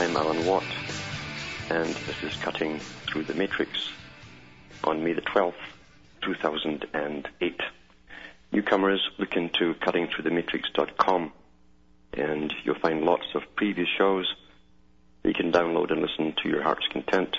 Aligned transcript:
I'm 0.00 0.16
Alan 0.16 0.46
Watt, 0.46 0.64
and 1.68 1.90
this 1.90 2.22
is 2.22 2.34
Cutting 2.36 2.78
Through 2.78 3.24
the 3.24 3.34
Matrix 3.34 3.90
on 4.82 5.04
May 5.04 5.12
the 5.12 5.20
12th, 5.20 5.52
2008. 6.22 7.60
Newcomers 8.50 9.10
look 9.18 9.36
into 9.36 9.74
cuttingthroughthematrix.com 9.74 11.32
and 12.14 12.54
you'll 12.64 12.78
find 12.78 13.04
lots 13.04 13.26
of 13.34 13.42
previous 13.56 13.88
shows 13.98 14.34
that 15.22 15.28
you 15.28 15.34
can 15.34 15.52
download 15.52 15.92
and 15.92 16.00
listen 16.00 16.34
to 16.42 16.48
your 16.48 16.62
heart's 16.62 16.88
content. 16.88 17.36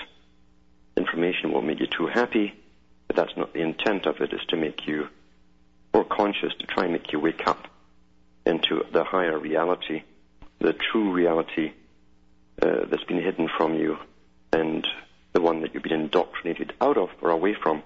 Information 0.96 1.50
won't 1.50 1.66
make 1.66 1.80
you 1.80 1.88
too 1.88 2.06
happy, 2.06 2.54
but 3.08 3.16
that's 3.16 3.36
not 3.36 3.52
the 3.54 3.60
intent 3.60 4.06
of 4.06 4.20
it, 4.20 4.32
is 4.32 4.44
to 4.50 4.56
make 4.56 4.86
you 4.86 5.08
more 5.92 6.04
conscious, 6.04 6.54
to 6.60 6.66
try 6.66 6.84
and 6.84 6.92
make 6.92 7.10
you 7.12 7.18
wake 7.18 7.44
up 7.48 7.66
into 8.46 8.84
the 8.92 9.02
higher 9.02 9.36
reality, 9.36 10.04
the 10.60 10.74
true 10.74 11.10
reality 11.10 11.72
uh, 12.62 12.86
that's 12.90 13.04
been 13.04 13.22
hidden 13.22 13.48
from 13.56 13.74
you 13.74 13.98
and 14.52 14.86
the 15.32 15.40
one 15.40 15.62
that 15.62 15.74
you've 15.74 15.82
been 15.82 15.92
indoctrinated 15.92 16.72
out 16.80 16.96
of 16.96 17.08
or 17.20 17.30
away 17.30 17.54
from. 17.60 17.82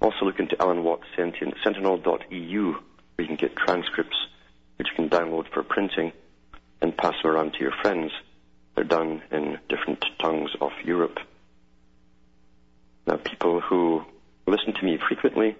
Also 0.00 0.24
look 0.24 0.38
into 0.38 0.60
Alan 0.60 0.82
Watts 0.82 1.04
Sentient, 1.16 1.54
sentinel.eu 1.62 2.72
where 2.72 2.82
you 3.18 3.26
can 3.26 3.36
get 3.36 3.56
transcripts 3.56 4.16
which 4.76 4.88
you 4.90 4.96
can 4.96 5.08
download 5.08 5.46
for 5.52 5.62
printing 5.62 6.12
and 6.82 6.96
pass 6.96 7.14
them 7.22 7.30
around 7.30 7.52
to 7.52 7.60
your 7.60 7.72
friends. 7.80 8.10
They're 8.74 8.84
done 8.84 9.22
in 9.30 9.58
different 9.68 10.04
tongues 10.20 10.50
of 10.60 10.72
Europe. 10.84 11.18
Now 13.06 13.16
people 13.16 13.60
who 13.60 14.04
listen 14.46 14.74
to 14.74 14.84
me 14.84 14.98
frequently 15.06 15.56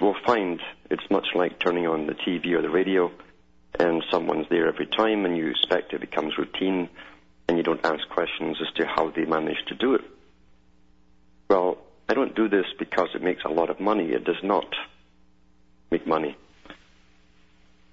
will 0.00 0.16
find 0.24 0.60
it's 0.90 1.10
much 1.10 1.26
like 1.34 1.58
turning 1.58 1.86
on 1.86 2.06
the 2.06 2.14
TV 2.14 2.52
or 2.52 2.62
the 2.62 2.70
radio 2.70 3.10
and 3.80 4.04
someone's 4.10 4.46
there 4.50 4.68
every 4.68 4.86
time 4.86 5.24
and 5.24 5.38
you 5.38 5.48
expect 5.48 5.94
it 5.94 6.00
becomes 6.02 6.36
routine 6.36 6.86
and 7.48 7.56
you 7.56 7.62
don't 7.62 7.84
ask 7.84 8.06
questions 8.10 8.58
as 8.60 8.72
to 8.74 8.86
how 8.86 9.10
they 9.10 9.24
manage 9.24 9.64
to 9.68 9.74
do 9.74 9.94
it. 9.94 10.04
Well, 11.48 11.78
I 12.06 12.12
don't 12.12 12.36
do 12.36 12.46
this 12.48 12.66
because 12.78 13.08
it 13.14 13.22
makes 13.22 13.42
a 13.44 13.48
lot 13.48 13.70
of 13.70 13.80
money. 13.80 14.10
It 14.10 14.24
does 14.24 14.42
not 14.42 14.66
make 15.90 16.06
money. 16.06 16.36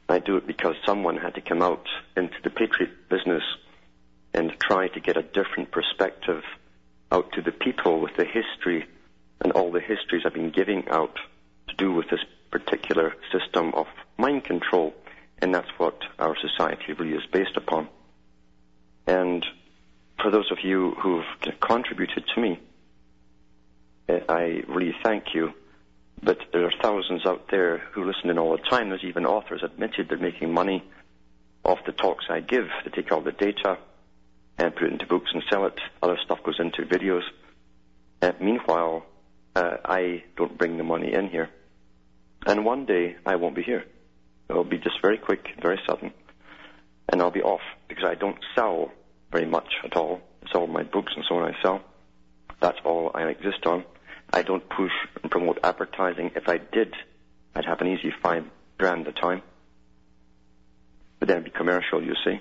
I 0.09 0.19
do 0.19 0.35
it 0.35 0.45
because 0.45 0.75
someone 0.85 1.15
had 1.15 1.35
to 1.35 1.41
come 1.41 1.61
out 1.61 1.87
into 2.17 2.35
the 2.43 2.49
patriot 2.49 3.09
business 3.09 3.43
and 4.33 4.51
try 4.59 4.89
to 4.89 4.99
get 4.99 5.15
a 5.15 5.23
different 5.23 5.71
perspective 5.71 6.43
out 7.13 7.31
to 7.31 7.41
the 7.41 7.51
people 7.53 8.01
with 8.01 8.15
the 8.17 8.25
history 8.25 8.85
and 9.39 9.53
all 9.53 9.71
the 9.71 9.79
histories 9.79 10.23
I've 10.25 10.33
been 10.33 10.51
giving 10.51 10.89
out 10.89 11.17
to 11.69 11.75
do 11.75 11.93
with 11.93 12.09
this 12.09 12.23
particular 12.51 13.15
system 13.31 13.73
of 13.73 13.87
mind 14.17 14.43
control. 14.43 14.93
And 15.39 15.53
that's 15.53 15.69
what 15.77 15.99
our 16.17 16.35
society 16.35 16.93
really 16.93 17.13
is 17.13 17.25
based 17.31 17.55
upon. 17.55 17.87
And 19.05 19.45
for 20.21 20.31
those 20.31 20.51
of 20.51 20.57
you 20.63 20.95
who've 21.01 21.25
contributed 21.59 22.25
to 22.33 22.41
me, 22.41 22.59
eh, 24.09 24.19
I 24.27 24.63
really 24.67 24.95
thank 25.03 25.33
you. 25.33 25.53
But 26.21 26.39
there 26.51 26.65
are 26.65 26.73
thousands 26.81 27.25
out 27.25 27.49
there 27.51 27.77
who 27.91 28.03
listen 28.03 28.29
in 28.29 28.39
all 28.39 28.57
the 28.57 28.63
time. 28.63 28.89
There's 28.89 29.03
even 29.03 29.25
authors 29.25 29.61
admitted 29.63 30.09
they're 30.09 30.17
making 30.17 30.51
money 30.51 30.83
off 31.63 31.79
the 31.85 31.91
talks 31.91 32.25
I 32.29 32.39
give. 32.39 32.67
They 32.83 32.91
take 32.91 33.11
all 33.11 33.21
the 33.21 33.31
data 33.31 33.77
and 34.57 34.73
put 34.73 34.83
it 34.83 34.93
into 34.93 35.05
books 35.05 35.29
and 35.33 35.43
sell 35.49 35.65
it. 35.65 35.79
Other 36.01 36.17
stuff 36.23 36.41
goes 36.43 36.59
into 36.59 36.83
videos. 36.83 37.23
Uh, 38.21 38.31
meanwhile, 38.41 39.05
uh, 39.55 39.77
I 39.85 40.23
don't 40.35 40.57
bring 40.57 40.77
the 40.77 40.83
money 40.83 41.13
in 41.13 41.29
here. 41.29 41.49
And 42.45 42.65
one 42.65 42.85
day 42.85 43.17
I 43.25 43.35
won't 43.35 43.55
be 43.55 43.63
here. 43.63 43.85
It'll 44.49 44.63
be 44.63 44.77
just 44.77 45.01
very 45.01 45.17
quick, 45.17 45.47
very 45.61 45.79
sudden. 45.87 46.13
And 47.09 47.21
I'll 47.21 47.31
be 47.31 47.41
off 47.41 47.61
because 47.87 48.05
I 48.05 48.15
don't 48.15 48.37
sell 48.55 48.91
very 49.31 49.45
much 49.45 49.73
at 49.83 49.95
all. 49.95 50.21
It's 50.41 50.53
all 50.55 50.67
my 50.67 50.83
books 50.83 51.13
and 51.15 51.25
so 51.27 51.35
on 51.35 51.53
I 51.53 51.61
sell. 51.61 51.81
That's 52.59 52.79
all 52.83 53.11
I 53.13 53.23
exist 53.23 53.65
on. 53.65 53.83
I 54.31 54.41
don't 54.41 54.67
push 54.69 54.91
and 55.21 55.31
promote 55.31 55.59
advertising. 55.63 56.31
If 56.35 56.49
I 56.49 56.57
did, 56.57 56.93
I'd 57.55 57.65
have 57.65 57.81
an 57.81 57.87
easy 57.87 58.13
five 58.21 58.45
grand 58.77 59.07
a 59.07 59.11
time. 59.11 59.41
But 61.19 61.27
then 61.27 61.37
it'd 61.37 61.51
be 61.51 61.57
commercial, 61.57 62.03
you 62.03 62.13
see. 62.23 62.39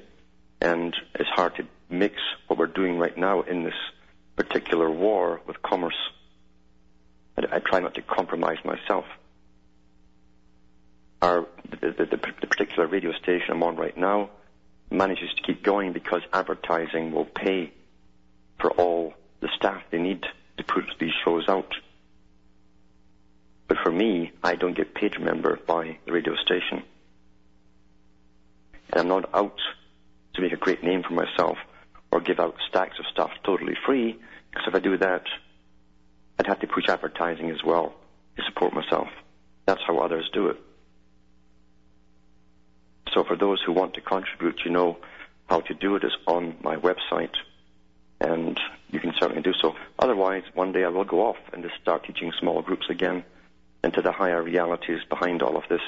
And 0.61 0.95
it's 1.15 1.29
hard 1.31 1.57
to 1.57 1.67
mix 1.89 2.17
what 2.47 2.59
we're 2.59 2.67
doing 2.67 2.99
right 2.99 3.17
now 3.17 3.43
in 3.43 3.65
this 3.65 3.75
particular 4.37 4.91
war 4.91 5.41
with 5.47 5.63
commerce. 5.63 5.97
I, 7.37 7.57
I 7.57 7.59
try 7.61 7.81
not 7.81 7.95
to 7.95 8.03
compromise 8.03 8.59
myself. 8.65 9.05
Our, 11.23 11.47
the, 11.71 11.93
the, 11.93 12.07
the, 12.07 12.19
particular 12.19 12.87
radio 12.87 13.13
station 13.13 13.51
I'm 13.51 13.63
on 13.63 13.77
right 13.77 13.97
now 13.97 14.31
manages 14.91 15.31
to 15.35 15.43
keep 15.43 15.63
going 15.63 15.93
because 15.93 16.23
advertising 16.33 17.13
will 17.13 17.25
pay 17.25 17.73
for 18.61 18.71
all 18.73 19.15
the 19.41 19.49
staff 19.57 19.83
they 19.91 19.99
need 19.99 20.25
to 20.59 20.65
put 20.65 20.85
these 21.01 21.13
shows 21.25 21.49
out. 21.49 21.73
But 23.69 23.79
for 23.83 23.91
me, 23.91 24.33
I 24.43 24.55
don't 24.55 24.77
get 24.77 24.95
paid, 24.95 25.17
remember, 25.17 25.59
by 25.67 25.99
the 26.05 26.13
radio 26.13 26.37
station. 26.37 26.83
And 28.91 29.01
I'm 29.01 29.09
not 29.09 29.29
out 29.35 29.59
to 30.35 30.43
make 30.43 30.53
a 30.53 30.57
great 30.57 30.85
name 30.85 31.03
for 31.03 31.15
myself 31.15 31.59
or 32.13 32.21
give 32.21 32.39
out 32.39 32.55
stacks 32.69 32.99
of 32.99 33.07
stuff 33.07 33.31
totally 33.45 33.75
free, 33.85 34.17
because 34.51 34.69
if 34.69 34.75
I 34.75 34.79
do 34.79 34.97
that, 34.99 35.25
I'd 36.39 36.47
have 36.47 36.61
to 36.61 36.67
push 36.67 36.89
advertising 36.89 37.51
as 37.51 37.63
well 37.65 37.95
to 38.37 38.43
support 38.45 38.73
myself. 38.73 39.09
That's 39.67 39.83
how 39.87 39.99
others 39.99 40.29
do 40.33 40.49
it. 40.49 40.61
So 43.17 43.25
for 43.25 43.35
those 43.35 43.63
who 43.65 43.73
want 43.73 43.95
to 43.95 44.03
contribute, 44.03 44.61
you 44.67 44.71
know 44.71 44.99
how 45.47 45.61
to 45.61 45.73
do 45.73 45.97
it 45.97 46.05
is 46.05 46.15
on 46.27 46.55
my 46.61 46.77
website, 46.77 47.35
and 48.21 48.61
you 48.91 49.01
can 49.01 49.15
certainly 49.19 49.41
do 49.41 49.55
so. 49.55 49.75
Otherwise, 49.99 50.43
one 50.53 50.73
day 50.73 50.85
I 50.85 50.89
will 50.89 51.07
go 51.07 51.25
off 51.25 51.39
and 51.55 51.63
just 51.63 51.81
start 51.81 52.05
teaching 52.05 52.31
small 52.39 52.61
groups 52.61 52.91
again 52.91 53.25
into 53.83 54.03
the 54.03 54.13
higher 54.13 54.43
realities 54.43 55.01
behind 55.09 55.41
all 55.41 55.57
of 55.57 55.63
this, 55.71 55.81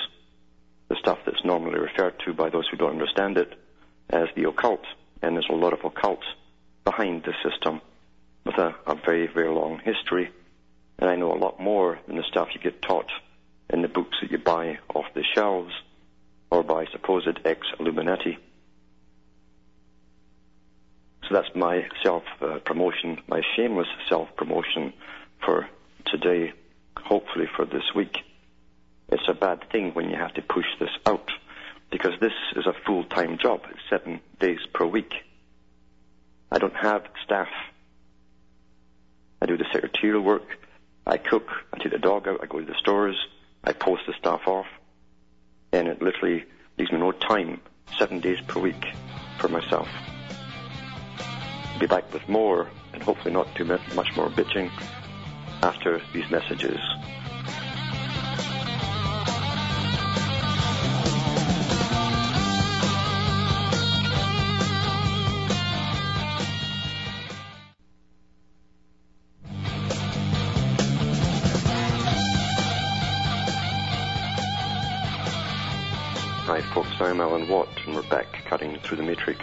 the 0.89 0.97
stuff 0.97 1.19
that's 1.27 1.45
normally 1.45 1.79
referred 1.79 2.19
to 2.21 2.33
by 2.33 2.49
those 2.49 2.67
who 2.71 2.79
don't 2.79 2.93
understand 2.93 3.37
it 3.37 3.53
as 4.09 4.29
the 4.35 4.49
occult. 4.49 4.87
And 5.21 5.37
there's 5.37 5.51
a 5.51 5.55
lot 5.55 5.75
of 5.75 5.85
occult 5.85 6.25
behind 6.85 7.25
the 7.25 7.35
system 7.47 7.83
with 8.47 8.57
a, 8.57 8.75
a 8.87 8.95
very, 8.95 9.27
very 9.27 9.51
long 9.51 9.81
history. 9.85 10.31
And 10.99 11.11
I 11.11 11.17
know 11.17 11.35
a 11.35 11.37
lot 11.37 11.61
more 11.61 11.99
than 12.07 12.17
the 12.17 12.23
stuff 12.23 12.49
you 12.55 12.61
get 12.63 12.81
taught 12.81 13.11
in 13.69 13.83
the 13.83 13.89
books 13.89 14.17
that 14.23 14.31
you 14.31 14.39
buy 14.39 14.79
off 14.95 15.05
the 15.13 15.25
shelves 15.35 15.75
or 16.51 16.63
by 16.63 16.87
supposed 16.87 17.39
ex-Illuminati. 17.45 18.39
So 21.29 21.35
that's 21.35 21.55
my 21.55 21.87
self-promotion, 22.03 23.21
my 23.27 23.43
shameless 23.55 23.89
self-promotion 24.09 24.95
for 25.45 25.69
today, 26.07 26.53
hopefully 26.97 27.47
for 27.55 27.67
this 27.67 27.95
week. 27.95 28.19
It's 29.11 29.29
a 29.29 29.35
bad 29.35 29.71
thing 29.71 29.93
when 29.93 30.09
you 30.11 30.17
have 30.17 30.35
to 30.35 30.43
push 30.43 30.67
this 30.81 30.91
out 31.07 31.31
because 31.91 32.13
this 32.21 32.33
is 32.57 32.67
a 32.67 32.75
full-time 32.87 33.39
job. 33.39 33.63
Seven 33.91 34.21
days 34.39 34.61
per 34.73 34.87
week. 34.87 35.13
I 36.51 36.59
don't 36.59 36.77
have 36.77 37.05
staff. 37.25 37.49
I 39.41 39.47
do 39.47 39.57
the 39.57 39.67
secretarial 39.73 40.23
work. 40.23 40.59
I 41.07 41.17
cook. 41.19 41.49
I 41.73 41.79
take 41.79 41.93
the 41.93 41.99
dog 41.99 42.29
out. 42.29 42.41
I 42.43 42.47
go 42.47 42.61
to 42.61 42.67
the 42.67 42.75
stores. 42.79 43.17
I 43.65 43.73
post 43.73 44.03
the 44.07 44.15
stuff 44.19 44.43
off. 44.47 44.67
And 45.73 45.89
it 45.89 46.01
literally 46.01 46.45
leaves 46.79 46.93
me 46.93 46.99
no 46.99 47.13
time, 47.13 47.61
seven 47.99 48.21
days 48.21 48.41
per 48.47 48.61
week, 48.61 48.85
for 49.39 49.49
myself. 49.49 49.89
Be 51.79 51.87
back 51.87 52.13
with 52.13 52.29
more, 52.29 52.69
and 52.93 53.03
hopefully 53.03 53.33
not 53.33 53.55
too 53.55 53.65
much 53.65 54.17
more 54.17 54.29
bitching, 54.31 54.71
after 55.63 56.01
these 56.13 56.29
messages. 56.31 56.79
I'm 77.09 77.23
Alan 77.23 77.49
Watt, 77.49 77.71
and 77.87 77.95
we're 77.95 78.03
back 78.03 78.45
cutting 78.45 78.79
through 78.81 78.99
the 78.99 79.03
matrix. 79.03 79.41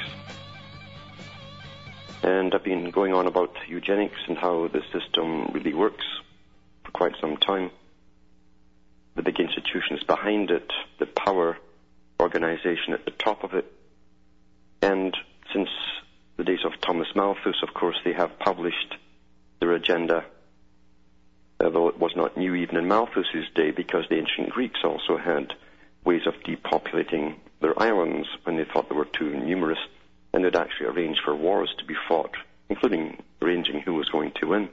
And 2.22 2.54
I've 2.54 2.64
been 2.64 2.92
going 2.92 3.12
on 3.12 3.26
about 3.26 3.56
eugenics 3.68 4.20
and 4.28 4.38
how 4.38 4.68
the 4.68 4.84
system 4.94 5.48
really 5.52 5.74
works 5.74 6.06
for 6.84 6.92
quite 6.92 7.14
some 7.20 7.38
time. 7.38 7.72
The 9.16 9.24
big 9.24 9.40
institutions 9.40 10.04
behind 10.04 10.52
it, 10.52 10.72
the 11.00 11.08
power 11.08 11.58
organization 12.22 12.94
at 12.94 13.04
the 13.04 13.10
top 13.10 13.44
of 13.44 13.56
it. 13.56 13.66
And 14.84 15.18
since 15.52 15.70
the 16.38 16.44
days 16.44 16.64
of 16.66 16.80
Thomas 16.82 17.08
Malthus, 17.16 17.64
of 17.64 17.74
course, 17.74 17.98
they 18.06 18.14
have 18.14 18.38
published 18.38 18.94
their 19.60 19.72
agenda, 19.72 20.24
uh, 21.60 21.64
although 21.64 21.88
it 21.88 21.98
was 21.98 22.16
not 22.16 22.38
new 22.38 22.54
even 22.54 22.78
in 22.78 22.88
Malthus's 22.88 23.50
day, 23.56 23.72
because 23.72 24.06
the 24.08 24.20
ancient 24.20 24.52
Greeks 24.52 24.82
also 24.84 25.18
had 25.18 25.56
ways 26.04 26.28
of 26.28 26.36
depopulating 26.44 27.38
their 27.66 27.82
islands 27.82 28.28
when 28.44 28.58
they 28.58 28.64
thought 28.64 28.90
they 28.90 28.96
were 28.96 29.06
too 29.06 29.36
numerous, 29.36 29.80
and 30.32 30.46
they'd 30.46 30.56
actually 30.56 30.86
arrange 30.86 31.18
for 31.26 31.36
wars 31.36 31.74
to 31.80 31.86
be 31.86 31.96
fought, 32.08 32.36
including 32.70 33.18
arranging 33.42 33.82
who 33.82 33.96
was 33.96 34.08
going 34.10 34.32
to 34.40 34.46
win, 34.46 34.70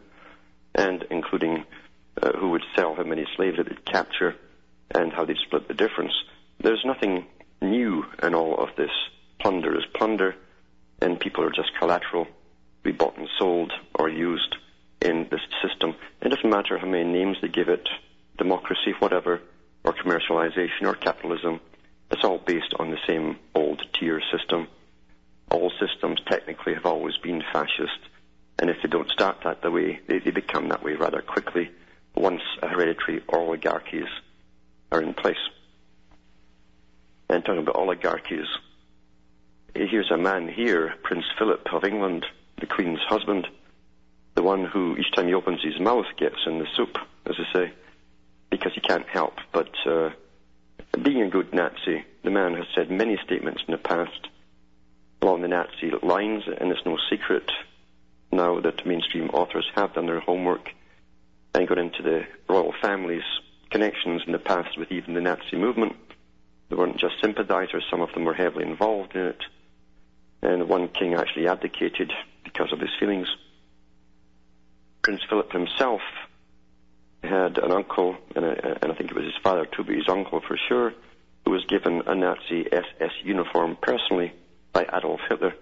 and 0.74 1.02
including 1.10 1.64
uh, 2.22 2.32
who 2.32 2.50
would 2.50 2.64
sell 2.76 2.94
how 2.94 3.02
many 3.02 3.24
slaves 3.34 3.56
they'd 3.56 3.86
capture, 3.86 4.36
and 4.94 5.10
how 5.10 5.24
they'd 5.24 5.38
split 5.38 5.68
the 5.68 5.74
difference. 5.74 6.12
There's 6.60 6.84
nothing 6.84 7.24
new 7.62 8.04
in 8.22 8.34
all 8.34 8.62
of 8.62 8.76
this. 8.76 8.90
Plunder 9.40 9.74
is 9.74 9.86
plunder, 9.94 10.34
and 11.00 11.18
people 11.18 11.44
are 11.44 11.50
just 11.50 11.70
collateral, 11.78 12.26
be 12.82 12.92
bought 12.92 13.16
and 13.16 13.28
sold 13.38 13.72
or 13.94 14.10
used 14.10 14.54
in 15.00 15.28
this 15.30 15.40
system. 15.66 15.94
It 16.20 16.28
doesn't 16.28 16.50
matter 16.50 16.76
how 16.76 16.86
many 16.86 17.10
names 17.10 17.38
they 17.40 17.48
give 17.48 17.70
it, 17.70 17.88
democracy, 18.36 18.92
whatever, 18.98 19.40
or 19.82 19.94
commercialization 19.94 20.82
or 20.82 20.94
capitalism. 20.94 21.58
It's 22.12 22.24
all 22.24 22.38
based 22.38 22.74
on 22.78 22.90
the 22.90 22.98
same 23.06 23.36
old 23.54 23.82
tier 23.94 24.20
system. 24.30 24.68
All 25.50 25.72
systems 25.80 26.20
technically 26.26 26.74
have 26.74 26.84
always 26.84 27.16
been 27.16 27.42
fascist, 27.52 27.98
and 28.58 28.68
if 28.68 28.76
they 28.82 28.88
don't 28.88 29.10
start 29.10 29.38
that 29.44 29.62
the 29.62 29.70
way, 29.70 29.98
they, 30.06 30.18
they 30.18 30.30
become 30.30 30.68
that 30.68 30.84
way 30.84 30.92
rather 30.94 31.22
quickly 31.22 31.70
once 32.14 32.42
hereditary 32.62 33.22
oligarchies 33.30 34.08
are 34.90 35.02
in 35.02 35.14
place. 35.14 35.36
And 37.30 37.42
talking 37.44 37.62
about 37.62 37.76
oligarchies, 37.76 38.46
here's 39.74 40.10
a 40.10 40.18
man 40.18 40.48
here, 40.48 40.94
Prince 41.02 41.24
Philip 41.38 41.66
of 41.72 41.84
England, 41.84 42.26
the 42.60 42.66
Queen's 42.66 43.00
husband, 43.08 43.48
the 44.34 44.42
one 44.42 44.66
who 44.66 44.96
each 44.98 45.12
time 45.12 45.28
he 45.28 45.34
opens 45.34 45.62
his 45.62 45.80
mouth 45.80 46.06
gets 46.18 46.36
in 46.46 46.58
the 46.58 46.66
soup, 46.76 46.98
as 47.24 47.36
they 47.38 47.58
say, 47.58 47.72
because 48.50 48.72
he 48.74 48.80
can't 48.80 49.08
help 49.08 49.38
but 49.52 49.70
uh, 49.86 50.10
being 51.02 51.22
a 51.22 51.30
good 51.30 51.52
Nazi. 51.52 52.04
The 52.22 52.30
man 52.30 52.54
has 52.54 52.66
said 52.74 52.90
many 52.90 53.18
statements 53.24 53.62
in 53.66 53.72
the 53.72 53.78
past 53.78 54.28
along 55.20 55.42
the 55.42 55.48
Nazi 55.48 55.90
lines, 56.02 56.44
and 56.46 56.70
it's 56.70 56.86
no 56.86 56.98
secret 57.10 57.50
now 58.30 58.60
that 58.60 58.86
mainstream 58.86 59.28
authors 59.30 59.68
have 59.74 59.94
done 59.94 60.06
their 60.06 60.20
homework 60.20 60.70
and 61.54 61.68
got 61.68 61.78
into 61.78 62.02
the 62.02 62.24
royal 62.48 62.72
family's 62.80 63.22
connections 63.70 64.22
in 64.26 64.32
the 64.32 64.38
past 64.38 64.78
with 64.78 64.90
even 64.90 65.14
the 65.14 65.20
Nazi 65.20 65.56
movement. 65.56 65.96
They 66.68 66.76
weren't 66.76 66.98
just 66.98 67.20
sympathizers, 67.20 67.84
some 67.90 68.00
of 68.00 68.12
them 68.14 68.24
were 68.24 68.34
heavily 68.34 68.64
involved 68.64 69.14
in 69.14 69.26
it. 69.26 69.42
And 70.42 70.68
one 70.68 70.88
king 70.88 71.14
actually 71.14 71.46
abdicated 71.46 72.12
because 72.44 72.72
of 72.72 72.80
his 72.80 72.90
feelings. 72.98 73.28
Prince 75.02 75.20
Philip 75.28 75.52
himself 75.52 76.00
had 77.22 77.58
an 77.58 77.72
uncle, 77.72 78.16
and, 78.34 78.44
a, 78.44 78.78
and 78.82 78.92
I 78.92 78.94
think 78.94 79.10
it 79.10 79.16
was 79.16 79.24
his 79.24 79.42
father 79.42 79.66
too, 79.66 79.84
but 79.84 79.94
his 79.94 80.08
uncle 80.08 80.40
for 80.40 80.58
sure, 80.68 80.92
who 81.44 81.50
was 81.50 81.64
given 81.66 82.02
a 82.06 82.14
Nazi 82.14 82.66
SS 82.70 83.12
uniform 83.24 83.76
personally 83.80 84.32
by 84.72 84.84
Adolf 84.92 85.20
Hitler. 85.28 85.54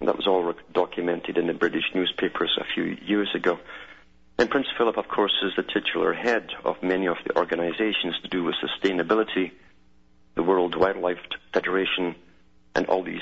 And 0.00 0.08
that 0.08 0.16
was 0.16 0.26
all 0.26 0.54
documented 0.72 1.36
in 1.36 1.46
the 1.46 1.52
British 1.52 1.84
newspapers 1.94 2.56
a 2.58 2.64
few 2.74 2.96
years 3.04 3.28
ago. 3.34 3.58
And 4.38 4.48
Prince 4.48 4.68
Philip, 4.78 4.96
of 4.96 5.08
course, 5.08 5.34
is 5.42 5.52
the 5.56 5.62
titular 5.62 6.14
head 6.14 6.48
of 6.64 6.82
many 6.82 7.06
of 7.06 7.18
the 7.26 7.36
organizations 7.36 8.18
to 8.22 8.28
do 8.28 8.42
with 8.42 8.54
sustainability, 8.54 9.52
the 10.34 10.42
World 10.42 10.74
Wildlife 10.76 11.18
Federation, 11.52 12.14
and 12.74 12.86
all 12.86 13.02
these 13.02 13.20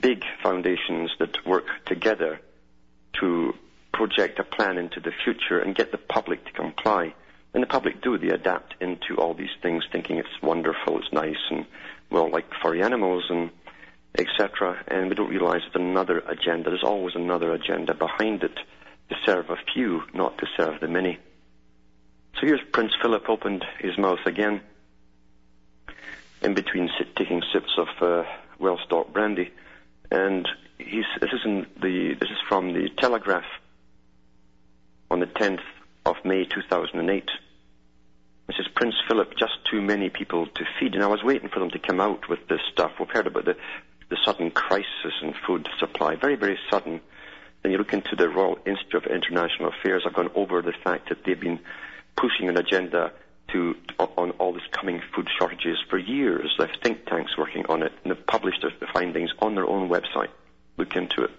big 0.00 0.22
foundations 0.42 1.10
that 1.18 1.44
work 1.44 1.64
together 1.86 2.40
to 3.20 3.54
project 3.98 4.38
a 4.38 4.44
plan 4.44 4.78
into 4.78 5.00
the 5.00 5.10
future 5.24 5.58
and 5.58 5.74
get 5.74 5.90
the 5.90 5.98
public 5.98 6.44
to 6.44 6.52
comply. 6.52 7.12
And 7.52 7.64
the 7.64 7.66
public 7.66 8.00
do, 8.00 8.16
they 8.16 8.28
adapt 8.28 8.76
into 8.80 9.16
all 9.16 9.34
these 9.34 9.56
things 9.60 9.82
thinking 9.90 10.18
it's 10.18 10.40
wonderful, 10.40 11.00
it's 11.00 11.12
nice, 11.12 11.42
and 11.50 11.66
well, 12.08 12.30
like 12.30 12.46
furry 12.62 12.80
animals 12.80 13.24
and 13.28 13.50
etc. 14.16 14.84
And 14.86 15.08
we 15.08 15.16
don't 15.16 15.28
realize 15.28 15.62
there's 15.62 15.84
another 15.84 16.18
agenda. 16.20 16.70
There's 16.70 16.84
always 16.84 17.16
another 17.16 17.52
agenda 17.52 17.92
behind 17.92 18.44
it 18.44 18.54
to 19.08 19.16
serve 19.26 19.50
a 19.50 19.56
few, 19.74 20.02
not 20.14 20.38
to 20.38 20.46
serve 20.56 20.80
the 20.80 20.86
many. 20.86 21.18
So 22.34 22.46
here's 22.46 22.60
Prince 22.72 22.92
Philip 23.02 23.28
opened 23.28 23.64
his 23.80 23.98
mouth 23.98 24.24
again 24.26 24.60
in 26.40 26.54
between 26.54 26.88
taking 27.16 27.42
sips 27.52 27.76
of 27.76 27.88
uh, 28.00 28.22
well-stocked 28.60 29.12
brandy, 29.12 29.50
and 30.12 30.46
he's, 30.78 31.04
this 31.20 31.32
is 31.32 31.42
the 31.82 32.14
this 32.20 32.30
is 32.30 32.38
from 32.48 32.74
the 32.74 32.90
Telegraph 32.96 33.50
on 35.10 35.20
the 35.20 35.26
10th 35.26 35.62
of 36.04 36.16
May 36.24 36.44
2008. 36.44 37.30
This 38.46 38.58
is 38.58 38.68
Prince 38.74 38.94
Philip, 39.06 39.36
just 39.38 39.52
too 39.70 39.80
many 39.80 40.10
people 40.10 40.46
to 40.46 40.64
feed. 40.78 40.94
And 40.94 41.02
I 41.02 41.06
was 41.06 41.22
waiting 41.22 41.48
for 41.48 41.60
them 41.60 41.70
to 41.70 41.78
come 41.78 42.00
out 42.00 42.28
with 42.28 42.46
this 42.48 42.60
stuff. 42.72 42.92
We've 42.98 43.08
heard 43.10 43.26
about 43.26 43.44
the, 43.44 43.56
the 44.10 44.16
sudden 44.24 44.50
crisis 44.50 45.14
in 45.22 45.34
food 45.46 45.68
supply, 45.78 46.16
very, 46.16 46.36
very 46.36 46.58
sudden. 46.70 47.00
Then 47.62 47.72
you 47.72 47.78
look 47.78 47.92
into 47.92 48.16
the 48.16 48.28
Royal 48.28 48.58
Institute 48.66 49.06
of 49.06 49.10
International 49.10 49.70
Affairs, 49.70 50.04
I've 50.06 50.14
gone 50.14 50.30
over 50.34 50.62
the 50.62 50.72
fact 50.72 51.08
that 51.08 51.24
they've 51.24 51.38
been 51.38 51.60
pushing 52.16 52.48
an 52.48 52.56
agenda 52.56 53.12
to 53.48 53.76
on 53.98 54.32
all 54.32 54.52
these 54.52 54.62
coming 54.72 55.00
food 55.14 55.28
shortages 55.38 55.78
for 55.88 55.98
years. 55.98 56.54
They 56.58 56.66
have 56.66 56.76
think 56.82 57.06
tanks 57.06 57.36
working 57.38 57.64
on 57.66 57.82
it, 57.82 57.92
and 58.04 58.12
they've 58.12 58.26
published 58.26 58.62
the 58.62 58.86
findings 58.92 59.30
on 59.40 59.54
their 59.54 59.66
own 59.66 59.88
website. 59.88 60.28
Look 60.76 60.96
into 60.96 61.24
it. 61.24 61.30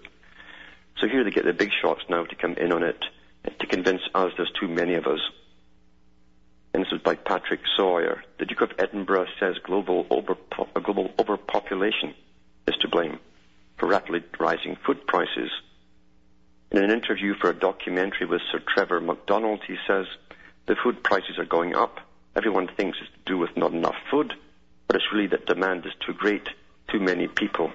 So 0.98 1.06
here 1.06 1.22
they 1.22 1.30
get 1.30 1.44
the 1.44 1.52
big 1.52 1.70
shots 1.80 2.02
now 2.08 2.24
to 2.24 2.34
come 2.34 2.54
in 2.54 2.72
on 2.72 2.82
it 2.82 3.04
to 3.44 3.66
convince 3.66 4.02
us 4.14 4.32
there's 4.36 4.52
too 4.58 4.68
many 4.68 4.94
of 4.94 5.06
us. 5.06 5.20
And 6.72 6.84
this 6.84 6.92
is 6.92 7.02
by 7.02 7.14
Patrick 7.16 7.60
Sawer. 7.76 8.22
The 8.38 8.46
Duke 8.46 8.60
of 8.60 8.72
Edinburgh 8.78 9.26
says 9.38 9.56
global, 9.64 10.04
overpo- 10.04 10.82
global 10.82 11.10
overpopulation 11.18 12.14
is 12.68 12.76
to 12.80 12.88
blame 12.88 13.18
for 13.78 13.86
rapidly 13.86 14.22
rising 14.38 14.76
food 14.86 15.06
prices. 15.06 15.50
In 16.70 16.78
an 16.78 16.90
interview 16.90 17.34
for 17.34 17.50
a 17.50 17.58
documentary 17.58 18.26
with 18.26 18.42
Sir 18.52 18.60
Trevor 18.66 19.00
McDonald, 19.00 19.60
he 19.66 19.76
says 19.88 20.06
the 20.66 20.76
food 20.76 21.02
prices 21.02 21.38
are 21.38 21.44
going 21.44 21.74
up. 21.74 21.98
Everyone 22.36 22.68
thinks 22.76 22.98
it's 23.00 23.10
to 23.10 23.32
do 23.32 23.38
with 23.38 23.56
not 23.56 23.72
enough 23.72 23.96
food, 24.10 24.32
but 24.86 24.96
it's 24.96 25.12
really 25.12 25.26
that 25.28 25.46
demand 25.46 25.84
is 25.86 25.92
too 26.06 26.12
great, 26.12 26.48
too 26.88 27.00
many 27.00 27.26
people. 27.26 27.72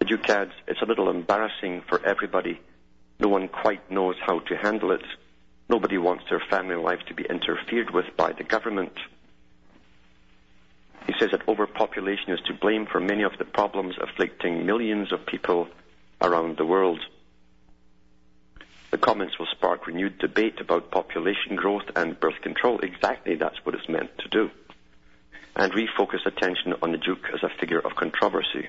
The 0.00 0.06
Duke 0.06 0.28
adds, 0.28 0.52
it's 0.66 0.82
a 0.82 0.86
little 0.86 1.08
embarrassing 1.08 1.82
for 1.88 2.04
everybody 2.04 2.60
no 3.24 3.30
one 3.30 3.48
quite 3.48 3.90
knows 3.90 4.16
how 4.20 4.40
to 4.40 4.54
handle 4.54 4.90
it. 4.90 5.00
Nobody 5.70 5.96
wants 5.96 6.24
their 6.28 6.42
family 6.50 6.76
life 6.76 7.00
to 7.08 7.14
be 7.14 7.24
interfered 7.24 7.88
with 7.90 8.04
by 8.18 8.32
the 8.32 8.44
government. 8.44 8.92
He 11.06 11.14
says 11.18 11.30
that 11.30 11.48
overpopulation 11.48 12.32
is 12.34 12.40
to 12.42 12.52
blame 12.52 12.84
for 12.84 13.00
many 13.00 13.22
of 13.22 13.38
the 13.38 13.46
problems 13.46 13.94
afflicting 13.98 14.66
millions 14.66 15.10
of 15.10 15.24
people 15.24 15.68
around 16.20 16.58
the 16.58 16.66
world. 16.66 17.00
The 18.90 18.98
comments 18.98 19.38
will 19.38 19.48
spark 19.52 19.86
renewed 19.86 20.18
debate 20.18 20.60
about 20.60 20.90
population 20.90 21.56
growth 21.56 21.88
and 21.96 22.20
birth 22.20 22.42
control. 22.42 22.78
Exactly 22.80 23.36
that's 23.36 23.64
what 23.64 23.74
it's 23.74 23.88
meant 23.88 24.10
to 24.18 24.28
do. 24.28 24.50
And 25.56 25.72
refocus 25.72 26.26
attention 26.26 26.74
on 26.82 26.92
the 26.92 26.98
Duke 26.98 27.24
as 27.32 27.42
a 27.42 27.48
figure 27.58 27.80
of 27.80 27.96
controversy. 27.96 28.68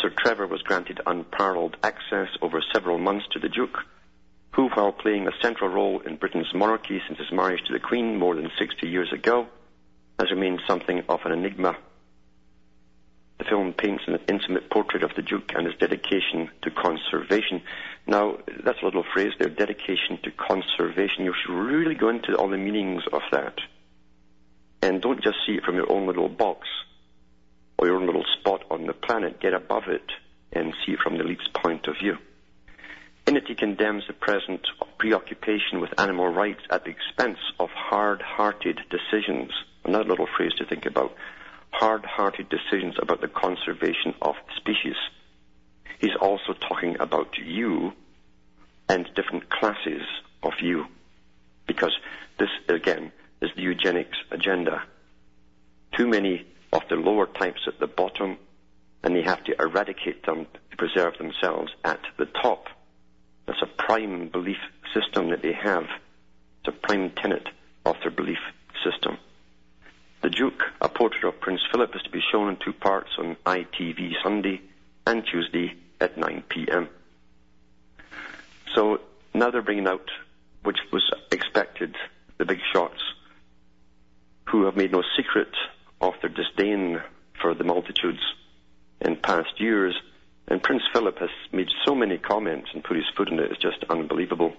Sir 0.00 0.10
Trevor 0.16 0.46
was 0.46 0.62
granted 0.62 1.00
unparalleled 1.06 1.76
access 1.82 2.28
over 2.40 2.62
several 2.72 2.96
months 2.96 3.26
to 3.32 3.38
the 3.38 3.50
Duke, 3.50 3.78
who, 4.52 4.68
while 4.70 4.92
playing 4.92 5.28
a 5.28 5.42
central 5.42 5.68
role 5.68 6.00
in 6.00 6.16
Britain's 6.16 6.54
monarchy 6.54 7.02
since 7.06 7.18
his 7.18 7.30
marriage 7.30 7.62
to 7.66 7.72
the 7.74 7.80
Queen 7.80 8.16
more 8.16 8.34
than 8.34 8.50
60 8.58 8.88
years 8.88 9.12
ago, 9.12 9.46
has 10.18 10.30
remained 10.30 10.62
something 10.66 11.02
of 11.08 11.20
an 11.24 11.32
enigma. 11.32 11.76
The 13.38 13.44
film 13.44 13.74
paints 13.74 14.04
an 14.06 14.18
intimate 14.26 14.70
portrait 14.70 15.02
of 15.02 15.14
the 15.16 15.22
Duke 15.22 15.52
and 15.54 15.66
his 15.66 15.76
dedication 15.76 16.50
to 16.62 16.70
conservation. 16.70 17.62
Now, 18.06 18.38
that's 18.64 18.80
a 18.80 18.84
little 18.84 19.04
phrase 19.12 19.32
there, 19.38 19.48
dedication 19.48 20.18
to 20.22 20.30
conservation. 20.30 21.24
You 21.24 21.34
should 21.34 21.52
really 21.52 21.94
go 21.94 22.08
into 22.08 22.34
all 22.36 22.48
the 22.48 22.56
meanings 22.56 23.02
of 23.12 23.22
that. 23.32 23.58
And 24.82 25.02
don't 25.02 25.22
just 25.22 25.36
see 25.46 25.56
it 25.56 25.64
from 25.64 25.76
your 25.76 25.90
own 25.92 26.06
little 26.06 26.28
box 26.28 26.66
or 27.80 27.86
your 27.86 27.96
own 27.96 28.04
little 28.04 28.26
spot 28.38 28.62
on 28.70 28.86
the 28.86 28.92
planet, 28.92 29.40
get 29.40 29.54
above 29.54 29.84
it 29.88 30.04
and 30.52 30.74
see 30.84 30.92
it 30.92 30.98
from 31.02 31.16
the 31.16 31.24
elite's 31.24 31.48
point 31.54 31.86
of 31.86 31.96
view. 31.98 32.18
In 33.26 33.36
it, 33.36 33.44
he 33.48 33.54
condemns 33.54 34.04
the 34.06 34.12
present 34.12 34.60
preoccupation 34.98 35.80
with 35.80 35.98
animal 35.98 36.28
rights 36.28 36.60
at 36.68 36.84
the 36.84 36.90
expense 36.90 37.38
of 37.58 37.70
hard-hearted 37.70 38.78
decisions 38.90 39.50
another 39.84 40.04
little 40.10 40.28
phrase 40.36 40.52
to 40.58 40.66
think 40.66 40.86
about, 40.86 41.14
hard-hearted 41.70 42.48
decisions 42.48 42.96
about 43.00 43.20
the 43.20 43.28
conservation 43.28 44.14
of 44.20 44.34
species. 44.56 44.96
He's 45.98 46.16
also 46.20 46.52
talking 46.52 46.96
about 47.00 47.38
you 47.38 47.92
and 48.88 49.08
different 49.14 49.48
classes 49.48 50.02
of 50.42 50.52
you. 50.60 50.86
Because 51.66 51.96
this, 52.38 52.48
again, 52.68 53.12
is 53.40 53.50
the 53.56 53.62
eugenics 53.62 54.18
agenda. 54.30 54.82
Too 55.96 56.08
many 56.08 56.46
of 56.72 56.82
the 56.88 56.96
lower 56.96 57.26
types 57.26 57.60
at 57.66 57.78
the 57.80 57.86
bottom, 57.86 58.38
and 59.02 59.14
they 59.14 59.22
have 59.22 59.42
to 59.44 59.54
eradicate 59.60 60.24
them 60.24 60.46
to 60.70 60.76
preserve 60.76 61.18
themselves 61.18 61.72
at 61.84 62.00
the 62.18 62.26
top. 62.26 62.66
That's 63.46 63.62
a 63.62 63.82
prime 63.82 64.28
belief 64.28 64.58
system 64.94 65.30
that 65.30 65.42
they 65.42 65.52
have. 65.52 65.84
It's 66.60 66.68
a 66.68 66.86
prime 66.86 67.10
tenet 67.10 67.48
of 67.84 67.96
their 68.02 68.10
belief 68.10 68.38
system. 68.84 69.18
The 70.22 70.30
Duke, 70.30 70.62
a 70.80 70.88
portrait 70.88 71.24
of 71.24 71.40
Prince 71.40 71.62
Philip, 71.72 71.96
is 71.96 72.02
to 72.02 72.10
be 72.10 72.20
shown 72.30 72.50
in 72.50 72.56
two 72.56 72.74
parts 72.74 73.10
on 73.18 73.36
ITV 73.46 74.12
Sunday 74.22 74.60
and 75.06 75.24
Tuesday 75.24 75.74
at 76.00 76.18
9 76.18 76.44
p.m. 76.48 76.88
So 78.74 79.00
now 79.34 79.50
they're 79.50 79.62
bringing 79.62 79.86
out, 79.86 80.08
which 80.62 80.78
was 80.92 81.10
expected, 81.32 81.96
the 82.38 82.44
big 82.44 82.60
shots, 82.72 83.00
who 84.48 84.64
have 84.66 84.76
made 84.76 84.92
no 84.92 85.02
secret 85.16 85.48
of 86.00 86.14
their 86.20 86.30
disdain 86.30 87.00
for 87.40 87.54
the 87.54 87.64
multitudes 87.64 88.20
in 89.00 89.16
past 89.16 89.60
years. 89.60 89.94
And 90.48 90.62
Prince 90.62 90.82
Philip 90.92 91.18
has 91.18 91.30
made 91.52 91.68
so 91.86 91.94
many 91.94 92.18
comments 92.18 92.70
and 92.74 92.82
put 92.82 92.96
his 92.96 93.06
foot 93.16 93.28
in 93.28 93.38
it, 93.38 93.50
it's 93.52 93.62
just 93.62 93.84
unbelievable. 93.88 94.52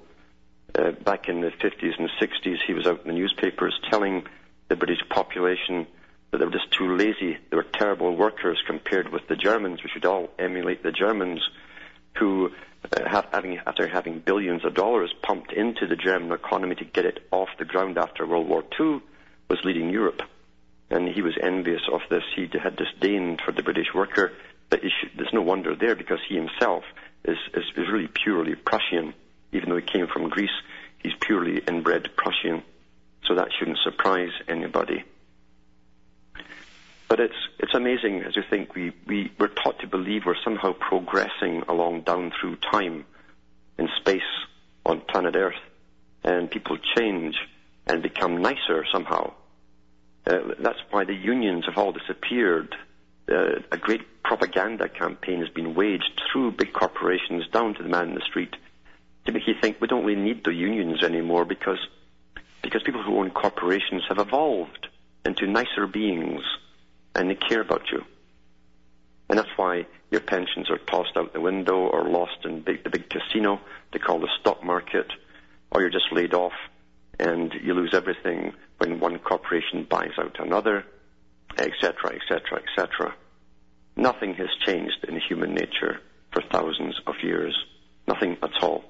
Uh, 0.74 0.92
back 0.92 1.28
in 1.28 1.42
the 1.42 1.50
50s 1.50 2.00
and 2.00 2.10
60s, 2.22 2.58
he 2.66 2.74
was 2.74 2.88
out 2.88 3.02
in 3.02 3.08
the 3.08 3.14
newspapers 3.14 3.78
telling 3.90 4.24
the 4.70 4.76
British 4.78 5.02
population 5.10 5.86
that 6.32 6.38
they 6.38 6.46
were 6.46 6.52
just 6.52 6.72
too 6.72 6.96
lazy. 6.96 7.38
They 7.50 7.58
were 7.58 7.66
terrible 7.74 8.16
workers 8.16 8.58
compared 8.66 9.12
with 9.12 9.28
the 9.28 9.36
Germans. 9.36 9.84
We 9.84 9.90
should 9.90 10.06
all 10.06 10.30
emulate 10.40 10.82
the 10.82 10.94
Germans 10.94 11.42
who, 12.18 12.52
uh, 12.86 13.22
having, 13.32 13.58
after 13.66 13.86
having 13.86 14.20
billions 14.20 14.64
of 14.64 14.74
dollars 14.74 15.14
pumped 15.24 15.52
into 15.52 15.88
the 15.88 15.98
German 15.98 16.32
economy 16.32 16.76
to 16.76 16.86
get 16.86 17.06
it 17.06 17.20
off 17.32 17.50
the 17.60 17.66
ground 17.66 17.98
after 17.98 18.26
World 18.26 18.48
War 18.48 18.64
II, 18.80 19.02
was 19.50 19.60
leading 19.66 19.90
Europe. 19.90 20.22
And 20.92 21.08
he 21.08 21.22
was 21.22 21.34
envious 21.42 21.82
of 21.92 22.02
this. 22.10 22.24
He 22.36 22.48
had 22.62 22.76
disdain 22.76 23.38
for 23.44 23.52
the 23.52 23.64
British 23.64 23.88
worker. 23.96 24.34
But 24.70 24.82
there's 25.16 25.34
no 25.34 25.42
wonder 25.42 25.76
there 25.76 25.96
because 25.96 26.20
he 26.28 26.36
himself 26.36 26.84
is, 27.26 27.38
is, 27.54 27.64
is 27.76 27.90
really 27.92 28.08
purely 28.08 28.56
Prussian. 28.56 29.14
Even 29.54 29.70
though 29.70 29.78
he 29.78 29.82
came 29.82 30.08
from 30.08 30.30
Greece, 30.30 30.50
he's 31.00 31.14
purely 31.20 31.60
inbred 31.68 32.10
Prussian. 32.16 32.64
So 33.26 33.36
that 33.36 33.50
shouldn't 33.58 33.80
surprise 33.84 34.32
anybody. 34.48 35.04
But 37.08 37.20
it's 37.20 37.36
it's 37.60 37.74
amazing 37.74 38.24
as 38.24 38.38
you 38.38 38.44
think 38.50 38.74
we, 38.74 38.94
we, 39.06 39.32
we're 39.38 39.48
taught 39.50 39.80
to 39.80 39.88
believe 39.88 40.26
we're 40.26 40.42
somehow 40.46 40.72
progressing 40.72 41.64
along 41.68 42.02
down 42.02 42.32
through 42.40 42.56
time 42.56 43.04
in 43.78 43.90
space 44.00 44.22
on 44.86 45.02
planet 45.02 45.36
Earth 45.36 45.60
and 46.24 46.50
people 46.50 46.78
change 46.96 47.36
and 47.86 48.02
become 48.02 48.42
nicer 48.42 48.86
somehow. 48.94 49.34
Uh, 50.32 50.54
that's 50.60 50.80
why 50.92 51.04
the 51.04 51.14
unions 51.14 51.66
have 51.66 51.78
all 51.78 51.92
disappeared. 51.92 52.76
Uh, 53.30 53.60
a 53.72 53.78
great 53.78 54.24
propaganda 54.24 54.88
campaign 54.88 55.40
has 55.40 55.50
been 55.50 55.76
waged 55.76 56.22
through 56.32 56.52
big 56.52 56.72
corporations 56.72 57.48
down 57.50 57.74
to 57.74 57.84
the 57.84 57.90
man 57.90 58.10
in 58.10 58.16
the 58.16 58.22
street 58.22 58.56
to 59.26 59.32
make 59.32 59.46
you 59.46 59.54
think 59.62 59.82
we 59.82 59.88
don't 59.88 60.06
really 60.06 60.22
need 60.22 60.44
the 60.44 60.54
unions 60.54 61.04
anymore 61.04 61.46
because 61.46 61.80
because 62.62 62.84
people 62.84 63.04
who 63.04 63.18
own 63.18 63.32
corporations 63.32 64.04
have 64.08 64.20
evolved 64.20 64.88
into 65.26 65.48
nicer 65.48 65.88
beings 65.88 66.42
and 67.16 67.30
they 67.30 67.36
care 67.36 67.62
about 67.62 67.92
you. 67.92 68.04
And 69.30 69.38
that's 69.38 69.58
why 69.58 69.86
your 70.12 70.22
pensions 70.22 70.70
are 70.70 70.78
tossed 70.78 71.18
out 71.18 71.34
the 71.34 71.42
window 71.42 71.76
or 71.76 72.08
lost 72.08 72.46
in 72.46 72.62
big, 72.62 72.84
the 72.84 72.90
big 72.90 73.10
casino 73.10 73.60
they 73.92 74.00
call 74.00 74.20
the 74.20 74.30
stock 74.40 74.64
market, 74.64 75.12
or 75.72 75.82
you're 75.82 75.90
just 75.90 76.12
laid 76.12 76.34
off 76.34 76.54
and 77.20 77.54
you 77.62 77.74
lose 77.74 77.94
everything 77.94 78.54
when 78.78 79.00
one 79.00 79.20
corporation 79.20 79.86
buys 79.90 80.12
out 80.18 80.40
another, 80.40 80.86
etc., 81.58 82.16
etc., 82.16 82.62
etc. 82.62 83.14
Nothing 83.96 84.34
has 84.36 84.50
changed 84.66 85.06
in 85.08 85.20
human 85.20 85.54
nature 85.54 86.00
for 86.32 86.42
thousands 86.52 87.00
of 87.06 87.16
years. 87.24 87.56
Nothing 88.08 88.38
at 88.42 88.64
all. 88.64 88.84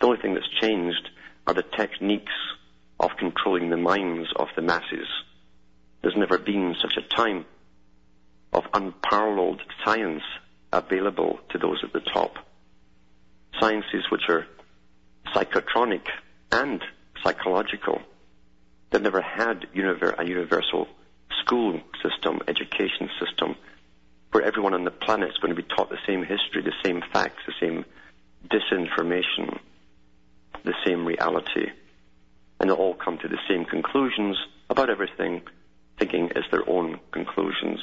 The 0.00 0.06
only 0.06 0.20
thing 0.20 0.34
that's 0.34 0.60
changed 0.60 1.10
are 1.46 1.54
the 1.54 1.62
techniques 1.62 2.32
of 3.00 3.10
controlling 3.18 3.70
the 3.70 3.76
minds 3.76 4.28
of 4.36 4.48
the 4.54 4.62
masses. 4.62 5.08
There's 6.02 6.16
never 6.16 6.38
been 6.38 6.74
such 6.80 6.96
a 6.96 7.16
time 7.16 7.46
of 8.52 8.64
unparalleled 8.72 9.62
science 9.84 10.22
available 10.72 11.40
to 11.50 11.58
those 11.58 11.82
at 11.82 11.92
the 11.92 12.00
top. 12.00 12.34
Sciences 13.60 14.04
which 14.10 14.28
are 14.28 14.46
psychotronic 15.34 16.06
and 16.52 16.82
psychological. 17.26 18.00
They've 18.90 19.02
never 19.02 19.20
had 19.20 19.66
univer- 19.74 20.18
a 20.18 20.24
universal 20.24 20.86
school 21.42 21.80
system, 22.02 22.40
education 22.46 23.10
system, 23.20 23.56
where 24.30 24.44
everyone 24.44 24.74
on 24.74 24.84
the 24.84 24.90
planet 24.90 25.30
is 25.30 25.38
going 25.38 25.54
to 25.54 25.60
be 25.60 25.68
taught 25.76 25.90
the 25.90 25.98
same 26.06 26.22
history, 26.22 26.62
the 26.62 26.72
same 26.84 27.02
facts, 27.12 27.42
the 27.46 27.54
same 27.60 27.84
disinformation, 28.48 29.58
the 30.64 30.74
same 30.84 31.04
reality. 31.04 31.68
And 32.60 32.70
they'll 32.70 32.76
all 32.76 32.94
come 32.94 33.18
to 33.18 33.28
the 33.28 33.38
same 33.48 33.64
conclusions 33.64 34.36
about 34.70 34.90
everything, 34.90 35.42
thinking 35.98 36.30
as 36.36 36.44
their 36.50 36.68
own 36.68 37.00
conclusions. 37.10 37.80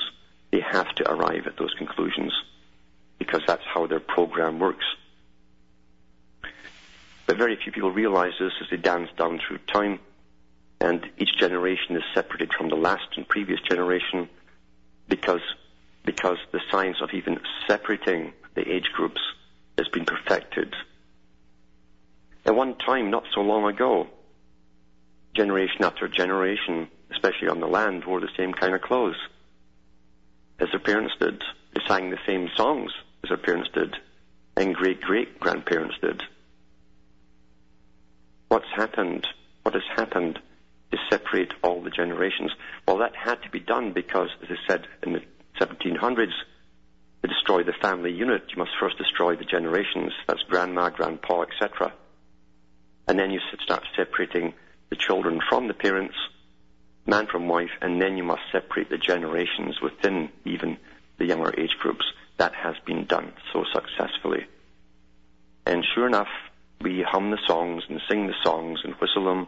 They 0.51 0.61
have 0.61 0.93
to 0.95 1.11
arrive 1.11 1.47
at 1.47 1.57
those 1.57 1.73
conclusions 1.77 2.31
because 3.19 3.41
that's 3.45 3.63
how 3.73 3.87
their 3.87 3.99
program 3.99 4.59
works. 4.59 4.85
But 7.25 7.37
very 7.37 7.55
few 7.55 7.71
people 7.71 7.91
realize 7.91 8.33
this 8.39 8.53
as 8.61 8.69
they 8.69 8.77
dance 8.77 9.09
down 9.17 9.39
through 9.39 9.59
time, 9.71 9.99
and 10.81 11.09
each 11.17 11.37
generation 11.39 11.95
is 11.95 12.03
separated 12.13 12.53
from 12.53 12.69
the 12.69 12.75
last 12.75 13.07
and 13.15 13.27
previous 13.27 13.61
generation 13.61 14.29
because, 15.07 15.41
because 16.03 16.37
the 16.51 16.59
science 16.69 16.97
of 17.01 17.11
even 17.13 17.39
separating 17.67 18.33
the 18.55 18.69
age 18.69 18.89
groups 18.93 19.21
has 19.77 19.87
been 19.87 20.05
perfected. 20.05 20.75
At 22.45 22.55
one 22.55 22.75
time, 22.75 23.09
not 23.09 23.23
so 23.33 23.41
long 23.41 23.65
ago, 23.65 24.07
generation 25.33 25.83
after 25.83 26.07
generation, 26.09 26.89
especially 27.11 27.47
on 27.47 27.61
the 27.61 27.67
land, 27.67 28.03
wore 28.05 28.19
the 28.19 28.29
same 28.37 28.53
kind 28.53 28.75
of 28.75 28.81
clothes 28.81 29.15
as 30.59 30.69
their 30.71 30.79
parents 30.79 31.13
did. 31.19 31.41
They 31.73 31.81
sang 31.87 32.09
the 32.09 32.19
same 32.27 32.49
songs 32.55 32.91
as 33.23 33.29
their 33.29 33.37
parents 33.37 33.69
did, 33.73 33.95
and 34.57 34.75
great 34.75 35.01
great 35.01 35.39
grandparents 35.39 35.95
did. 36.01 36.21
What's 38.53 38.69
happened? 38.75 39.25
What 39.63 39.73
has 39.73 39.81
happened 39.95 40.37
is 40.91 40.99
separate 41.09 41.51
all 41.63 41.81
the 41.81 41.89
generations. 41.89 42.51
Well, 42.87 42.99
that 42.99 43.15
had 43.15 43.41
to 43.41 43.49
be 43.49 43.59
done 43.59 43.93
because, 43.93 44.29
as 44.43 44.49
I 44.51 44.67
said 44.67 44.85
in 45.01 45.13
the 45.13 45.21
1700s, 45.59 46.27
to 47.23 47.27
destroy 47.27 47.63
the 47.63 47.73
family 47.81 48.11
unit, 48.11 48.43
you 48.49 48.57
must 48.59 48.69
first 48.79 48.99
destroy 48.99 49.35
the 49.35 49.43
generations. 49.43 50.11
That's 50.27 50.43
grandma, 50.43 50.91
grandpa, 50.91 51.45
etc. 51.45 51.93
And 53.07 53.17
then 53.17 53.31
you 53.31 53.39
start 53.63 53.85
separating 53.97 54.53
the 54.91 54.97
children 54.97 55.41
from 55.49 55.67
the 55.67 55.73
parents, 55.73 56.15
man 57.07 57.25
from 57.25 57.47
wife, 57.47 57.71
and 57.81 57.99
then 57.99 58.17
you 58.17 58.23
must 58.23 58.43
separate 58.51 58.91
the 58.91 58.99
generations 58.99 59.81
within 59.81 60.29
even 60.45 60.77
the 61.17 61.25
younger 61.25 61.59
age 61.59 61.75
groups. 61.79 62.05
That 62.37 62.53
has 62.53 62.75
been 62.85 63.05
done 63.05 63.33
so 63.51 63.63
successfully. 63.73 64.45
And 65.65 65.83
sure 65.95 66.05
enough, 66.05 66.29
we 66.81 67.01
hum 67.01 67.31
the 67.31 67.39
songs 67.47 67.83
and 67.89 68.01
sing 68.09 68.27
the 68.27 68.35
songs 68.43 68.81
and 68.83 68.93
whistle 68.95 69.25
them 69.25 69.47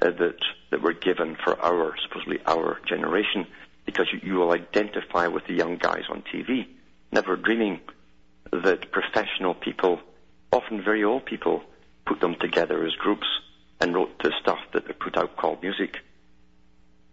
uh, 0.00 0.10
that 0.10 0.38
that 0.70 0.82
were 0.82 0.92
given 0.92 1.36
for 1.36 1.58
our 1.60 1.94
supposedly 2.02 2.40
our 2.46 2.80
generation, 2.86 3.46
because 3.86 4.06
you, 4.12 4.20
you 4.22 4.34
will 4.34 4.52
identify 4.52 5.26
with 5.26 5.46
the 5.46 5.54
young 5.54 5.76
guys 5.76 6.04
on 6.10 6.22
TV, 6.22 6.66
never 7.10 7.36
dreaming 7.36 7.80
that 8.52 8.90
professional 8.90 9.54
people, 9.54 10.00
often 10.52 10.82
very 10.82 11.04
old 11.04 11.24
people, 11.24 11.62
put 12.06 12.20
them 12.20 12.34
together 12.40 12.84
as 12.84 12.92
groups 12.94 13.26
and 13.80 13.94
wrote 13.94 14.18
the 14.22 14.32
stuff 14.40 14.58
that 14.72 14.86
they 14.86 14.92
put 14.92 15.16
out 15.16 15.36
called 15.36 15.62
music, 15.62 15.98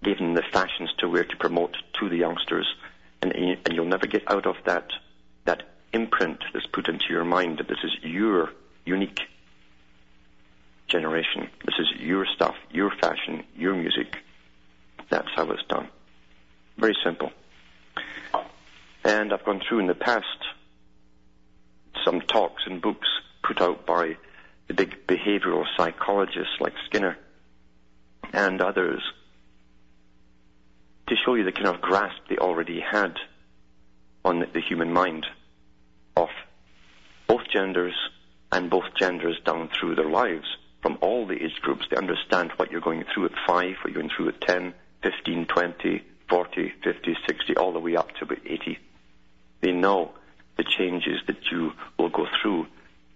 gave 0.03 0.17
them 0.17 0.33
the 0.33 0.43
fashions 0.51 0.91
to 0.97 1.09
wear 1.09 1.23
to 1.23 1.37
promote 1.37 1.75
to 1.99 2.09
the 2.09 2.17
youngsters, 2.17 2.67
and, 3.21 3.33
and 3.33 3.73
you'll 3.73 3.85
never 3.85 4.07
get 4.07 4.29
out 4.31 4.45
of 4.45 4.55
that 4.65 4.89
that 5.45 5.63
imprint 5.93 6.43
that's 6.53 6.67
put 6.67 6.87
into 6.87 7.05
your 7.09 7.25
mind 7.25 7.57
that 7.57 7.67
this 7.67 7.83
is 7.83 7.91
your 8.03 8.51
unique 8.85 9.19
generation. 10.87 11.49
This 11.65 11.75
is 11.79 11.87
your 11.99 12.25
stuff, 12.35 12.55
your 12.71 12.91
fashion, 12.99 13.43
your 13.55 13.75
music. 13.75 14.17
That's 15.09 15.27
how 15.35 15.49
it's 15.51 15.63
done. 15.69 15.89
Very 16.77 16.95
simple. 17.03 17.31
And 19.03 19.31
I've 19.33 19.45
gone 19.45 19.61
through 19.67 19.79
in 19.79 19.87
the 19.87 19.95
past 19.95 20.25
some 22.05 22.21
talks 22.21 22.63
and 22.65 22.81
books 22.81 23.07
put 23.43 23.61
out 23.61 23.85
by 23.85 24.17
the 24.67 24.73
big 24.73 25.07
behavioral 25.07 25.65
psychologists 25.77 26.55
like 26.59 26.73
Skinner 26.85 27.17
and 28.33 28.61
others 28.61 29.01
to 31.07 31.15
show 31.25 31.33
you 31.33 31.43
the 31.43 31.51
kind 31.51 31.67
of 31.67 31.81
grasp 31.81 32.21
they 32.29 32.37
already 32.37 32.79
had 32.79 33.15
on 34.23 34.45
the, 34.53 34.61
human 34.61 34.93
mind 34.93 35.25
of 36.15 36.29
both 37.27 37.41
genders 37.51 37.95
and 38.51 38.69
both 38.69 38.85
genders 38.97 39.39
down 39.45 39.69
through 39.69 39.95
their 39.95 40.09
lives 40.09 40.47
from 40.81 40.97
all 41.01 41.27
the 41.27 41.43
age 41.43 41.59
groups. 41.61 41.85
They 41.89 41.97
understand 41.97 42.51
what 42.55 42.71
you're 42.71 42.81
going 42.81 43.03
through 43.13 43.25
at 43.25 43.31
5, 43.47 43.75
what 43.81 43.93
you're 43.93 44.01
going 44.01 44.11
through 44.15 44.29
at 44.29 44.41
10, 44.41 44.73
15, 45.03 45.45
20, 45.45 46.03
40, 46.29 46.73
50, 46.83 47.17
60, 47.27 47.55
all 47.57 47.73
the 47.73 47.79
way 47.79 47.95
up 47.95 48.15
to 48.15 48.23
about 48.23 48.39
80. 48.45 48.79
They 49.61 49.71
know 49.71 50.11
the 50.57 50.63
changes 50.63 51.21
that 51.27 51.51
you 51.51 51.73
will 51.97 52.09
go 52.09 52.27
through. 52.41 52.67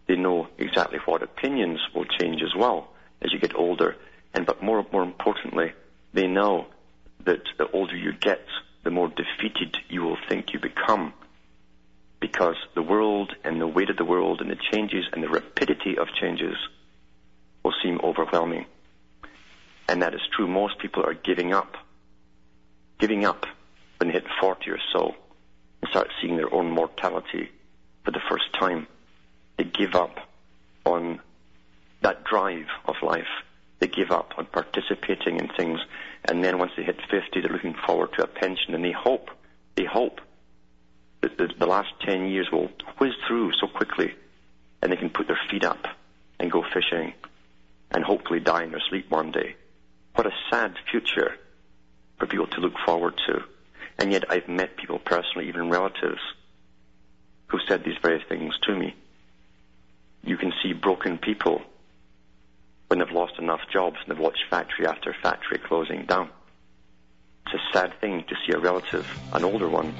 They 0.07 0.15
know 0.15 0.47
exactly 0.57 0.99
what 1.05 1.23
opinions 1.23 1.79
will 1.93 2.05
change 2.05 2.41
as 2.41 2.55
well 2.55 2.89
as 3.21 3.31
you 3.31 3.39
get 3.39 3.55
older. 3.55 3.95
And 4.33 4.45
but 4.45 4.61
more, 4.61 4.85
more 4.91 5.03
importantly, 5.03 5.73
they 6.13 6.27
know 6.27 6.67
that 7.25 7.43
the 7.57 7.69
older 7.71 7.95
you 7.95 8.13
get, 8.13 8.45
the 8.83 8.91
more 8.91 9.07
defeated 9.07 9.77
you 9.89 10.01
will 10.01 10.17
think 10.27 10.53
you 10.53 10.59
become. 10.59 11.13
Because 12.23 12.55
the 12.73 12.81
world 12.81 13.35
and 13.43 13.59
the 13.59 13.67
weight 13.67 13.89
of 13.89 13.97
the 13.97 14.05
world 14.05 14.39
and 14.39 14.49
the 14.49 14.55
changes 14.71 15.03
and 15.11 15.21
the 15.21 15.27
rapidity 15.27 15.97
of 15.97 16.07
changes 16.21 16.55
will 17.63 17.73
seem 17.83 17.99
overwhelming. 18.01 18.65
And 19.89 20.01
that 20.01 20.13
is 20.13 20.21
true. 20.33 20.47
Most 20.47 20.79
people 20.79 21.03
are 21.05 21.15
giving 21.15 21.53
up. 21.53 21.75
Giving 22.97 23.25
up 23.25 23.45
when 23.97 24.07
they 24.07 24.13
hit 24.13 24.23
40 24.39 24.71
or 24.71 24.79
so 24.93 25.15
and 25.81 25.89
start 25.89 26.11
seeing 26.21 26.37
their 26.37 26.53
own 26.53 26.71
mortality 26.71 27.51
for 28.05 28.11
the 28.11 28.21
first 28.29 28.53
time. 28.57 28.87
They 29.57 29.65
give 29.65 29.93
up 29.93 30.15
on 30.85 31.19
that 32.03 32.23
drive 32.23 32.67
of 32.85 32.95
life. 33.03 33.43
They 33.79 33.87
give 33.87 34.11
up 34.11 34.31
on 34.37 34.45
participating 34.45 35.41
in 35.41 35.49
things. 35.57 35.81
And 36.23 36.41
then 36.41 36.57
once 36.57 36.71
they 36.77 36.83
hit 36.83 37.01
50, 37.11 37.41
they're 37.41 37.51
looking 37.51 37.75
forward 37.85 38.13
to 38.13 38.23
a 38.23 38.27
pension 38.27 38.73
and 38.73 38.85
they 38.85 38.93
hope, 38.93 39.29
they 39.75 39.83
hope 39.83 40.21
the, 41.29 41.49
the 41.57 41.65
last 41.65 41.89
10 42.01 42.27
years 42.27 42.49
will 42.51 42.69
whiz 42.97 43.13
through 43.27 43.51
so 43.53 43.67
quickly 43.67 44.13
and 44.81 44.91
they 44.91 44.97
can 44.97 45.09
put 45.09 45.27
their 45.27 45.39
feet 45.49 45.63
up 45.63 45.87
and 46.39 46.51
go 46.51 46.63
fishing 46.73 47.13
and 47.91 48.03
hopefully 48.03 48.39
die 48.39 48.63
in 48.63 48.71
their 48.71 48.83
sleep 48.89 49.09
one 49.09 49.31
day. 49.31 49.55
What 50.15 50.27
a 50.27 50.31
sad 50.49 50.75
future 50.91 51.35
for 52.19 52.27
people 52.27 52.47
to 52.47 52.59
look 52.59 52.73
forward 52.85 53.19
to. 53.27 53.43
And 53.97 54.11
yet 54.11 54.25
I've 54.29 54.47
met 54.47 54.77
people 54.77 54.99
personally, 54.99 55.47
even 55.47 55.69
relatives, 55.69 56.21
who 57.47 57.59
said 57.67 57.83
these 57.83 57.97
very 58.01 58.23
things 58.27 58.57
to 58.63 58.75
me. 58.75 58.95
You 60.23 60.37
can 60.37 60.53
see 60.63 60.73
broken 60.73 61.17
people 61.17 61.61
when 62.87 62.99
they've 62.99 63.11
lost 63.11 63.39
enough 63.39 63.61
jobs 63.71 63.97
and 64.01 64.09
they've 64.09 64.23
watched 64.23 64.45
factory 64.49 64.85
after 64.87 65.15
factory 65.21 65.59
closing 65.59 66.05
down. 66.05 66.29
It's 67.45 67.55
a 67.55 67.73
sad 67.77 67.99
thing 67.99 68.23
to 68.27 68.35
see 68.45 68.53
a 68.53 68.59
relative, 68.59 69.07
an 69.33 69.43
older 69.43 69.67
one, 69.67 69.93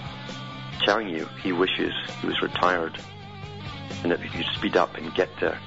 telling 0.85 1.09
you 1.09 1.25
he 1.41 1.51
wishes 1.51 1.93
he 2.21 2.27
was 2.27 2.41
retired 2.41 2.97
and 4.03 4.11
that 4.11 4.21
if 4.21 4.35
you 4.35 4.43
speed 4.55 4.75
up 4.75 4.97
and 4.97 5.13
get 5.15 5.29
there 5.39 5.59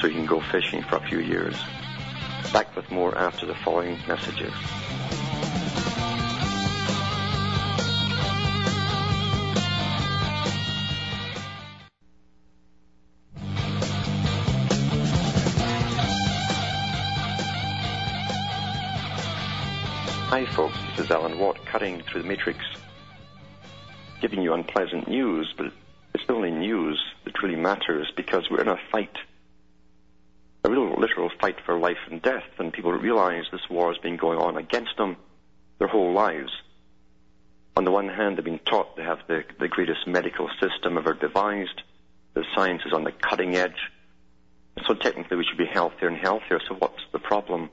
so 0.00 0.08
he 0.08 0.14
can 0.14 0.26
go 0.26 0.40
fishing 0.40 0.82
for 0.82 0.96
a 0.96 1.06
few 1.08 1.18
years. 1.20 1.54
Back 2.52 2.74
with 2.74 2.90
more 2.90 3.16
after 3.16 3.44
the 3.44 3.54
following 3.54 3.98
messages. 4.08 4.52
Hi 20.30 20.46
folks, 20.46 20.78
this 20.96 21.04
is 21.06 21.10
Alan 21.10 21.38
Watt 21.38 21.58
cutting 21.66 22.02
through 22.02 22.22
the 22.22 22.28
matrix, 22.28 22.64
giving 24.20 24.42
you 24.42 24.54
unpleasant 24.54 25.08
news, 25.08 25.52
but 25.56 25.72
it's 26.14 26.26
the 26.26 26.34
only 26.34 26.50
news 26.50 27.02
that 27.24 27.42
really 27.42 27.56
matters 27.56 28.12
because 28.16 28.48
we're 28.50 28.62
in 28.62 28.68
a 28.68 28.78
fight 28.90 29.16
a 30.64 30.70
real 30.70 30.94
literal 30.98 31.30
fight 31.40 31.56
for 31.64 31.78
life 31.78 31.98
and 32.10 32.20
death, 32.20 32.44
and 32.58 32.72
people 32.72 32.92
realize 32.92 33.44
this 33.50 33.68
war 33.70 33.92
has 33.92 34.00
been 34.02 34.16
going 34.16 34.38
on 34.38 34.56
against 34.56 34.96
them 34.96 35.16
their 35.78 35.88
whole 35.88 36.12
lives. 36.12 36.52
On 37.76 37.84
the 37.84 37.90
one 37.90 38.08
hand, 38.08 38.36
they've 38.36 38.44
been 38.44 38.58
taught 38.58 38.96
they 38.96 39.02
have 39.02 39.20
the, 39.26 39.42
the 39.58 39.68
greatest 39.68 40.06
medical 40.06 40.50
system 40.60 40.98
ever 40.98 41.14
devised, 41.14 41.82
the 42.34 42.44
science 42.54 42.82
is 42.84 42.92
on 42.92 43.04
the 43.04 43.12
cutting 43.12 43.56
edge, 43.56 43.90
so 44.86 44.94
technically 44.94 45.36
we 45.36 45.44
should 45.44 45.58
be 45.58 45.66
healthier 45.66 46.08
and 46.08 46.18
healthier, 46.18 46.60
so 46.68 46.74
what's 46.74 47.02
the 47.12 47.18
problem? 47.18 47.70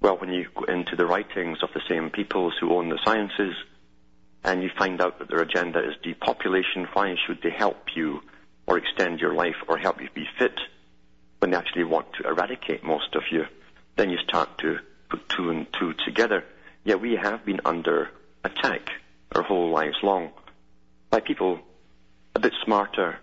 Well, 0.00 0.18
when 0.18 0.32
you 0.32 0.48
go 0.54 0.64
into 0.64 0.96
the 0.96 1.06
writings 1.06 1.58
of 1.62 1.70
the 1.72 1.80
same 1.88 2.10
peoples 2.10 2.54
who 2.60 2.74
own 2.74 2.88
the 2.88 2.98
sciences, 3.04 3.54
and 4.44 4.62
you 4.62 4.70
find 4.78 5.00
out 5.00 5.18
that 5.18 5.28
their 5.28 5.40
agenda 5.40 5.80
is 5.80 5.96
depopulation, 6.02 6.86
why 6.92 7.16
should 7.26 7.40
they 7.42 7.50
help 7.50 7.96
you 7.96 8.20
or 8.66 8.78
extend 8.78 9.20
your 9.20 9.34
life 9.34 9.56
or 9.68 9.78
help 9.78 10.00
you 10.00 10.08
be 10.14 10.26
fit? 10.38 10.60
when 11.44 11.50
they 11.50 11.58
actually 11.58 11.84
want 11.84 12.10
to 12.14 12.26
eradicate 12.26 12.82
most 12.82 13.14
of 13.14 13.22
you, 13.30 13.44
then 13.96 14.08
you 14.08 14.16
start 14.26 14.48
to 14.56 14.78
put 15.10 15.28
two 15.28 15.50
and 15.50 15.66
two 15.78 15.92
together. 16.06 16.42
Yeah, 16.84 16.94
we 16.94 17.16
have 17.16 17.44
been 17.44 17.60
under 17.66 18.08
attack 18.42 18.88
our 19.30 19.42
whole 19.42 19.70
lives 19.70 19.98
long 20.02 20.30
by 21.10 21.20
people 21.20 21.60
a 22.34 22.40
bit 22.40 22.54
smarter 22.64 23.18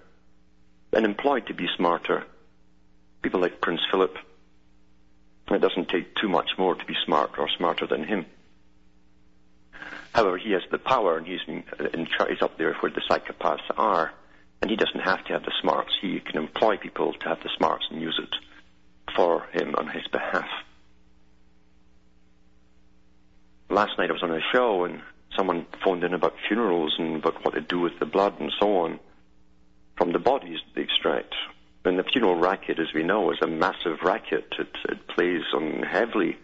and 0.94 1.04
employed 1.04 1.48
to 1.48 1.56
be 1.56 1.68
smarter. 1.76 2.24
People 3.24 3.42
like 3.42 3.60
Prince 3.60 3.82
Philip. 3.90 4.16
It 5.50 5.60
doesn't 5.60 5.90
take 5.90 6.14
too 6.14 6.30
much 6.30 6.52
more 6.60 6.76
to 6.76 6.86
be 6.86 6.94
smart 7.04 7.40
or 7.40 7.50
smarter 7.58 7.88
than 7.88 8.04
him. 8.04 8.28
However, 10.14 10.38
he 10.38 10.52
has 10.52 10.64
the 10.70 10.78
power 10.78 11.18
and 11.18 11.26
he's, 11.26 11.40
in, 11.48 11.64
he's 12.30 12.42
up 12.42 12.58
there 12.58 12.74
where 12.76 12.92
the 12.92 13.02
psychopaths 13.10 13.70
are. 13.78 14.12
And 14.62 14.70
he 14.70 14.76
doesn't 14.76 15.00
have 15.00 15.24
to 15.26 15.34
have 15.34 15.44
the 15.44 15.54
smarts. 15.62 15.92
He 16.02 16.20
can 16.20 16.38
employ 16.38 16.78
people 16.78 17.14
to 17.14 17.30
have 17.30 17.42
the 17.42 17.50
smarts 17.58 17.86
and 17.90 18.02
use 18.02 18.20
it 18.22 18.36
for 19.16 19.44
him 19.54 19.74
on 19.76 19.88
his 19.88 20.08
behalf. 20.12 20.48
Last 23.70 23.98
night 23.98 24.10
I 24.10 24.14
was 24.14 24.24
on 24.24 24.32
a 24.32 24.42
show 24.52 24.84
and 24.84 25.02
someone 25.36 25.66
phoned 25.84 26.04
in 26.04 26.14
about 26.14 26.36
funerals 26.48 26.94
and 27.00 27.16
about 27.18 27.44
what 27.44 27.54
to 27.56 27.62
do 27.62 27.80
with 27.80 27.98
the 28.00 28.06
blood 28.06 28.40
and 28.40 28.52
so 28.60 28.78
on 28.78 29.00
from 29.98 30.12
the 30.12 30.20
bodies 30.20 30.60
they 30.76 30.82
extract. 30.82 31.34
And 31.86 31.98
the 31.98 32.04
funeral 32.04 32.36
racket, 32.36 32.80
as 32.80 32.94
we 32.94 33.02
know, 33.02 33.32
is 33.32 33.40
a 33.42 33.48
massive 33.48 34.02
racket. 34.04 34.54
It, 34.60 34.70
it 34.90 35.08
plays 35.08 35.42
on 35.56 35.82
heavily 35.84 36.38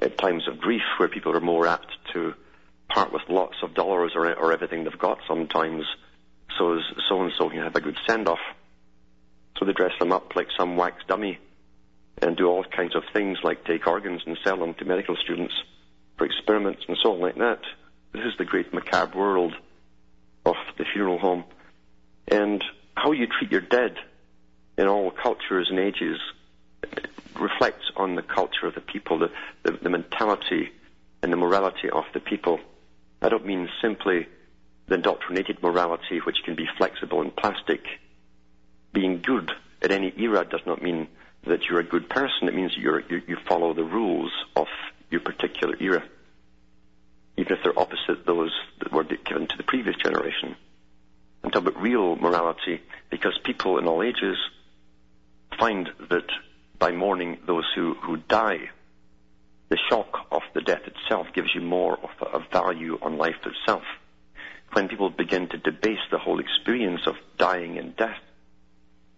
at 0.00 0.18
times 0.18 0.46
of 0.46 0.58
grief 0.60 0.82
where 0.98 1.08
people 1.08 1.36
are 1.36 1.40
more 1.40 1.66
apt 1.66 1.88
to 2.12 2.34
part 2.88 3.12
with 3.12 3.22
lots 3.28 3.56
of 3.62 3.74
dollars 3.74 4.12
or, 4.14 4.32
or 4.34 4.52
everything 4.52 4.84
they've 4.84 4.98
got 4.98 5.18
sometimes 5.26 5.84
so 6.58 6.74
as 6.76 6.82
so 7.08 7.22
and 7.22 7.32
so 7.36 7.48
can 7.48 7.62
have 7.62 7.76
a 7.76 7.80
good 7.80 7.96
send 8.06 8.28
off. 8.28 8.38
So 9.58 9.64
they 9.64 9.72
dress 9.72 9.92
them 9.98 10.12
up 10.12 10.34
like 10.36 10.48
some 10.56 10.76
wax 10.76 11.02
dummy 11.06 11.38
and 12.22 12.36
do 12.36 12.46
all 12.46 12.64
kinds 12.64 12.96
of 12.96 13.02
things 13.12 13.38
like 13.42 13.64
take 13.64 13.86
organs 13.86 14.22
and 14.26 14.38
sell 14.44 14.56
them 14.56 14.74
to 14.74 14.84
medical 14.84 15.16
students 15.16 15.54
for 16.16 16.24
experiments 16.24 16.82
and 16.88 16.96
so 17.02 17.12
on 17.12 17.20
like 17.20 17.36
that. 17.36 17.60
This 18.12 18.24
is 18.24 18.36
the 18.38 18.44
great 18.44 18.72
macabre 18.72 19.16
world 19.16 19.54
of 20.44 20.56
the 20.76 20.84
funeral 20.84 21.18
home. 21.18 21.44
And 22.26 22.62
how 22.94 23.12
you 23.12 23.26
treat 23.26 23.52
your 23.52 23.60
dead 23.60 23.96
in 24.76 24.88
all 24.88 25.10
cultures 25.10 25.68
and 25.70 25.78
ages 25.78 26.18
reflects 27.38 27.90
on 27.96 28.14
the 28.14 28.22
culture 28.22 28.66
of 28.66 28.74
the 28.74 28.80
people, 28.80 29.18
the, 29.18 29.30
the, 29.62 29.72
the 29.72 29.90
mentality 29.90 30.70
and 31.22 31.32
the 31.32 31.36
morality 31.36 31.90
of 31.90 32.04
the 32.14 32.20
people. 32.20 32.60
I 33.20 33.28
don't 33.28 33.46
mean 33.46 33.68
simply 33.82 34.26
the 34.86 34.94
indoctrinated 34.94 35.62
morality 35.62 36.20
which 36.24 36.42
can 36.44 36.54
be 36.54 36.68
flexible 36.76 37.20
and 37.20 37.34
plastic. 37.34 37.84
Being 38.92 39.20
good 39.20 39.52
at 39.82 39.90
any 39.90 40.12
era 40.16 40.44
does 40.44 40.62
not 40.66 40.82
mean 40.82 41.08
that 41.46 41.64
you're 41.64 41.80
a 41.80 41.84
good 41.84 42.08
person. 42.08 42.48
It 42.48 42.54
means 42.54 42.76
you 42.76 43.02
you, 43.08 43.36
follow 43.48 43.74
the 43.74 43.84
rules 43.84 44.32
of 44.56 44.66
your 45.10 45.20
particular 45.20 45.76
era, 45.80 46.02
even 47.36 47.52
if 47.52 47.62
they're 47.62 47.78
opposite 47.78 48.26
those 48.26 48.52
that 48.80 48.92
were 48.92 49.04
given 49.04 49.46
to 49.46 49.56
the 49.56 49.62
previous 49.62 49.96
generation. 49.96 50.56
I'm 51.42 51.50
talking 51.50 51.68
about 51.68 51.82
real 51.82 52.16
morality 52.16 52.80
because 53.10 53.38
people 53.44 53.78
in 53.78 53.86
all 53.86 54.02
ages 54.02 54.36
find 55.58 55.88
that 56.10 56.28
by 56.78 56.92
mourning 56.92 57.38
those 57.46 57.64
who, 57.74 57.94
who 57.94 58.16
die, 58.16 58.70
the 59.68 59.78
shock 59.88 60.26
of 60.30 60.42
the 60.54 60.60
death 60.60 60.82
itself 60.86 61.26
gives 61.34 61.54
you 61.54 61.60
more 61.60 61.98
of 62.02 62.10
a, 62.32 62.38
value 62.50 62.98
on 63.02 63.18
life 63.18 63.36
itself 63.44 63.82
when 64.72 64.88
people 64.88 65.10
begin 65.10 65.48
to 65.48 65.58
debase 65.58 65.98
the 66.10 66.18
whole 66.18 66.40
experience 66.40 67.00
of 67.06 67.14
dying 67.38 67.78
and 67.78 67.96
death, 67.96 68.18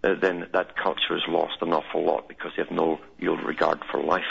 uh, 0.04 0.14
then 0.20 0.46
that 0.52 0.76
culture 0.76 1.14
has 1.14 1.22
lost 1.28 1.60
an 1.60 1.72
awful 1.72 2.04
lot 2.04 2.28
because 2.28 2.52
they 2.56 2.62
have 2.62 2.72
no 2.72 3.00
real 3.20 3.36
regard 3.36 3.80
for 3.90 4.02
life. 4.02 4.22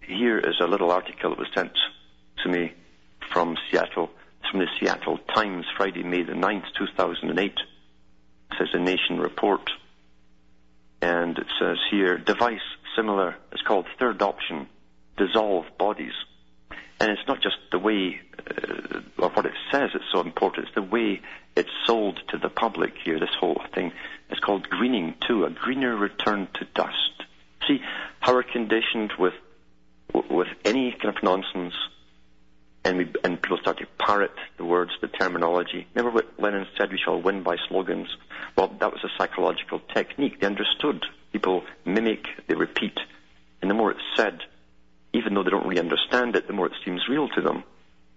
Here 0.00 0.38
is 0.38 0.56
a 0.60 0.66
little 0.66 0.90
article 0.90 1.30
that 1.30 1.38
was 1.38 1.48
sent 1.54 1.72
to 2.42 2.48
me 2.48 2.72
from 3.32 3.56
Seattle. 3.70 4.10
From 4.50 4.60
the 4.60 4.66
Seattle 4.78 5.18
Times, 5.34 5.64
Friday, 5.76 6.02
May 6.02 6.24
the 6.24 6.32
9th, 6.32 6.64
2008. 6.76 7.52
It 7.52 7.58
says 8.58 8.68
a 8.74 8.78
nation 8.78 9.18
report. 9.18 9.70
And 11.00 11.38
it 11.38 11.46
says 11.58 11.78
here, 11.90 12.18
device 12.18 12.60
similar, 12.96 13.36
it's 13.52 13.62
called 13.62 13.86
third 13.98 14.22
option, 14.22 14.68
dissolve 15.16 15.66
bodies. 15.78 16.12
And 17.00 17.10
it's 17.10 17.26
not 17.26 17.42
just 17.42 17.56
the 17.72 17.78
way, 17.78 18.20
uh, 18.38 19.00
or 19.18 19.30
what 19.30 19.46
it 19.46 19.54
says 19.70 19.90
it's 19.94 20.04
so 20.12 20.20
important, 20.20 20.66
it's 20.66 20.74
the 20.74 20.82
way 20.82 21.20
it's 21.56 21.70
sold 21.86 22.20
to 22.28 22.38
the 22.38 22.48
public 22.48 22.94
here, 23.04 23.18
this 23.18 23.34
whole 23.38 23.60
thing. 23.74 23.92
It's 24.30 24.40
called 24.40 24.68
greening 24.68 25.14
too, 25.26 25.44
a 25.44 25.50
greener 25.50 25.96
return 25.96 26.48
to 26.54 26.64
dust. 26.74 27.24
See 27.66 27.80
how 28.20 28.34
we're 28.34 28.44
conditioned 28.44 29.12
with, 29.18 29.34
with 30.30 30.48
any 30.64 30.92
kind 30.92 31.16
of 31.16 31.22
nonsense, 31.22 31.74
and, 32.84 32.98
we, 32.98 33.12
and 33.24 33.40
people 33.40 33.58
start 33.58 33.78
to 33.78 33.86
parrot 33.98 34.32
the 34.56 34.64
words, 34.64 34.92
the 35.00 35.08
terminology. 35.08 35.86
Remember 35.94 36.14
what 36.16 36.40
Lenin 36.40 36.66
said, 36.78 36.90
we 36.90 36.98
shall 37.04 37.20
win 37.20 37.42
by 37.42 37.56
slogans? 37.68 38.08
Well, 38.56 38.74
that 38.80 38.92
was 38.92 39.02
a 39.04 39.08
psychological 39.18 39.80
technique. 39.92 40.40
They 40.40 40.46
understood. 40.46 41.04
People 41.32 41.64
mimic, 41.84 42.26
they 42.46 42.54
repeat. 42.54 42.98
And 43.60 43.70
the 43.70 43.74
more 43.74 43.90
it's 43.90 44.00
said, 44.16 44.40
even 45.12 45.34
though 45.34 45.42
they 45.42 45.50
don't 45.50 45.66
really 45.66 45.80
understand 45.80 46.36
it, 46.36 46.46
the 46.46 46.52
more 46.52 46.66
it 46.66 46.72
seems 46.84 47.08
real 47.08 47.28
to 47.28 47.40
them. 47.40 47.64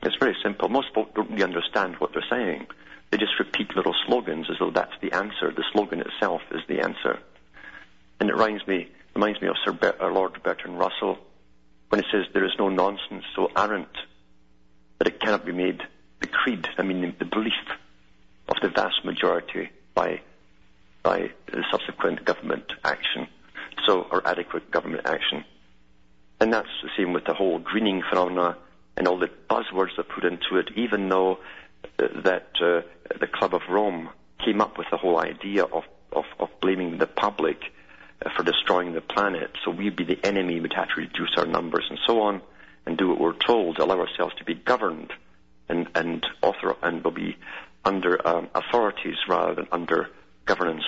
It's 0.02 0.16
very 0.20 0.36
simple. 0.44 0.70
Most 0.70 0.94
folk 0.94 1.14
don't 1.16 1.30
really 1.32 1.44
understand 1.44 1.96
what 1.98 2.12
they're 2.14 2.26
saying. 2.30 2.68
They 3.12 3.18
just 3.18 3.40
repeat 3.40 3.76
little 3.76 3.96
slogans 4.06 4.48
as 4.50 4.58
though 4.60 4.72
that's 4.72 4.94
the 5.02 5.14
answer. 5.14 5.52
The 5.52 5.64
slogan 5.72 6.02
itself 6.02 6.42
is 6.52 6.62
the 6.68 6.80
answer. 6.80 7.20
And 8.20 8.30
it 8.30 8.34
reminds 8.34 8.68
me, 8.68 8.90
reminds 9.14 9.42
me 9.42 9.48
of 9.48 9.56
Sir 9.64 9.78
uh, 9.82 10.08
Lord 10.10 10.42
Bertrand 10.44 10.80
Russell 10.80 11.18
when 11.90 12.02
he 12.04 12.10
says 12.12 12.26
there 12.34 12.46
is 12.46 12.52
no 12.58 12.70
nonsense 12.70 13.24
so 13.36 13.50
arrant 13.56 13.96
that 14.98 15.08
it 15.08 15.20
cannot 15.20 15.46
be 15.46 15.52
made 15.52 15.82
the 16.22 16.28
creed, 16.28 16.68
I 16.78 16.84
mean 16.84 17.16
the 17.20 17.26
belief 17.26 17.54
of 18.48 18.56
the 18.62 18.70
vast 18.70 19.04
majority 19.04 19.70
by 19.94 20.22
by 21.06 21.30
subsequent 21.72 22.26
government 22.26 22.66
action, 22.84 23.28
so 23.86 24.08
or 24.12 24.28
adequate 24.28 24.72
government 24.72 25.04
action. 25.06 25.46
And 26.42 26.52
that's 26.52 26.68
the 26.82 26.90
same 26.98 27.14
with 27.14 27.26
the 27.26 27.36
whole 27.36 27.60
greening 27.60 28.02
phenomena 28.10 28.58
and 28.98 29.08
all 29.08 29.20
the 29.20 29.30
buzzwords 29.50 29.96
that 29.98 30.10
put 30.10 30.26
into 30.26 30.58
it, 30.58 30.70
even 30.76 31.08
though 31.08 31.38
uh, 32.00 32.08
that 32.24 32.48
uh, 32.60 32.82
the 33.20 33.28
Club 33.28 33.54
of 33.54 33.62
Rome 33.70 34.10
came 34.44 34.62
up 34.62 34.80
with 34.80 34.88
the 34.90 34.98
whole 34.98 35.20
idea 35.20 35.64
of, 35.64 35.84
of, 36.12 36.26
of 36.40 36.50
blaming 36.60 36.98
the 36.98 37.08
public 37.08 37.58
uh, 38.26 38.32
for 38.36 38.44
destroying 38.44 38.94
the 38.94 39.02
planet. 39.02 39.52
So 39.64 39.70
we'd 39.70 39.96
be 39.96 40.06
the 40.06 40.20
enemy, 40.26 40.60
we'd 40.60 40.74
have 40.74 40.90
to 40.90 41.02
reduce 41.02 41.36
our 41.38 41.46
numbers 41.46 41.86
and 41.88 42.00
so 42.08 42.22
on, 42.22 42.42
and 42.88 42.98
do 42.98 43.10
what 43.10 43.20
we're 43.20 43.34
told, 43.34 43.78
allow 43.78 44.00
ourselves 44.00 44.34
to 44.40 44.44
be 44.44 44.56
governed 44.56 45.14
and, 45.70 45.88
and 45.94 46.26
author, 46.42 46.76
and 46.82 47.04
we'll 47.04 47.14
be 47.14 47.38
under 47.84 48.28
um, 48.28 48.50
authorities 48.56 49.18
rather 49.30 49.54
than 49.54 49.68
under 49.72 50.10
governance. 50.46 50.84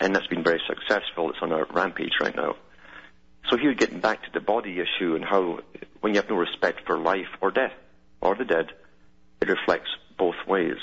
And 0.00 0.14
that's 0.14 0.26
been 0.26 0.44
very 0.44 0.60
successful. 0.66 1.30
It's 1.30 1.38
on 1.42 1.52
a 1.52 1.64
rampage 1.64 2.14
right 2.20 2.34
now. 2.34 2.56
So 3.50 3.56
here, 3.56 3.74
getting 3.74 4.00
back 4.00 4.22
to 4.24 4.30
the 4.32 4.40
body 4.40 4.78
issue 4.78 5.14
and 5.14 5.24
how, 5.24 5.60
when 6.00 6.14
you 6.14 6.20
have 6.20 6.28
no 6.28 6.36
respect 6.36 6.86
for 6.86 6.98
life 6.98 7.28
or 7.40 7.50
death 7.50 7.72
or 8.20 8.34
the 8.34 8.44
dead, 8.44 8.72
it 9.40 9.48
reflects 9.48 9.90
both 10.18 10.34
ways. 10.46 10.76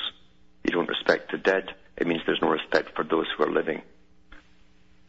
You 0.63 0.71
don't 0.71 0.89
respect 0.89 1.31
the 1.31 1.37
dead, 1.37 1.75
it 1.97 2.07
means 2.07 2.21
there's 2.25 2.41
no 2.41 2.49
respect 2.49 2.95
for 2.95 3.03
those 3.03 3.27
who 3.37 3.43
are 3.43 3.51
living. 3.51 3.81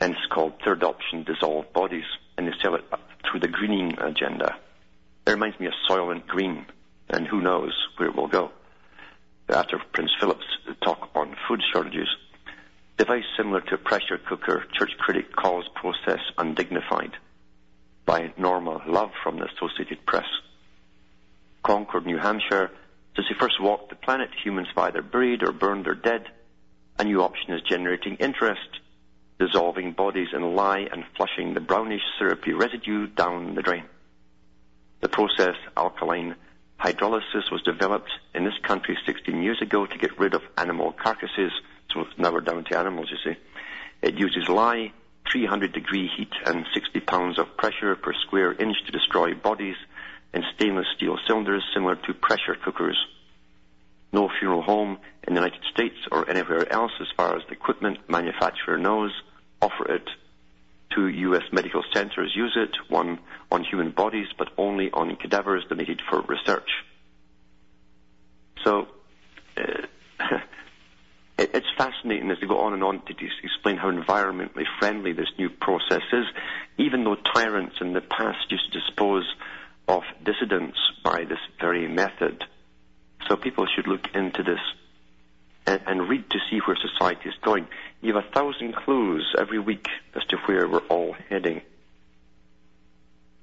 And 0.01 0.13
it's 0.13 0.27
called 0.33 0.55
third 0.65 0.85
option 0.85 1.25
dissolved 1.25 1.73
bodies, 1.73 2.05
and 2.37 2.47
they 2.47 2.53
sell 2.63 2.75
it 2.75 2.85
through 3.31 3.41
the 3.41 3.49
greening 3.49 3.99
agenda. 3.99 4.57
It 5.27 5.31
reminds 5.31 5.59
me 5.59 5.67
of 5.67 5.73
Soylent 5.89 6.27
Green, 6.27 6.67
and 7.09 7.27
who 7.27 7.41
knows 7.41 7.73
where 7.97 8.09
it 8.09 8.15
will 8.15 8.29
go. 8.29 8.51
After 9.49 9.79
Prince 9.93 10.11
Philip's 10.19 10.45
talk 10.83 11.09
on 11.15 11.37
food 11.47 11.63
shortages, 11.73 12.09
device 12.99 13.25
similar 13.37 13.61
to 13.61 13.75
a 13.75 13.79
pressure 13.79 14.19
cooker, 14.19 14.65
church 14.73 14.91
critic 14.99 15.35
calls 15.37 15.69
process 15.75 16.19
undignified 16.37 17.13
by 18.05 18.33
Norma 18.37 18.83
Love 18.89 19.13
from 19.23 19.39
the 19.39 19.47
Associated 19.47 20.05
Press. 20.05 20.27
Concord, 21.63 22.07
New 22.07 22.19
Hampshire. 22.19 22.73
Since 23.15 23.29
he 23.29 23.35
first 23.35 23.61
walked 23.61 23.91
the 23.91 23.97
planet, 23.97 24.31
humans 24.45 24.69
have 24.75 24.79
either 24.79 25.03
buried 25.03 25.45
or 25.45 25.53
burned 25.53 25.87
or 25.87 25.95
dead. 25.95 26.27
A 26.99 27.05
new 27.05 27.23
option 27.23 27.53
is 27.53 27.63
generating 27.63 28.17
interest, 28.17 28.81
dissolving 29.39 29.93
bodies 29.93 30.29
in 30.33 30.57
lye 30.57 30.89
and 30.91 31.05
flushing 31.17 31.55
the 31.55 31.61
brownish 31.61 32.03
syrupy 32.19 32.53
residue 32.53 33.07
down 33.07 33.55
the 33.55 33.63
drain. 33.63 33.85
The 35.01 35.09
process, 35.09 35.57
alkaline 35.77 36.35
hydrolysis, 36.79 37.51
was 37.51 37.63
developed 37.63 38.11
in 38.35 38.45
this 38.45 38.59
country 38.63 38.97
16 39.07 39.43
years 39.43 39.61
ago 39.63 39.87
to 39.87 39.99
get 39.99 40.19
rid 40.19 40.35
of 40.35 40.43
animal 40.57 40.93
carcasses. 40.93 41.53
So 41.93 42.05
now 42.19 42.33
we're 42.33 42.41
down 42.41 42.65
to 42.65 42.79
animals, 42.79 43.09
you 43.11 43.33
see. 43.33 43.39
It 44.03 44.15
uses 44.19 44.49
lye, 44.49 44.93
300 45.31 45.73
degree 45.73 46.09
heat 46.17 46.33
and 46.45 46.67
60 46.73 47.01
pounds 47.01 47.39
of 47.39 47.57
pressure 47.57 47.97
per 47.97 48.13
square 48.27 48.53
inch 48.53 48.77
to 48.87 48.93
destroy 48.93 49.35
bodies 49.35 49.77
in 50.35 50.43
stainless 50.55 50.87
steel 50.97 51.17
cylinders 51.27 51.65
similar 51.75 51.97
to 51.97 52.15
pressure 52.15 52.57
cookers. 52.63 52.99
No 54.13 54.29
funeral 54.39 54.63
home 54.63 54.99
in 55.27 55.35
the 55.35 55.41
United 55.41 55.63
States 55.73 55.97
or 56.13 56.29
anywhere 56.29 56.71
else, 56.73 56.93
as 57.01 57.09
far 57.17 57.37
as 57.37 57.43
the 57.47 57.53
equipment 57.53 57.99
manufacturer 58.09 58.79
knows, 58.79 59.13
offer 59.61 59.93
it. 59.93 60.09
Two 60.95 61.09
U.S. 61.09 61.43
medical 61.53 61.83
centers 61.93 62.33
use 62.35 62.57
it, 62.57 62.71
one 62.89 63.19
on 63.51 63.65
human 63.65 63.91
bodies, 63.91 64.29
but 64.39 64.49
only 64.57 64.91
on 64.93 65.17
cadavers 65.17 65.65
donated 65.69 66.01
for 66.09 66.21
research. 66.23 66.71
So, 68.65 68.89
uh, 69.57 69.87
it's 71.39 71.67
fascinating 71.77 72.31
as 72.31 72.39
they 72.41 72.47
go 72.47 72.61
on 72.61 72.73
and 72.73 72.83
on 72.83 73.03
to 73.07 73.15
explain 73.43 73.77
how 73.77 73.91
environmentally 73.91 74.65
friendly 74.79 75.13
this 75.13 75.29
new 75.39 75.51
process 75.51 76.03
is, 76.13 76.25
even 76.79 77.05
though 77.05 77.17
tyrants 77.17 77.77
in 77.81 77.93
the 77.93 78.01
past 78.01 78.51
used 78.51 78.73
to 78.73 78.81
dispose 78.81 79.27
of 79.89 80.03
dissidents 80.25 80.79
by 81.05 81.25
this 81.25 81.39
very 81.61 81.89
method. 81.89 82.45
So 83.29 83.37
people 83.37 83.67
should 83.67 83.87
look 83.87 84.09
into 84.15 84.43
this 84.43 84.61
and, 85.67 85.81
and 85.87 86.09
read 86.09 86.29
to 86.31 86.39
see 86.51 86.59
where 86.59 86.77
society 86.77 87.29
is 87.29 87.35
going. 87.43 87.67
You 88.01 88.15
have 88.15 88.25
a 88.25 88.31
thousand 88.31 88.75
clues 88.75 89.35
every 89.39 89.59
week 89.59 89.87
as 90.15 90.25
to 90.27 90.37
where 90.47 90.69
we're 90.69 90.87
all 90.89 91.17
heading. 91.29 91.63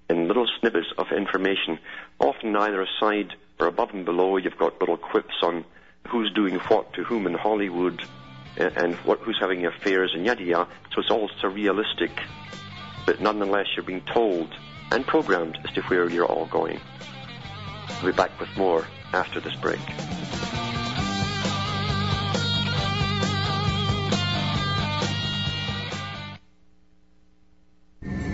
In 0.10 0.28
little 0.28 0.48
snippets 0.60 0.88
of 0.98 1.08
information, 1.12 1.80
often 2.20 2.56
either 2.56 2.82
aside 2.82 3.34
or 3.60 3.68
above 3.68 3.92
and 3.94 4.06
below, 4.06 4.38
you've 4.38 4.58
got 4.58 4.80
little 4.80 4.98
quips 4.98 5.36
on 5.42 5.66
who's 6.08 6.32
doing 6.34 6.56
what 6.56 6.94
to 6.94 7.04
whom 7.04 7.26
in 7.26 7.34
Hollywood 7.34 8.04
and 8.58 8.96
what, 8.96 9.20
who's 9.20 9.38
having 9.40 9.66
affairs 9.66 10.12
and 10.14 10.26
yada 10.26 10.44
yada. 10.44 10.70
So 10.94 11.02
it's 11.02 11.10
all 11.10 11.30
surrealistic, 11.42 12.12
but 13.06 13.22
nonetheless 13.22 13.68
you're 13.76 13.86
being 13.86 14.04
told 14.14 14.54
and 14.92 15.06
programmed 15.08 15.58
as 15.64 15.74
to 15.74 15.82
where 15.84 16.10
you're 16.10 16.26
all 16.26 16.46
going. 16.46 16.80
We'll 18.02 18.12
be 18.12 18.18
back 18.18 18.40
with 18.40 18.56
more 18.58 18.86
after 19.14 19.40
this 19.40 19.56
break. 19.56 19.80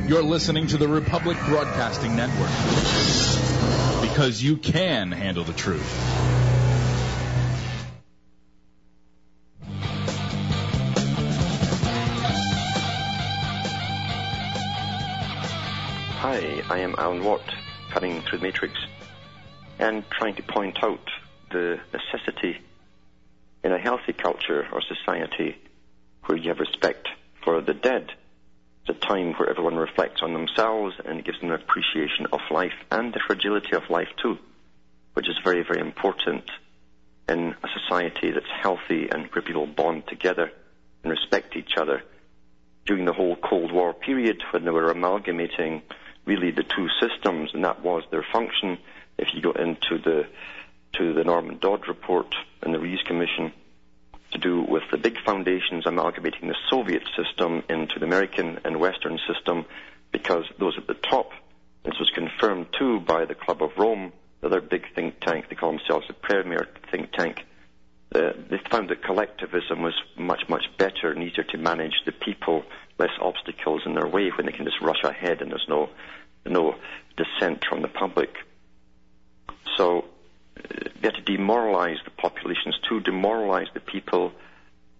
You're 0.09 0.23
listening 0.23 0.65
to 0.65 0.77
the 0.77 0.87
Republic 0.87 1.37
Broadcasting 1.45 2.15
Network 2.15 2.49
because 4.01 4.41
you 4.41 4.57
can 4.57 5.11
handle 5.11 5.43
the 5.43 5.53
truth. 5.53 5.87
Hi, 16.17 16.63
I 16.71 16.79
am 16.79 16.95
Alan 16.97 17.23
Watt, 17.23 17.43
cutting 17.91 18.23
through 18.23 18.39
the 18.39 18.43
matrix 18.45 18.73
and 19.77 20.03
trying 20.09 20.33
to 20.37 20.41
point 20.41 20.83
out 20.83 21.07
the 21.51 21.79
necessity 21.93 22.57
in 23.63 23.71
a 23.71 23.77
healthy 23.77 24.13
culture 24.13 24.67
or 24.73 24.81
society 24.81 25.55
where 26.25 26.35
you 26.35 26.49
have 26.49 26.59
respect 26.59 27.07
for 27.43 27.61
the 27.61 27.75
dead. 27.75 28.11
It's 28.89 28.97
a 28.97 29.07
time 29.07 29.33
where 29.33 29.47
everyone 29.47 29.75
reflects 29.75 30.23
on 30.23 30.33
themselves 30.33 30.95
and 31.05 31.23
gives 31.23 31.39
them 31.39 31.51
an 31.51 31.61
appreciation 31.61 32.25
of 32.33 32.39
life 32.49 32.73
and 32.89 33.13
the 33.13 33.19
fragility 33.27 33.75
of 33.75 33.87
life 33.87 34.07
too, 34.19 34.39
which 35.13 35.29
is 35.29 35.37
very, 35.43 35.63
very 35.63 35.79
important 35.79 36.49
in 37.27 37.55
a 37.63 37.67
society 37.79 38.31
that's 38.31 38.49
healthy 38.63 39.07
and 39.11 39.27
where 39.27 39.43
people 39.43 39.67
bond 39.67 40.07
together 40.07 40.51
and 41.03 41.11
respect 41.11 41.55
each 41.55 41.73
other. 41.77 42.01
During 42.87 43.05
the 43.05 43.13
whole 43.13 43.35
Cold 43.35 43.71
War 43.71 43.93
period, 43.93 44.41
when 44.49 44.65
they 44.65 44.71
were 44.71 44.89
amalgamating 44.89 45.83
really 46.25 46.49
the 46.49 46.63
two 46.63 46.87
systems, 46.99 47.51
and 47.53 47.63
that 47.65 47.83
was 47.83 48.03
their 48.09 48.25
function. 48.33 48.79
If 49.19 49.35
you 49.35 49.41
go 49.41 49.51
into 49.51 49.99
the 49.99 50.25
to 50.93 51.13
the 51.13 51.23
Norman 51.23 51.59
Dodd 51.59 51.87
report 51.87 52.33
and 52.63 52.73
the 52.73 52.79
Reece 52.79 53.03
Commission, 53.03 53.53
to 54.31 54.37
do 54.37 54.61
with 54.61 54.83
the 54.91 54.97
big 54.97 55.17
foundations 55.25 55.85
amalgamating 55.85 56.47
the 56.47 56.55
Soviet 56.69 57.03
system 57.15 57.63
into 57.69 57.99
the 57.99 58.05
American 58.05 58.59
and 58.63 58.79
Western 58.79 59.19
system, 59.27 59.65
because 60.11 60.45
those 60.59 60.77
at 60.77 60.87
the 60.87 60.93
top, 60.93 61.31
this 61.83 61.99
was 61.99 62.11
confirmed 62.13 62.67
too 62.77 62.99
by 62.99 63.25
the 63.25 63.35
Club 63.35 63.61
of 63.63 63.71
Rome, 63.77 64.11
the 64.41 64.47
other 64.47 64.61
big 64.61 64.83
think 64.93 65.19
tank, 65.19 65.45
they 65.49 65.55
call 65.55 65.71
themselves 65.71 66.07
the 66.07 66.13
premier 66.13 66.67
think 66.91 67.11
tank. 67.11 67.45
Uh, 68.13 68.31
they 68.49 68.57
found 68.71 68.89
that 68.89 69.03
collectivism 69.03 69.81
was 69.81 69.93
much, 70.17 70.41
much 70.49 70.65
better 70.77 71.11
and 71.11 71.21
easier 71.21 71.43
to 71.43 71.57
manage 71.57 71.93
the 72.05 72.11
people, 72.11 72.63
less 72.97 73.11
obstacles 73.21 73.81
in 73.85 73.93
their 73.93 74.07
way 74.07 74.31
when 74.35 74.45
they 74.45 74.51
can 74.51 74.65
just 74.65 74.81
rush 74.81 75.03
ahead 75.03 75.41
and 75.41 75.51
there's 75.51 75.65
no 75.67 75.89
no 76.45 76.73
dissent 77.15 77.63
from 77.69 77.81
the 77.81 77.87
public. 77.87 78.33
So 79.77 80.05
they 81.01 81.07
had 81.07 81.15
to 81.15 81.21
demoralize 81.21 81.97
the 82.03 82.11
populations 82.11 82.77
to 82.89 82.99
demoralize 82.99 83.67
the 83.73 83.79
people, 83.79 84.31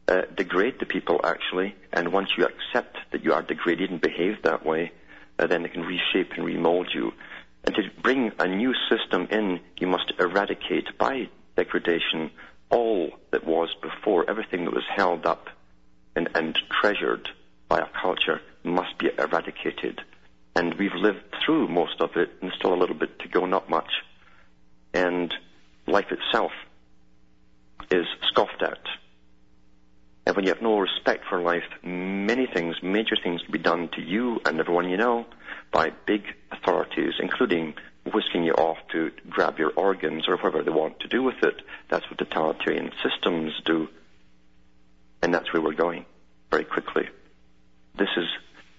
uh, 0.08 0.22
degrade 0.36 0.80
the 0.80 0.86
people 0.86 1.22
actually, 1.24 1.76
and 1.92 2.12
once 2.12 2.30
you 2.38 2.46
accept 2.46 2.98
that 3.12 3.24
you 3.24 3.34
are 3.34 3.42
degraded 3.42 3.92
and 3.92 4.02
behave 4.02 4.42
that 4.44 4.66
way, 4.66 4.92
uh, 5.38 5.48
then 5.48 5.64
they 5.64 5.70
can 5.70 5.82
reshape 5.82 6.32
and 6.36 6.46
remold 6.46 6.90
you. 6.94 7.12
And 7.64 7.76
to 7.76 7.82
bring 8.02 8.32
a 8.40 8.48
new 8.48 8.74
system 8.90 9.28
in, 9.32 9.60
you 9.78 9.88
must 9.88 10.14
eradicate 10.20 10.98
by 10.98 11.30
degradation 11.56 12.32
all 12.70 13.12
that 13.32 13.46
was 13.46 13.70
before, 13.82 14.30
everything 14.30 14.66
that 14.66 14.74
was 14.74 14.86
held 14.96 15.26
up 15.26 15.50
and, 16.16 16.30
and 16.36 16.58
treasured 16.82 17.30
by 17.68 17.80
a 17.80 17.88
culture 18.02 18.42
must 18.64 18.98
be 18.98 19.10
eradicated. 19.18 20.02
And 20.56 20.74
we've 20.76 20.96
lived 20.96 21.24
through 21.46 21.68
most 21.68 22.02
of 22.02 22.16
it 22.16 22.30
and 22.42 22.52
still 22.58 22.74
a 22.74 22.80
little 22.80 22.96
bit 22.96 23.20
to 23.20 23.28
go, 23.28 23.46
not 23.46 23.70
much. 23.70 23.92
And 24.94 25.34
life 25.90 26.12
itself 26.12 26.52
is 27.92 28.06
scoffed 28.30 28.62
at. 28.62 28.80
And 30.26 30.36
when 30.36 30.46
you 30.46 30.52
have 30.52 30.62
no 30.62 30.78
respect 30.78 31.26
for 31.28 31.42
life, 31.42 31.64
many 31.84 32.46
things, 32.46 32.76
major 32.84 33.16
things 33.22 33.42
can 33.42 33.52
be 33.52 33.58
done 33.58 33.90
to 33.96 34.02
you 34.02 34.40
and 34.46 34.60
everyone 34.60 34.90
you 34.90 34.98
know 34.98 35.26
by 35.72 35.92
big 36.06 36.22
authorities, 36.52 37.14
including 37.20 37.74
whisking 38.14 38.44
you 38.44 38.54
off 38.54 38.78
to 38.92 39.12
grab 39.30 39.58
your 39.58 39.72
organs 39.76 40.28
or 40.28 40.36
whatever 40.36 40.64
they 40.64 40.72
want 40.72 41.00
to 41.00 41.08
do 41.08 41.24
with 41.24 41.42
it. 41.44 41.56
That's 41.90 42.10
what 42.10 42.20
totalitarian 42.20 42.92
systems 43.04 43.54
do. 43.66 43.88
And 45.22 45.34
that's 45.34 45.52
where 45.52 45.62
we're 45.62 45.74
going 45.74 46.06
very 46.52 46.66
quickly. 46.66 47.10
This 47.98 48.10
is 48.16 48.28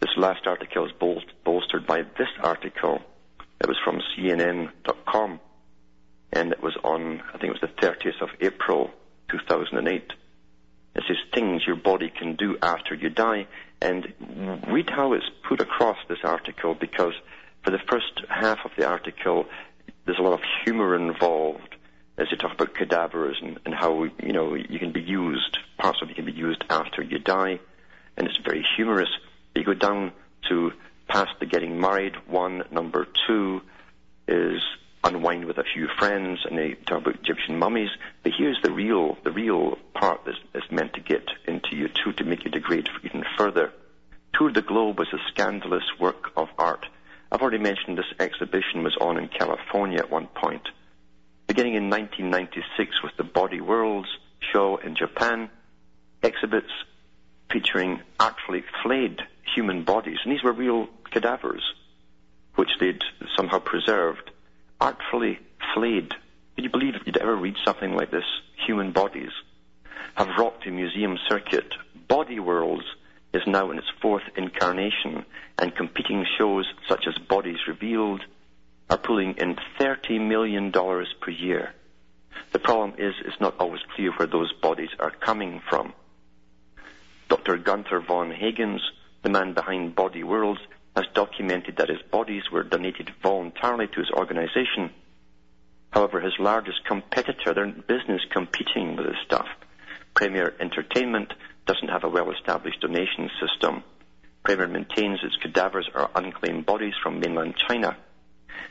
this 0.00 0.10
last 0.16 0.46
article 0.46 0.86
is 0.86 0.92
bol- 0.92 1.22
bolstered 1.44 1.86
by 1.86 2.02
this 2.02 2.28
article. 2.42 3.00
It 3.60 3.68
was 3.68 3.76
from 3.84 4.00
CNN.com, 4.16 5.40
and 6.32 6.52
it 6.52 6.62
was 6.62 6.76
on 6.84 7.22
I 7.34 7.38
think 7.38 7.54
it 7.54 7.60
was 7.60 7.70
the 7.70 7.86
30th 7.86 8.22
of 8.22 8.30
April 8.40 8.90
2008. 9.30 10.12
It 10.96 11.04
says 11.06 11.16
things 11.32 11.62
your 11.66 11.76
body 11.76 12.10
can 12.10 12.34
do 12.36 12.56
after 12.60 12.94
you 12.94 13.10
die, 13.10 13.46
and 13.80 14.12
read 14.68 14.90
how 14.90 15.12
it's 15.12 15.30
put 15.48 15.60
across 15.60 15.96
this 16.08 16.18
article 16.24 16.74
because 16.74 17.14
for 17.64 17.70
the 17.70 17.78
first 17.90 18.20
half 18.28 18.58
of 18.64 18.72
the 18.76 18.86
article, 18.86 19.46
there's 20.04 20.18
a 20.18 20.22
lot 20.22 20.34
of 20.34 20.40
humor 20.64 20.96
involved 20.96 21.76
as 22.18 22.26
you 22.30 22.36
talk 22.36 22.52
about 22.52 22.74
cadavers 22.74 23.38
and, 23.40 23.58
and 23.64 23.74
how 23.74 24.04
you 24.22 24.32
know 24.32 24.54
you 24.54 24.78
can 24.78 24.92
be 24.92 25.00
used. 25.00 25.58
Parts 25.78 26.00
of 26.02 26.10
it 26.10 26.16
can 26.16 26.26
be 26.26 26.32
used 26.32 26.64
after 26.68 27.02
you 27.02 27.18
die, 27.18 27.58
and 28.16 28.26
it's 28.26 28.38
very 28.44 28.64
humorous. 28.76 29.08
You 29.54 29.64
go 29.64 29.74
down 29.74 30.12
to 30.48 30.72
past 31.08 31.30
the 31.40 31.46
getting 31.46 31.80
married 31.80 32.14
one. 32.28 32.64
Number 32.70 33.06
two 33.26 33.62
is 34.28 34.62
unwind 35.02 35.44
with 35.44 35.58
a 35.58 35.64
few 35.64 35.88
friends, 35.98 36.40
and 36.48 36.58
they 36.58 36.74
talk 36.86 37.02
about 37.02 37.16
Egyptian 37.16 37.58
mummies. 37.58 37.90
But 38.22 38.32
here's 38.36 38.60
the 38.62 38.72
real, 38.72 39.16
the 39.24 39.30
real 39.30 39.76
part 39.94 40.22
that's, 40.24 40.38
that's 40.52 40.70
meant 40.70 40.94
to 40.94 41.00
get 41.00 41.24
into 41.46 41.76
you 41.76 41.88
too, 41.88 42.12
to 42.14 42.24
make 42.24 42.44
you 42.44 42.50
degrade 42.50 42.88
even 43.02 43.24
further. 43.36 43.72
Tour 44.34 44.52
the 44.52 44.62
Globe 44.62 44.98
was 44.98 45.12
a 45.12 45.18
scandalous 45.32 45.84
work 45.98 46.30
of 46.36 46.48
art. 46.58 46.86
I've 47.32 47.42
already 47.42 47.58
mentioned 47.58 47.96
this 47.96 48.12
exhibition 48.18 48.82
was 48.82 48.96
on 49.00 49.16
in 49.16 49.28
California 49.28 49.98
at 49.98 50.10
one 50.10 50.26
point. 50.26 50.68
Beginning 51.46 51.74
in 51.74 51.90
1996 51.90 53.02
with 53.02 53.16
the 53.16 53.24
Body 53.24 53.60
Worlds 53.60 54.08
show 54.52 54.76
in 54.76 54.96
Japan, 54.96 55.50
exhibits 56.22 56.70
featuring 57.50 58.00
actually 58.18 58.64
flayed 58.82 59.20
human 59.54 59.84
bodies, 59.84 60.18
and 60.24 60.32
these 60.32 60.42
were 60.42 60.52
real 60.52 60.88
cadavers, 61.10 61.62
which 62.54 62.70
they'd 62.78 63.02
somehow 63.36 63.58
preserved, 63.58 64.29
artfully 64.80 65.38
flayed. 65.74 66.10
Can 66.54 66.64
you 66.64 66.70
believe 66.70 66.94
you'd 67.04 67.16
ever 67.16 67.36
read 67.36 67.56
something 67.64 67.94
like 67.94 68.10
this? 68.10 68.24
Human 68.66 68.92
bodies 68.92 69.30
have 70.14 70.38
rocked 70.38 70.64
the 70.64 70.70
museum 70.70 71.18
circuit. 71.28 71.74
Body 72.08 72.40
Worlds 72.40 72.84
is 73.32 73.42
now 73.46 73.70
in 73.70 73.78
its 73.78 73.86
fourth 74.02 74.24
incarnation, 74.36 75.24
and 75.58 75.74
competing 75.74 76.26
shows 76.36 76.66
such 76.88 77.06
as 77.06 77.16
Bodies 77.28 77.58
Revealed 77.68 78.22
are 78.88 78.98
pulling 78.98 79.36
in 79.36 79.56
$30 79.78 80.20
million 80.26 80.72
per 80.72 81.30
year. 81.30 81.72
The 82.52 82.58
problem 82.58 82.94
is 82.98 83.14
it's 83.24 83.40
not 83.40 83.58
always 83.60 83.82
clear 83.94 84.10
where 84.12 84.26
those 84.26 84.52
bodies 84.52 84.90
are 84.98 85.12
coming 85.12 85.62
from. 85.68 85.92
Dr. 87.28 87.56
Gunther 87.58 88.00
von 88.00 88.32
Hagens, 88.32 88.80
the 89.22 89.30
man 89.30 89.52
behind 89.54 89.94
Body 89.94 90.24
Worlds, 90.24 90.60
has 90.96 91.06
documented 91.14 91.76
that 91.76 91.88
his 91.88 92.02
bodies 92.10 92.50
were 92.50 92.62
donated 92.62 93.12
voluntarily 93.22 93.86
to 93.86 94.00
his 94.00 94.10
organization. 94.10 94.90
However, 95.90 96.20
his 96.20 96.38
largest 96.38 96.84
competitor, 96.84 97.54
they're 97.54 97.64
in 97.64 97.84
business 97.86 98.22
competing 98.30 98.96
with 98.96 99.06
his 99.06 99.16
stuff, 99.24 99.46
Premier 100.14 100.54
Entertainment, 100.60 101.32
doesn't 101.66 101.88
have 101.88 102.04
a 102.04 102.08
well-established 102.08 102.80
donation 102.80 103.30
system. 103.40 103.82
Premier 104.42 104.66
maintains 104.66 105.20
its 105.22 105.36
cadavers 105.36 105.88
are 105.94 106.10
unclaimed 106.14 106.66
bodies 106.66 106.94
from 107.02 107.20
mainland 107.20 107.54
China. 107.68 107.96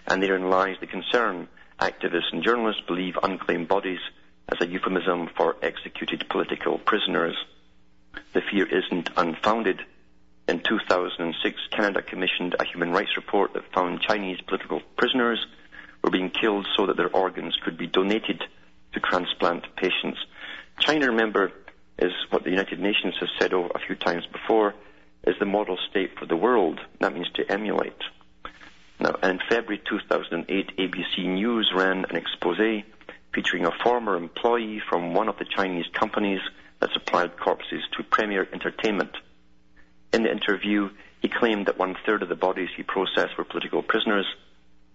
And 0.07 0.21
therein 0.21 0.49
lies 0.49 0.77
the 0.79 0.87
concern. 0.87 1.47
Activists 1.79 2.33
and 2.33 2.43
journalists 2.43 2.81
believe 2.87 3.15
unclaimed 3.21 3.67
bodies 3.67 3.99
as 4.51 4.59
a 4.61 4.67
euphemism 4.67 5.29
for 5.37 5.55
executed 5.61 6.27
political 6.29 6.77
prisoners. 6.77 7.35
The 8.33 8.41
fear 8.41 8.65
isn't 8.65 9.09
unfounded. 9.15 9.81
In 10.49 10.61
2006, 10.67 11.59
Canada 11.69 12.01
commissioned 12.01 12.55
a 12.59 12.65
human 12.65 12.89
rights 12.89 13.15
report 13.15 13.53
that 13.53 13.71
found 13.71 14.01
Chinese 14.01 14.41
political 14.47 14.81
prisoners 14.97 15.45
were 16.03 16.09
being 16.09 16.31
killed 16.31 16.65
so 16.75 16.87
that 16.87 16.97
their 16.97 17.15
organs 17.15 17.55
could 17.63 17.77
be 17.77 17.85
donated 17.85 18.41
to 18.93 18.99
transplant 18.99 19.67
patients. 19.75 20.17
China, 20.79 21.05
remember, 21.05 21.51
is 21.99 22.11
what 22.31 22.45
the 22.45 22.49
United 22.49 22.79
Nations 22.79 23.13
has 23.19 23.29
said 23.37 23.53
a 23.53 23.79
few 23.85 23.95
times 23.95 24.25
before, 24.25 24.73
is 25.27 25.35
the 25.37 25.45
model 25.45 25.77
state 25.91 26.17
for 26.17 26.25
the 26.25 26.35
world. 26.35 26.79
That 26.99 27.13
means 27.13 27.29
to 27.35 27.51
emulate. 27.51 28.01
Now, 28.99 29.19
in 29.21 29.37
February 29.49 29.83
2008, 29.87 30.77
ABC 30.79 31.27
News 31.27 31.71
ran 31.75 32.05
an 32.09 32.15
expose 32.15 32.81
featuring 33.35 33.67
a 33.67 33.83
former 33.83 34.15
employee 34.15 34.81
from 34.89 35.13
one 35.13 35.29
of 35.29 35.37
the 35.37 35.45
Chinese 35.45 35.85
companies 35.93 36.41
that 36.79 36.89
supplied 36.93 37.37
corpses 37.37 37.83
to 37.95 38.03
Premier 38.03 38.47
Entertainment. 38.51 39.11
In 40.11 40.23
the 40.23 40.31
interview, 40.31 40.89
he 41.21 41.29
claimed 41.29 41.67
that 41.67 41.77
one 41.77 41.95
third 42.05 42.23
of 42.23 42.29
the 42.29 42.35
bodies 42.35 42.69
he 42.75 42.83
processed 42.83 43.37
were 43.37 43.43
political 43.43 43.83
prisoners. 43.83 44.25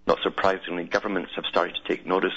Not 0.07 0.19
surprisingly, 0.23 0.85
governments 0.85 1.33
have 1.37 1.45
started 1.47 1.77
to 1.77 1.89
take 1.89 2.07
notice. 2.07 2.35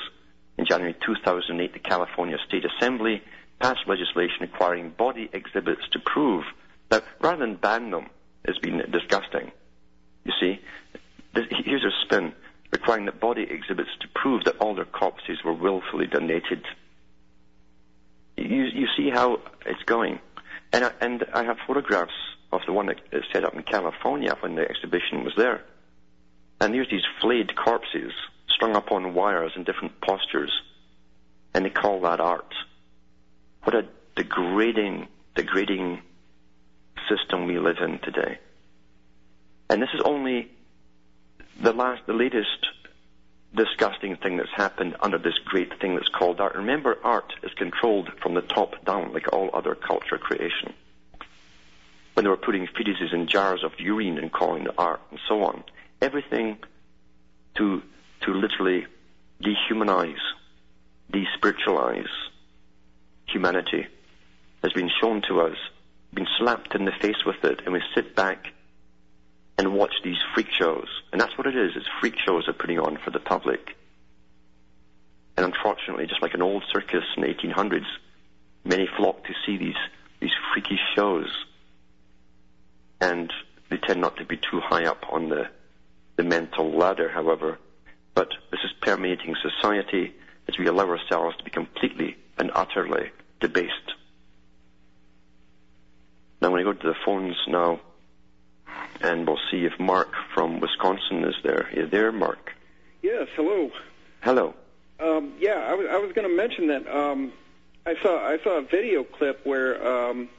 In 0.58 0.66
January 0.66 0.96
2008, 1.06 1.74
the 1.74 1.80
California 1.80 2.38
State 2.48 2.66
Assembly 2.66 3.22
passed 3.60 3.88
legislation 3.88 4.38
requiring 4.42 4.90
body 4.92 5.30
exhibits 5.34 5.82
to 5.92 6.00
prove 6.00 6.44
that 6.90 7.04
rather 7.20 7.46
than 7.46 7.56
ban 7.56 7.92
them 7.92 8.08
it's 8.46 8.60
been 8.60 8.82
disgusting, 8.92 9.52
you 10.24 10.32
see, 10.40 10.60
here's 11.34 11.84
a 11.84 11.92
spin 12.06 12.34
requiring 12.72 13.06
that 13.06 13.20
body 13.20 13.44
exhibits 13.50 13.90
to 14.02 14.08
prove 14.14 14.44
that 14.46 14.58
all 14.58 14.76
their 14.76 14.86
corpses 14.86 15.38
were 15.44 15.54
willfully 15.54 16.08
donated. 16.08 16.64
You, 18.36 18.64
you 18.64 18.88
see 18.96 19.10
how 19.10 19.40
it's 19.66 19.84
going. 19.84 20.20
And 20.74 20.86
I, 20.86 20.92
and 21.02 21.26
I 21.34 21.44
have 21.46 21.58
photographs 21.66 22.12
of 22.52 22.62
the 22.66 22.74
one 22.74 22.88
that 22.88 23.00
is 23.12 23.24
set 23.34 23.44
up 23.44 23.56
in 23.56 23.64
California 23.64 24.36
when 24.40 24.56
the 24.56 24.68
exhibition 24.68 25.24
was 25.24 25.34
there. 25.36 25.64
And 26.60 26.74
there's 26.74 26.90
these 26.90 27.06
flayed 27.22 27.56
corpses 27.56 28.14
strung 28.50 28.76
up 28.76 28.92
on 28.92 29.14
wires 29.14 29.52
in 29.56 29.64
different 29.64 30.02
postures. 30.02 30.52
And 31.54 31.66
they 31.66 31.70
call 31.70 32.02
that 32.02 32.20
art. 32.20 32.54
What 33.64 33.76
a 33.76 33.86
degrading, 34.16 35.08
degrading 35.36 36.02
system 37.10 37.46
we 37.46 37.60
live 37.60 37.78
in 37.82 38.00
today. 38.00 38.40
And 39.70 39.82
this 39.82 39.90
is 39.94 40.02
only 40.04 40.52
the 41.62 41.74
last, 41.74 42.06
the 42.08 42.14
latest 42.14 42.66
disgusting 43.56 44.16
thing 44.18 44.38
that's 44.38 44.54
happened 44.56 44.96
under 45.02 45.18
this 45.18 45.38
great 45.46 45.80
thing 45.80 45.96
that's 45.96 46.10
called 46.10 46.40
art. 46.40 46.56
Remember, 46.56 46.98
art 47.04 47.34
is 47.44 47.52
controlled 47.54 48.10
from 48.22 48.34
the 48.34 48.42
top 48.42 48.84
down, 48.86 49.14
like 49.14 49.34
all 49.34 49.50
other 49.54 49.76
culture 49.76 50.18
creation. 50.18 50.74
When 52.18 52.24
they 52.24 52.32
were 52.32 52.36
putting 52.36 52.66
fetuses 52.66 53.14
in 53.14 53.28
jars 53.28 53.64
of 53.64 53.74
urine 53.78 54.18
and 54.18 54.32
calling 54.32 54.64
it 54.64 54.74
art 54.76 55.02
and 55.12 55.20
so 55.28 55.44
on, 55.44 55.64
everything 56.02 56.58
to 57.58 57.84
to 58.22 58.34
literally 58.34 58.88
dehumanize, 59.40 60.18
despiritualize, 61.14 62.10
humanity 63.28 63.86
has 64.64 64.74
been 64.74 64.90
shown 65.00 65.22
to 65.28 65.42
us, 65.42 65.58
been 66.12 66.26
slapped 66.40 66.74
in 66.74 66.86
the 66.86 66.92
face 67.00 67.24
with 67.24 67.44
it, 67.44 67.62
and 67.66 67.72
we 67.72 67.84
sit 67.94 68.16
back 68.16 68.48
and 69.60 69.76
watch 69.76 69.94
these 70.04 70.18
freak 70.34 70.50
shows. 70.50 70.88
And 71.12 71.22
that's 71.22 71.38
what 71.38 71.46
it 71.46 71.56
is, 71.56 71.74
it's 71.76 71.86
freak 72.00 72.16
shows 72.18 72.46
they're 72.48 72.54
putting 72.56 72.80
on 72.80 72.98
for 72.98 73.12
the 73.12 73.20
public. 73.20 73.78
And 75.38 75.46
unfortunately, 75.46 76.08
just 76.08 76.24
like 76.24 76.34
an 76.34 76.42
old 76.42 76.64
circus 76.74 77.04
in 77.16 77.22
the 77.22 77.28
1800s, 77.28 77.86
many 78.64 78.90
flock 78.98 79.24
to 79.26 79.34
see 79.46 79.58
these, 79.58 79.78
these 80.20 80.34
freaky 80.52 80.80
shows. 80.96 81.28
And 83.00 83.32
they 83.70 83.78
tend 83.78 84.02
not 84.02 84.18
to 84.18 84.26
be 84.26 84.38
too 84.38 84.60
high 84.60 84.86
up 84.86 85.06
on 85.12 85.30
the, 85.30 85.48
the 86.16 86.24
mental 86.24 86.72
ladder, 86.72 87.10
however. 87.10 87.58
But 88.16 88.30
this 88.52 88.62
is 88.64 88.72
permeating 88.82 89.36
society 89.42 90.14
as 90.48 90.58
we 90.58 90.68
allow 90.68 90.90
ourselves 90.90 91.38
to 91.38 91.44
be 91.44 91.52
completely 91.52 92.18
and 92.38 92.52
utterly 92.54 93.12
debased. 93.40 93.94
Now, 96.42 96.48
I'm 96.48 96.54
going 96.54 96.66
to 96.66 96.74
go 96.74 96.80
to 96.80 96.88
the 96.88 96.96
phones 97.06 97.36
now, 97.48 97.80
and 99.02 99.28
we'll 99.28 99.40
see 99.52 99.66
if 99.66 99.80
Mark 99.80 100.14
from 100.34 100.60
Wisconsin 100.60 101.24
is 101.24 101.36
there. 101.44 101.68
Are 101.68 101.80
you 101.80 101.88
there, 101.88 102.12
Mark? 102.12 102.54
Yes, 103.02 103.28
hello. 103.36 103.72
Hello. 104.22 104.54
Um, 105.00 105.34
yeah, 105.40 105.66
I 105.68 105.74
was, 105.74 105.88
I 105.90 105.98
was 105.98 106.12
going 106.14 106.28
to 106.28 106.36
mention 106.36 106.68
that 106.68 106.88
um, 106.88 107.32
I 107.86 107.96
saw 108.02 108.18
I 108.28 108.38
saw 108.44 108.58
a 108.58 108.62
video 108.62 109.04
clip 109.04 109.46
where 109.46 109.86
um, 109.88 110.30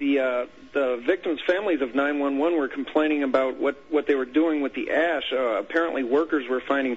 the 0.00 0.18
uh, 0.18 0.46
the 0.72 1.02
victims' 1.06 1.40
families 1.46 1.80
of 1.80 1.94
911 1.94 2.58
were 2.58 2.68
complaining 2.68 3.22
about 3.22 3.58
what 3.58 3.76
what 3.90 4.06
they 4.08 4.16
were 4.16 4.24
doing 4.24 4.60
with 4.62 4.74
the 4.74 4.90
ash. 4.90 5.32
Uh, 5.32 5.58
apparently, 5.58 6.02
workers 6.02 6.48
were 6.48 6.60
finding 6.60 6.96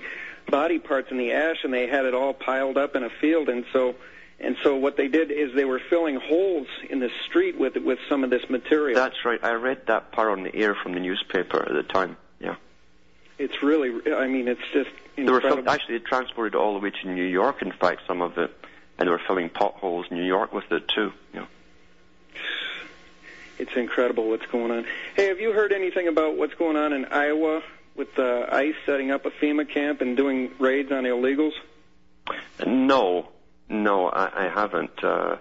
body 0.49 0.79
parts 0.79 1.11
in 1.11 1.17
the 1.17 1.31
ash, 1.33 1.57
and 1.63 1.71
they 1.71 1.85
had 1.87 2.05
it 2.05 2.15
all 2.15 2.33
piled 2.33 2.77
up 2.77 2.95
in 2.95 3.03
a 3.03 3.09
field, 3.21 3.49
and 3.49 3.65
so. 3.71 3.95
And 4.39 4.57
so 4.61 4.75
what 4.75 4.97
they 4.97 5.07
did 5.07 5.31
is 5.31 5.53
they 5.55 5.63
were 5.63 5.79
filling 5.89 6.15
holes 6.19 6.67
in 6.89 6.99
the 6.99 7.09
street 7.27 7.57
with 7.57 7.77
with 7.77 7.99
some 8.09 8.23
of 8.25 8.29
this 8.29 8.49
material. 8.49 8.95
That's 8.99 9.23
right. 9.23 9.39
I 9.41 9.51
read 9.53 9.85
that 9.87 10.11
part 10.11 10.31
on 10.31 10.43
the 10.43 10.53
air 10.53 10.75
from 10.75 10.93
the 10.93 10.99
newspaper 10.99 11.61
at 11.63 11.71
the 11.71 11.83
time. 11.83 12.17
Yeah. 12.41 12.55
It's 13.37 13.63
really, 13.63 13.91
I 14.11 14.27
mean, 14.27 14.49
it's 14.49 14.59
just 14.73 14.89
They 15.15 15.23
were 15.23 15.35
incredible. 15.35 15.69
actually 15.69 15.99
they 15.99 16.03
transported 16.03 16.55
all 16.55 16.73
the 16.73 16.79
way 16.79 16.89
to 16.89 17.07
New 17.07 17.23
York. 17.23 17.61
In 17.61 17.71
fact, 17.71 18.01
some 18.05 18.21
of 18.21 18.37
it, 18.37 18.51
and 18.97 19.07
they 19.07 19.11
were 19.11 19.21
filling 19.25 19.49
potholes 19.49 20.07
in 20.11 20.17
New 20.17 20.25
York 20.25 20.51
with 20.51 20.69
it 20.71 20.89
too. 20.89 21.13
Yeah. 21.33 21.45
It's 23.59 23.71
incredible 23.75 24.29
what's 24.29 24.45
going 24.47 24.71
on. 24.71 24.85
Hey, 25.15 25.27
have 25.27 25.39
you 25.39 25.53
heard 25.53 25.71
anything 25.71 26.07
about 26.07 26.37
what's 26.37 26.55
going 26.55 26.75
on 26.75 26.93
in 26.93 27.05
Iowa 27.05 27.61
with 27.95 28.17
uh, 28.17 28.45
ICE 28.51 28.75
setting 28.85 29.11
up 29.11 29.25
a 29.25 29.31
FEMA 29.31 29.71
camp 29.71 30.01
and 30.01 30.17
doing 30.17 30.51
raids 30.59 30.91
on 30.91 31.03
illegals? 31.03 31.53
No, 32.65 33.29
no, 33.69 34.07
I, 34.07 34.45
I 34.45 34.49
haven't. 34.49 35.03
Uh, 35.03 35.37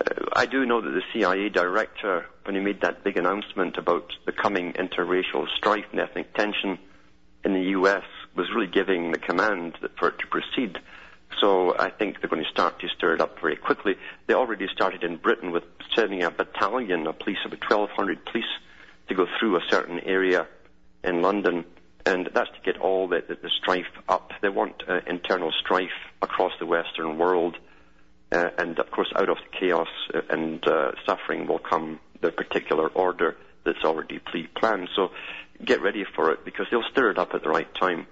uh, 0.00 0.14
I 0.34 0.46
do 0.46 0.64
know 0.64 0.80
that 0.80 0.90
the 0.90 1.02
CIA 1.12 1.48
director, 1.48 2.26
when 2.44 2.54
he 2.54 2.60
made 2.60 2.80
that 2.82 3.04
big 3.04 3.16
announcement 3.16 3.76
about 3.76 4.12
the 4.24 4.32
coming 4.32 4.72
interracial 4.74 5.46
strife 5.56 5.86
and 5.90 6.00
ethnic 6.00 6.34
tension 6.34 6.78
in 7.44 7.54
the 7.54 7.62
U.S., 7.70 8.04
was 8.34 8.46
really 8.54 8.70
giving 8.70 9.12
the 9.12 9.18
command 9.18 9.76
that 9.82 9.98
for 9.98 10.08
it 10.08 10.18
to 10.20 10.26
proceed. 10.26 10.78
So 11.40 11.76
I 11.78 11.90
think 11.90 12.20
they're 12.20 12.30
going 12.30 12.44
to 12.44 12.50
start 12.50 12.80
to 12.80 12.88
stir 12.96 13.14
it 13.14 13.20
up 13.20 13.40
very 13.40 13.56
quickly. 13.56 13.94
They 14.26 14.34
already 14.34 14.66
started 14.72 15.02
in 15.02 15.16
Britain 15.16 15.50
with 15.50 15.64
sending 15.94 16.22
a 16.22 16.30
battalion 16.30 17.06
a 17.06 17.12
police, 17.12 17.38
about 17.44 17.60
1,200 17.68 18.24
police, 18.26 18.44
to 19.08 19.14
go 19.14 19.26
through 19.38 19.56
a 19.56 19.60
certain 19.68 20.00
area 20.00 20.46
in 21.04 21.22
London, 21.22 21.64
and 22.06 22.28
that's 22.32 22.50
to 22.50 22.60
get 22.64 22.80
all 22.80 23.08
the, 23.08 23.22
the, 23.26 23.34
the 23.34 23.50
strife 23.60 23.86
up. 24.08 24.30
They 24.40 24.48
want 24.48 24.82
uh, 24.88 25.00
internal 25.06 25.52
strife 25.60 25.90
across 26.20 26.52
the 26.58 26.66
Western 26.66 27.18
world, 27.18 27.56
uh, 28.30 28.50
and 28.58 28.78
of 28.78 28.90
course, 28.90 29.12
out 29.16 29.28
of 29.28 29.38
the 29.38 29.58
chaos 29.58 29.88
uh, 30.14 30.20
and 30.30 30.66
uh, 30.66 30.92
suffering 31.06 31.46
will 31.46 31.58
come 31.58 32.00
the 32.20 32.30
particular 32.30 32.88
order 32.88 33.36
that's 33.64 33.84
already 33.84 34.18
pre-planned. 34.18 34.88
So 34.96 35.10
get 35.64 35.82
ready 35.82 36.04
for 36.16 36.32
it 36.32 36.44
because 36.44 36.66
they'll 36.70 36.84
stir 36.90 37.10
it 37.10 37.18
up 37.18 37.34
at 37.34 37.42
the 37.42 37.48
right 37.48 37.68
time. 37.74 38.06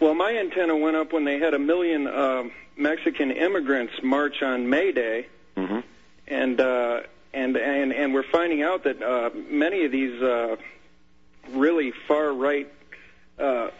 Well, 0.00 0.14
my 0.14 0.36
antenna 0.36 0.76
went 0.76 0.96
up 0.96 1.12
when 1.12 1.24
they 1.24 1.38
had 1.38 1.54
a 1.54 1.58
million 1.58 2.06
uh, 2.06 2.44
Mexican 2.76 3.30
immigrants 3.30 3.94
march 4.02 4.42
on 4.42 4.68
May 4.68 4.92
Day, 4.92 5.26
hmm 5.56 5.80
and 6.26 6.60
uh, 6.60 7.00
and 7.32 7.56
and 7.56 7.92
and 7.92 8.14
we're 8.14 8.30
finding 8.30 8.62
out 8.62 8.84
that 8.84 9.02
uh, 9.02 9.30
many 9.34 9.84
of 9.84 9.92
these 9.92 10.20
uh, 10.22 10.56
really 11.50 11.92
far 12.08 12.32
right 12.32 12.72
uh, 13.38 13.70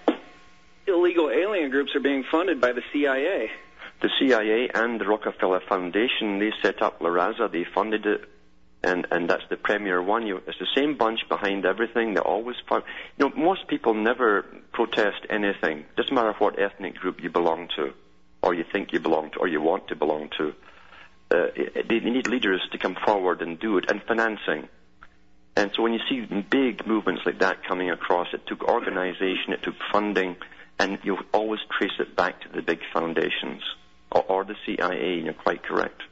illegal 0.87 1.31
alien 1.31 1.71
groups 1.71 1.95
are 1.95 2.01
being 2.01 2.25
funded 2.31 2.61
by 2.61 2.73
the 2.73 2.83
CIA. 2.93 3.51
The 4.03 4.11
CIA 4.19 4.69
and 4.75 5.01
the 5.01 5.07
Rockefeller 5.07 5.61
Foundation, 5.61 6.39
they 6.39 6.53
set 6.61 6.83
up 6.83 7.01
La 7.01 7.09
Raza, 7.09 7.51
they 7.51 7.65
funded 7.65 8.05
it, 8.05 8.29
and, 8.85 9.07
and 9.11 9.29
that's 9.29 9.45
the 9.49 9.57
premier 9.57 10.03
one. 10.03 10.27
You, 10.27 10.37
it's 10.47 10.59
the 10.59 10.69
same 10.77 10.97
bunch 10.97 11.21
behind 11.29 11.65
everything. 11.65 12.15
They 12.15 12.21
always. 12.21 12.57
You 12.71 12.83
know, 13.19 13.33
most 13.37 13.67
people 13.69 13.95
never 13.95 14.45
protest 14.73 15.27
anything. 15.31 15.85
Doesn't 15.97 16.15
matter 16.15 16.35
what 16.39 16.59
ethnic 16.59 16.97
group 16.97 17.23
you 17.23 17.31
belong 17.31 17.69
to, 17.77 17.93
or 18.43 18.55
you 18.55 18.65
think 18.71 18.93
you 18.93 19.01
belong 19.01 19.31
to, 19.33 19.39
or 19.39 19.49
you 19.49 19.61
want 19.61 19.89
to 19.89 19.97
belong 19.97 20.31
to. 20.39 20.55
Uh, 21.31 21.47
they 21.89 22.01
need 22.01 22.27
leaders 22.29 22.61
to 22.73 22.79
come 22.79 22.97
forward 23.05 23.41
and 23.41 23.59
do 23.59 23.79
it, 23.79 23.91
and 23.91 24.03
financing. 24.03 24.69
And 25.57 25.71
so 25.75 25.83
when 25.83 25.93
you 25.93 26.01
see 26.09 26.21
big 26.51 26.87
movements 26.87 27.23
like 27.25 27.39
that 27.39 27.65
coming 27.67 27.91
across, 27.91 28.29
it 28.35 28.47
took 28.47 28.65
organization, 28.65 29.53
it 29.53 29.63
took 29.63 29.77
funding, 29.93 30.37
and 30.79 30.99
you 31.05 31.19
always 31.33 31.61
trace 31.79 31.99
it 32.01 32.17
back 32.17 32.43
to 32.43 32.49
the 32.49 32.61
big 32.61 32.81
foundations 32.93 33.63
or, 34.11 34.23
or 34.29 34.45
the 34.45 34.57
CIA. 34.67 35.21
You're 35.25 35.33
quite 35.33 35.63
correct. 35.63 36.03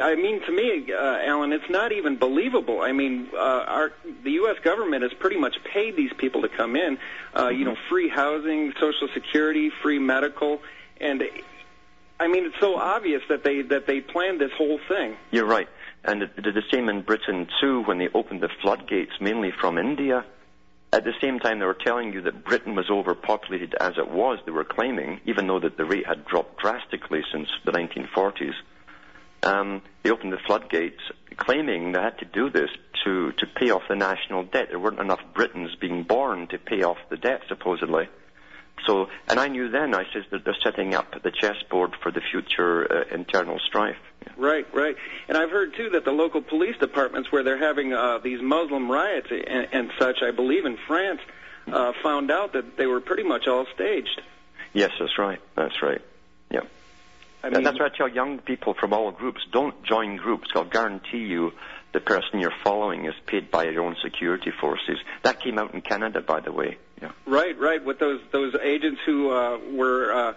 I 0.00 0.14
mean, 0.14 0.40
to 0.44 0.52
me, 0.52 0.92
uh, 0.92 1.18
Alan, 1.24 1.52
it's 1.52 1.70
not 1.70 1.92
even 1.92 2.16
believable. 2.16 2.80
I 2.80 2.92
mean, 2.92 3.28
uh, 3.34 3.36
our 3.36 3.92
the 4.24 4.32
U.S. 4.32 4.56
government 4.62 5.02
has 5.02 5.12
pretty 5.14 5.38
much 5.38 5.56
paid 5.72 5.96
these 5.96 6.12
people 6.18 6.42
to 6.42 6.48
come 6.48 6.76
in. 6.76 6.98
Uh, 7.36 7.48
You 7.48 7.64
know, 7.64 7.76
free 7.88 8.08
housing, 8.08 8.72
Social 8.80 9.08
Security, 9.14 9.70
free 9.82 9.98
medical, 9.98 10.60
and 11.00 11.22
I 12.20 12.28
mean, 12.28 12.46
it's 12.46 12.58
so 12.60 12.76
obvious 12.76 13.22
that 13.28 13.44
they 13.44 13.62
that 13.62 13.86
they 13.86 14.00
planned 14.00 14.40
this 14.40 14.52
whole 14.56 14.78
thing. 14.88 15.16
You're 15.30 15.46
right. 15.46 15.68
And 16.04 16.22
it 16.22 16.42
did 16.42 16.54
the 16.54 16.62
same 16.72 16.88
in 16.88 17.02
Britain 17.02 17.48
too 17.60 17.82
when 17.82 17.98
they 17.98 18.08
opened 18.14 18.40
the 18.40 18.50
floodgates, 18.62 19.12
mainly 19.20 19.52
from 19.52 19.78
India. 19.78 20.24
At 20.92 21.04
the 21.04 21.12
same 21.20 21.38
time, 21.38 21.58
they 21.58 21.66
were 21.66 21.74
telling 21.74 22.12
you 22.14 22.22
that 22.22 22.44
Britain 22.44 22.74
was 22.74 22.88
overpopulated 22.88 23.74
as 23.78 23.98
it 23.98 24.08
was. 24.08 24.38
They 24.46 24.52
were 24.52 24.64
claiming, 24.64 25.20
even 25.26 25.46
though 25.46 25.60
that 25.60 25.76
the 25.76 25.84
rate 25.84 26.06
had 26.06 26.24
dropped 26.24 26.58
drastically 26.58 27.22
since 27.30 27.48
the 27.64 27.72
1940s. 27.72 28.54
Um, 29.42 29.82
they 30.02 30.10
opened 30.10 30.32
the 30.32 30.38
floodgates, 30.46 31.00
claiming 31.36 31.92
they 31.92 32.00
had 32.00 32.18
to 32.18 32.24
do 32.24 32.50
this 32.50 32.70
to 33.04 33.32
to 33.32 33.46
pay 33.46 33.70
off 33.70 33.82
the 33.88 33.94
national 33.94 34.44
debt. 34.44 34.68
There 34.70 34.78
weren't 34.78 34.98
enough 34.98 35.20
Britons 35.34 35.74
being 35.80 36.02
born 36.02 36.48
to 36.48 36.58
pay 36.58 36.82
off 36.82 36.98
the 37.10 37.16
debt, 37.16 37.42
supposedly. 37.48 38.08
So, 38.86 39.08
and 39.28 39.40
I 39.40 39.48
knew 39.48 39.70
then. 39.70 39.94
I 39.94 40.04
said 40.12 40.26
that 40.30 40.44
they're 40.44 40.56
setting 40.62 40.94
up 40.94 41.22
the 41.22 41.30
chessboard 41.30 41.94
for 42.02 42.12
the 42.12 42.20
future 42.30 42.86
uh, 42.90 43.14
internal 43.14 43.58
strife. 43.66 43.96
Right, 44.36 44.66
right. 44.72 44.96
And 45.28 45.36
I've 45.36 45.50
heard 45.50 45.74
too 45.74 45.90
that 45.90 46.04
the 46.04 46.12
local 46.12 46.42
police 46.42 46.76
departments, 46.78 47.32
where 47.32 47.42
they're 47.42 47.58
having 47.58 47.92
uh, 47.92 48.18
these 48.18 48.40
Muslim 48.40 48.90
riots 48.90 49.28
and, 49.30 49.68
and 49.72 49.90
such, 49.98 50.18
I 50.22 50.30
believe 50.30 50.64
in 50.64 50.78
France, 50.86 51.20
uh, 51.66 51.92
found 52.02 52.30
out 52.30 52.52
that 52.52 52.76
they 52.76 52.86
were 52.86 53.00
pretty 53.00 53.24
much 53.24 53.46
all 53.46 53.66
staged. 53.74 54.22
Yes, 54.72 54.90
that's 54.98 55.18
right. 55.18 55.40
That's 55.56 55.82
right. 55.82 56.00
I 57.42 57.46
And 57.48 57.56
mean, 57.56 57.64
that's 57.64 57.78
why 57.78 57.86
I 57.86 57.96
tell 57.96 58.08
young 58.08 58.38
people 58.38 58.74
from 58.74 58.92
all 58.92 59.10
groups, 59.10 59.40
don't 59.52 59.82
join 59.84 60.16
groups. 60.16 60.48
I'll 60.54 60.64
guarantee 60.64 61.18
you 61.18 61.52
the 61.92 62.00
person 62.00 62.40
you're 62.40 62.52
following 62.64 63.06
is 63.06 63.14
paid 63.26 63.50
by 63.50 63.64
your 63.64 63.84
own 63.84 63.96
security 64.02 64.50
forces. 64.60 64.98
That 65.22 65.40
came 65.40 65.58
out 65.58 65.74
in 65.74 65.80
Canada, 65.80 66.20
by 66.20 66.40
the 66.40 66.52
way. 66.52 66.78
Yeah. 67.00 67.12
Right, 67.26 67.58
right. 67.58 67.84
With 67.84 67.98
those 67.98 68.20
those 68.32 68.54
agents 68.60 69.00
who 69.06 69.30
uh, 69.30 69.58
were 69.72 70.12
uh, 70.12 70.34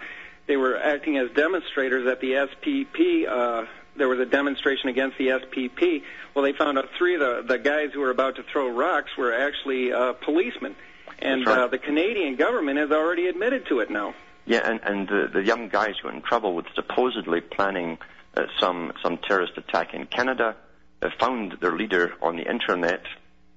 they 0.47 0.57
were 0.57 0.77
acting 0.77 1.17
as 1.17 1.29
demonstrators 1.31 2.07
at 2.07 2.19
the 2.21 2.31
SPP. 2.33 3.27
Uh, 3.27 3.65
there 3.95 4.07
was 4.07 4.19
a 4.19 4.25
demonstration 4.25 4.89
against 4.89 5.17
the 5.17 5.27
SPP. 5.27 6.03
Well, 6.33 6.45
they 6.45 6.53
found 6.53 6.77
out 6.77 6.89
three 6.97 7.15
of 7.15 7.19
the 7.19 7.43
the 7.47 7.57
guys 7.57 7.89
who 7.93 7.99
were 7.99 8.11
about 8.11 8.35
to 8.37 8.43
throw 8.43 8.69
rocks 8.69 9.11
were 9.17 9.33
actually 9.33 9.91
uh, 9.91 10.13
policemen, 10.13 10.75
and 11.19 11.45
right. 11.45 11.57
uh, 11.59 11.67
the 11.67 11.77
Canadian 11.77 12.35
government 12.35 12.77
has 12.77 12.91
already 12.91 13.27
admitted 13.27 13.67
to 13.67 13.79
it 13.79 13.89
now. 13.89 14.13
Yeah, 14.45 14.61
and, 14.69 14.79
and 14.83 15.07
the, 15.07 15.29
the 15.33 15.43
young 15.43 15.69
guys 15.69 15.95
who 16.01 16.07
are 16.07 16.13
in 16.13 16.21
trouble 16.21 16.55
with 16.55 16.65
supposedly 16.75 17.41
planning 17.41 17.97
uh, 18.35 18.43
some, 18.59 18.93
some 19.03 19.17
terrorist 19.17 19.53
attack 19.57 19.93
in 19.93 20.07
Canada 20.07 20.55
uh, 21.01 21.09
found 21.19 21.57
their 21.61 21.75
leader 21.75 22.13
on 22.21 22.37
the 22.37 22.49
internet 22.49 23.03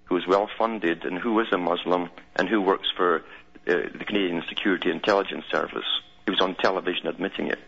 who 0.05 0.17
is 0.17 0.27
well 0.27 0.49
funded 0.59 1.05
and 1.05 1.19
who 1.19 1.41
is 1.41 1.47
a 1.53 1.59
Muslim 1.59 2.11
and 2.37 2.49
who 2.49 2.61
works 2.61 2.89
for 2.97 3.17
uh, 3.67 3.73
the 3.97 4.05
Canadian 4.07 4.43
Security 4.49 4.91
Intelligence 4.91 5.45
Service. 5.51 5.87
He 6.27 6.31
was 6.31 6.41
on 6.41 6.55
television 6.57 7.07
admitting 7.07 7.49
it. 7.49 7.59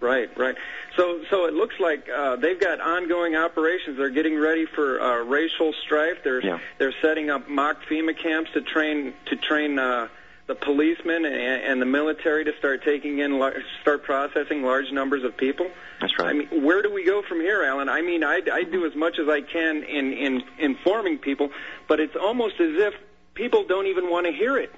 Right, 0.00 0.30
right. 0.38 0.54
So, 0.96 1.22
so 1.30 1.44
it 1.44 1.52
looks 1.52 1.74
like 1.78 2.08
uh, 2.08 2.36
they've 2.36 2.58
got 2.58 2.80
ongoing 2.80 3.36
operations. 3.36 3.98
They're 3.98 4.08
getting 4.08 4.38
ready 4.38 4.64
for 4.64 4.98
uh, 5.00 5.24
racial 5.24 5.74
strife. 5.84 6.18
They're 6.24 6.40
Yeah. 6.40 6.58
they're 6.78 6.94
setting 7.02 7.28
up 7.28 7.48
mock 7.48 7.82
FEMA 7.88 8.16
camps 8.16 8.50
to 8.54 8.62
train 8.62 9.12
to 9.26 9.36
train 9.36 9.78
uh, 9.78 10.08
the 10.50 10.56
policemen 10.56 11.24
and, 11.24 11.62
and 11.62 11.80
the 11.80 11.86
military 11.86 12.44
to 12.44 12.52
start 12.58 12.82
taking 12.82 13.20
in 13.20 13.40
start 13.82 14.02
processing 14.02 14.64
large 14.64 14.90
numbers 14.90 15.22
of 15.22 15.36
people. 15.36 15.70
That's 16.00 16.12
right. 16.18 16.30
I 16.30 16.32
mean, 16.32 16.64
where 16.64 16.82
do 16.82 16.92
we 16.92 17.04
go 17.04 17.22
from 17.22 17.40
here, 17.40 17.62
Alan? 17.62 17.88
I 17.88 18.02
mean, 18.02 18.24
I, 18.24 18.40
I 18.52 18.64
do 18.64 18.84
as 18.84 18.96
much 18.96 19.20
as 19.20 19.28
I 19.28 19.42
can 19.42 19.84
in, 19.84 20.12
in 20.12 20.42
informing 20.58 21.18
people, 21.18 21.50
but 21.86 22.00
it's 22.00 22.16
almost 22.16 22.54
as 22.58 22.74
if 22.80 22.94
people 23.34 23.62
don't 23.62 23.86
even 23.86 24.10
want 24.10 24.26
to 24.26 24.32
hear 24.32 24.58
it. 24.58 24.74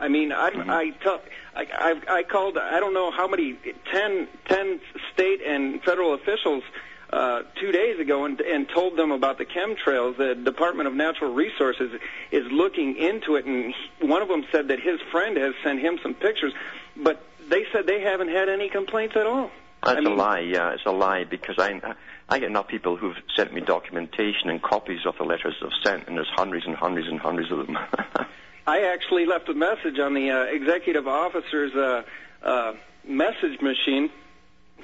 I 0.00 0.08
mean, 0.08 0.32
I, 0.32 0.50
mm-hmm. 0.50 0.68
I, 0.68 0.90
tell, 1.04 1.20
I, 1.54 1.68
I've, 1.72 2.08
I 2.08 2.22
called, 2.24 2.58
I 2.58 2.80
don't 2.80 2.92
know 2.92 3.12
how 3.12 3.28
many, 3.28 3.56
10, 3.92 4.26
10 4.46 4.80
state 5.14 5.40
and 5.46 5.80
federal 5.84 6.14
officials 6.14 6.64
uh, 7.12 7.42
two 7.60 7.72
days 7.72 8.00
ago 8.00 8.24
and, 8.24 8.40
and 8.40 8.68
told 8.68 8.96
them 8.96 9.10
about 9.10 9.38
the 9.38 9.44
chemtrails. 9.44 10.16
The 10.16 10.34
Department 10.34 10.88
of 10.88 10.94
Natural 10.94 11.32
Resources 11.32 11.92
is 12.30 12.50
looking 12.50 12.96
into 12.96 13.36
it, 13.36 13.44
and 13.44 13.74
he, 14.00 14.06
one 14.06 14.22
of 14.22 14.28
them 14.28 14.44
said 14.50 14.68
that 14.68 14.80
his 14.80 15.00
friend 15.10 15.36
has 15.36 15.54
sent 15.62 15.80
him 15.80 15.98
some 16.02 16.14
pictures, 16.14 16.54
but 16.96 17.22
they 17.48 17.64
said 17.72 17.86
they 17.86 18.00
haven't 18.00 18.28
had 18.28 18.48
any 18.48 18.70
complaints 18.70 19.14
at 19.16 19.26
all. 19.26 19.50
That's 19.82 19.98
I 19.98 20.00
mean- 20.00 20.12
a 20.12 20.14
lie. 20.14 20.40
Yeah, 20.40 20.72
it's 20.72 20.86
a 20.86 20.92
lie 20.92 21.24
because 21.24 21.56
I 21.58 21.80
I 22.28 22.38
get 22.38 22.48
enough 22.48 22.68
people 22.68 22.96
who've 22.96 23.16
sent 23.36 23.52
me 23.52 23.60
documentation 23.60 24.48
and 24.48 24.62
copies 24.62 25.04
of 25.04 25.18
the 25.18 25.24
letters 25.24 25.54
they've 25.60 25.70
sent, 25.84 26.08
and 26.08 26.16
there's 26.16 26.30
hundreds 26.34 26.66
and 26.66 26.76
hundreds 26.76 27.08
and 27.08 27.18
hundreds 27.20 27.50
of 27.50 27.66
them. 27.66 27.76
I 28.66 28.92
actually 28.92 29.26
left 29.26 29.48
a 29.48 29.54
message 29.54 29.98
on 29.98 30.14
the 30.14 30.30
uh, 30.30 30.44
executive 30.44 31.08
officer's 31.08 31.74
uh, 31.74 32.02
uh, 32.42 32.74
message 33.04 33.60
machine 33.60 34.10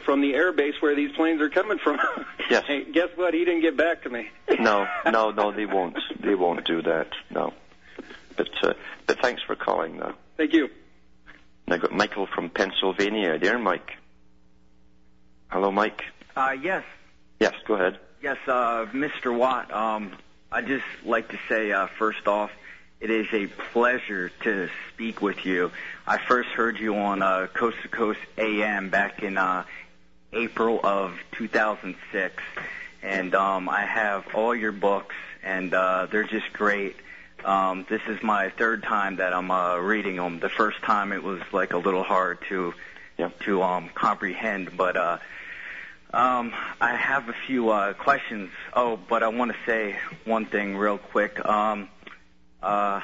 from 0.04 0.20
the 0.20 0.34
air 0.34 0.52
base 0.52 0.74
where 0.80 0.94
these 0.94 1.12
planes 1.12 1.40
are 1.40 1.50
coming 1.50 1.78
from. 1.78 1.98
Yes. 2.50 2.64
hey, 2.66 2.82
guess 2.90 3.08
what? 3.16 3.34
He 3.34 3.44
didn't 3.44 3.60
get 3.60 3.76
back 3.76 4.04
to 4.04 4.08
me. 4.08 4.30
no, 4.58 4.86
no, 5.04 5.30
no, 5.32 5.52
they 5.52 5.66
won't. 5.66 5.98
They 6.18 6.34
won't 6.34 6.64
do 6.64 6.80
that. 6.80 7.08
No. 7.30 7.52
But 8.38 8.48
uh, 8.62 8.72
but 9.06 9.20
thanks 9.20 9.42
for 9.42 9.54
calling. 9.54 9.98
Though. 9.98 10.14
Thank 10.38 10.54
you. 10.54 10.70
And 11.66 11.74
I 11.74 11.76
got 11.76 11.92
Michael 11.92 12.26
from 12.26 12.48
Pennsylvania. 12.48 13.38
There, 13.38 13.58
Mike. 13.58 13.90
Hello, 15.48 15.70
Mike. 15.70 16.02
Uh, 16.36 16.56
yes, 16.62 16.84
Yes, 17.40 17.54
go 17.66 17.74
ahead. 17.74 17.98
yes, 18.22 18.36
uh, 18.46 18.86
Mr. 18.92 19.36
Watt. 19.36 19.70
Um, 19.72 20.12
I 20.50 20.62
just 20.62 20.84
like 21.04 21.28
to 21.28 21.38
say, 21.48 21.70
uh, 21.72 21.86
first 21.98 22.26
off, 22.26 22.50
it 23.00 23.10
is 23.10 23.26
a 23.32 23.46
pleasure 23.72 24.30
to 24.44 24.68
speak 24.94 25.20
with 25.20 25.44
you. 25.44 25.70
I 26.06 26.16
first 26.18 26.48
heard 26.50 26.78
you 26.78 26.96
on 26.96 27.22
uh, 27.22 27.46
Coast 27.52 27.76
to 27.82 27.88
Coast 27.88 28.20
AM 28.38 28.88
back 28.90 29.22
in 29.22 29.36
uh, 29.38 29.64
April 30.32 30.80
of 30.82 31.14
2006, 31.32 32.42
and 33.02 33.34
um, 33.34 33.68
I 33.68 33.82
have 33.82 34.26
all 34.34 34.54
your 34.54 34.72
books, 34.72 35.14
and 35.42 35.72
uh, 35.72 36.06
they're 36.10 36.24
just 36.24 36.52
great. 36.52 36.96
Um, 37.44 37.86
this 37.88 38.02
is 38.08 38.22
my 38.22 38.50
third 38.50 38.82
time 38.82 39.16
that 39.16 39.32
I'm 39.32 39.50
uh, 39.50 39.76
reading 39.78 40.16
them. 40.16 40.40
The 40.40 40.48
first 40.48 40.82
time 40.82 41.12
it 41.12 41.22
was 41.22 41.40
like 41.52 41.72
a 41.72 41.78
little 41.78 42.02
hard 42.02 42.38
to 42.48 42.74
Yeah. 43.16 43.30
to 43.44 43.62
um, 43.62 43.88
comprehend, 43.94 44.76
but 44.76 44.96
uh, 44.96 45.18
um, 46.12 46.52
I 46.80 46.94
have 46.94 47.28
a 47.28 47.34
few 47.46 47.70
uh, 47.70 47.92
questions. 47.94 48.50
Oh, 48.74 48.96
but 48.96 49.22
I 49.22 49.28
want 49.28 49.52
to 49.52 49.56
say 49.66 49.96
one 50.24 50.46
thing 50.46 50.76
real 50.76 50.98
quick. 50.98 51.42
Um, 51.44 51.88
uh, 52.62 53.00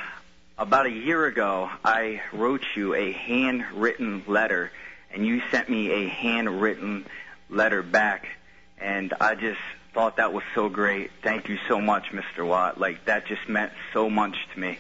about 0.58 0.86
a 0.86 0.90
year 0.90 1.26
ago, 1.26 1.70
I 1.84 2.20
wrote 2.32 2.64
you 2.76 2.94
a 2.94 3.12
handwritten 3.12 4.24
letter, 4.26 4.70
and 5.14 5.24
you 5.24 5.40
sent 5.50 5.68
me 5.68 5.90
a 5.92 6.08
handwritten 6.08 7.06
letter 7.48 7.82
back, 7.82 8.26
and 8.78 9.14
I 9.20 9.36
just 9.36 9.60
thought 9.94 10.16
that 10.16 10.32
was 10.32 10.42
so 10.54 10.68
great. 10.68 11.12
Thank 11.22 11.48
you 11.48 11.56
so 11.68 11.80
much, 11.80 12.06
Mr. 12.06 12.46
Watt. 12.46 12.78
Like 12.78 13.04
that 13.04 13.26
just 13.26 13.48
meant 13.48 13.72
so 13.92 14.10
much 14.10 14.36
to 14.52 14.60
me. 14.60 14.78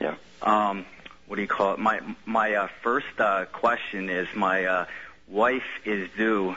Yeah. 0.00 0.16
Um, 0.42 0.84
what 1.28 1.36
do 1.36 1.42
you 1.42 1.48
call 1.48 1.74
it? 1.74 1.78
My 1.78 2.00
my 2.26 2.54
uh, 2.54 2.68
first 2.82 3.18
uh, 3.18 3.44
question 3.46 4.10
is 4.10 4.26
my 4.34 4.64
uh, 4.64 4.86
wife 5.28 5.62
is 5.84 6.10
due 6.16 6.56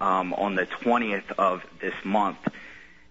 um, 0.00 0.34
on 0.34 0.56
the 0.56 0.66
20th 0.66 1.30
of 1.38 1.64
this 1.80 1.94
month, 2.04 2.38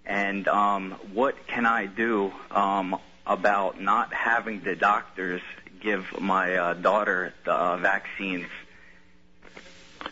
and 0.05 0.45
um, 0.49 0.91
what 1.13 1.47
can 1.47 1.65
I 1.65 1.85
do 1.85 2.33
um, 2.51 2.99
about 3.25 3.79
not 3.79 4.13
having 4.13 4.59
the 4.59 4.75
doctors 4.75 5.41
give 5.79 6.19
my 6.19 6.55
uh, 6.55 6.73
daughter 6.73 7.33
the 7.45 7.53
uh, 7.53 7.77
vaccines? 7.77 8.47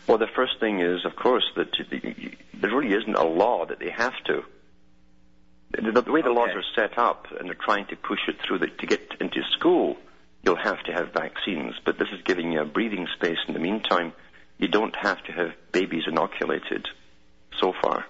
Well, 0.06 0.18
the 0.18 0.28
first 0.34 0.60
thing 0.60 0.80
is, 0.80 1.04
of 1.04 1.16
course, 1.16 1.44
that 1.56 1.68
there 2.54 2.70
really 2.70 2.94
isn't 2.94 3.14
a 3.14 3.24
law 3.24 3.66
that 3.66 3.78
they 3.78 3.90
have 3.90 4.14
to. 4.26 4.44
The, 5.72 6.00
the 6.00 6.12
way 6.12 6.22
the 6.22 6.30
laws 6.30 6.50
are 6.54 6.62
set 6.74 6.96
up, 6.98 7.26
and 7.38 7.48
they're 7.48 7.54
trying 7.54 7.86
to 7.86 7.96
push 7.96 8.20
it 8.28 8.36
through 8.46 8.58
the, 8.60 8.68
to 8.68 8.86
get 8.86 9.14
into 9.20 9.42
school, 9.58 9.96
you'll 10.42 10.56
have 10.56 10.82
to 10.84 10.92
have 10.92 11.12
vaccines. 11.12 11.74
But 11.84 11.98
this 11.98 12.08
is 12.12 12.22
giving 12.22 12.52
you 12.52 12.60
a 12.60 12.64
breathing 12.64 13.06
space 13.16 13.38
in 13.48 13.54
the 13.54 13.60
meantime. 13.60 14.12
You 14.58 14.68
don't 14.68 14.94
have 14.96 15.22
to 15.24 15.32
have 15.32 15.50
babies 15.72 16.04
inoculated 16.06 16.86
so 17.60 17.72
far. 17.82 18.06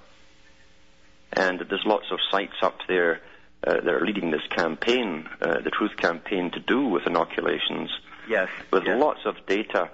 And 1.33 1.61
there's 1.69 1.85
lots 1.85 2.07
of 2.13 2.19
sites 2.31 2.55
up 2.63 2.79
there 2.87 3.21
uh, 3.67 3.75
that 3.75 3.89
are 3.89 4.05
leading 4.05 4.31
this 4.31 4.47
campaign, 4.55 5.29
uh, 5.41 5.61
the 5.61 5.71
Truth 5.71 5.97
Campaign, 5.97 6.51
to 6.53 6.61
do 6.61 6.87
with 6.87 7.07
inoculations 7.07 7.91
Yes. 8.29 8.49
with 8.73 8.85
yes. 8.85 9.01
lots 9.01 9.21
of 9.25 9.35
data, 9.47 9.91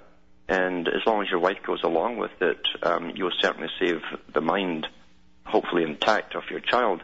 and 0.47 0.87
as 0.87 1.05
long 1.05 1.21
as 1.23 1.29
your 1.29 1.39
wife 1.39 1.63
goes 1.63 1.83
along 1.83 2.17
with 2.17 2.41
it, 2.41 2.67
um, 2.81 3.11
you'll 3.15 3.31
certainly 3.39 3.69
save 3.79 4.01
the 4.33 4.41
mind, 4.41 4.87
hopefully 5.45 5.83
intact, 5.83 6.35
of 6.35 6.43
your 6.49 6.59
child. 6.59 7.01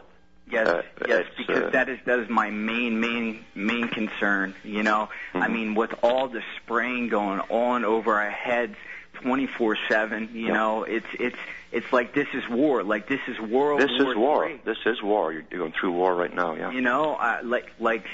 Yes, 0.50 0.66
Uh, 0.68 0.82
yes, 1.06 1.26
because 1.36 1.64
uh, 1.64 1.70
that 1.70 1.88
is 1.88 1.98
that 2.06 2.18
is 2.18 2.28
my 2.28 2.50
main 2.50 2.98
main 3.00 3.44
main 3.54 3.86
concern. 3.88 4.54
You 4.64 4.82
know, 4.82 5.08
I 5.32 5.46
Mhm. 5.46 5.52
mean, 5.52 5.74
with 5.76 5.94
all 6.02 6.26
the 6.28 6.42
spraying 6.56 7.08
going 7.08 7.40
on 7.50 7.84
over 7.84 8.14
our 8.20 8.30
heads, 8.30 8.74
twenty 9.14 9.46
four 9.46 9.76
seven. 9.88 10.28
You 10.32 10.48
Yeah. 10.48 10.52
know, 10.54 10.82
it's 10.82 11.06
it's 11.20 11.36
it's 11.70 11.92
like 11.92 12.12
this 12.14 12.26
is 12.34 12.48
war. 12.48 12.82
Like 12.82 13.06
this 13.06 13.20
is 13.28 13.38
World 13.38 13.80
This 13.80 13.90
War 14.00 14.10
is 14.10 14.16
war. 14.16 14.48
III. 14.48 14.60
This 14.64 14.78
is 14.86 15.00
war. 15.00 15.32
You're 15.32 15.42
going 15.42 15.70
through 15.72 15.92
war 15.92 16.16
right 16.16 16.34
now. 16.34 16.54
Yeah. 16.56 16.72
You 16.72 16.80
know, 16.80 17.14
I, 17.14 17.42
like 17.42 17.70
like 17.78 18.06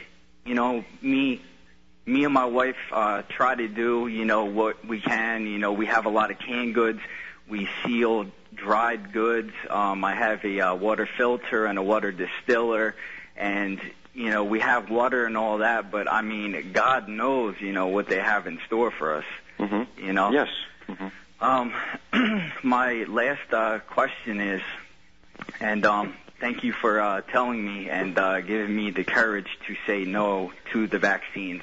you 0.44 0.54
know 0.54 0.84
me. 1.00 1.40
Me 2.06 2.24
and 2.24 2.32
my 2.32 2.44
wife 2.44 2.76
uh, 2.92 3.22
try 3.28 3.54
to 3.56 3.66
do, 3.66 4.06
you 4.06 4.24
know, 4.24 4.44
what 4.44 4.84
we 4.86 5.00
can. 5.00 5.46
You 5.46 5.58
know, 5.58 5.72
we 5.72 5.86
have 5.86 6.06
a 6.06 6.08
lot 6.08 6.30
of 6.30 6.38
canned 6.38 6.74
goods. 6.74 7.00
We 7.48 7.68
seal 7.84 8.26
dried 8.54 9.12
goods. 9.12 9.52
Um, 9.68 10.04
I 10.04 10.14
have 10.14 10.44
a 10.44 10.60
uh, 10.60 10.74
water 10.76 11.08
filter 11.16 11.66
and 11.66 11.78
a 11.78 11.82
water 11.82 12.12
distiller, 12.12 12.94
and 13.36 13.80
you 14.14 14.30
know, 14.30 14.44
we 14.44 14.60
have 14.60 14.88
water 14.88 15.26
and 15.26 15.36
all 15.36 15.58
that. 15.58 15.90
But 15.90 16.10
I 16.10 16.22
mean, 16.22 16.70
God 16.72 17.08
knows, 17.08 17.56
you 17.60 17.72
know, 17.72 17.88
what 17.88 18.08
they 18.08 18.20
have 18.20 18.46
in 18.46 18.60
store 18.66 18.90
for 18.92 19.16
us. 19.16 19.24
hmm 19.58 19.82
You 19.98 20.12
know. 20.12 20.30
Yes. 20.30 20.48
hmm 20.86 21.08
Um, 21.40 21.72
my 22.62 23.04
last 23.08 23.52
uh, 23.52 23.80
question 23.80 24.40
is, 24.40 24.62
and 25.60 25.84
um, 25.84 26.14
thank 26.40 26.62
you 26.64 26.72
for 26.72 27.00
uh, 27.00 27.20
telling 27.20 27.62
me 27.64 27.90
and 27.90 28.16
uh, 28.18 28.40
giving 28.40 28.74
me 28.74 28.90
the 28.90 29.04
courage 29.04 29.48
to 29.66 29.76
say 29.86 30.04
no 30.04 30.52
to 30.72 30.86
the 30.86 30.98
vaccines 30.98 31.62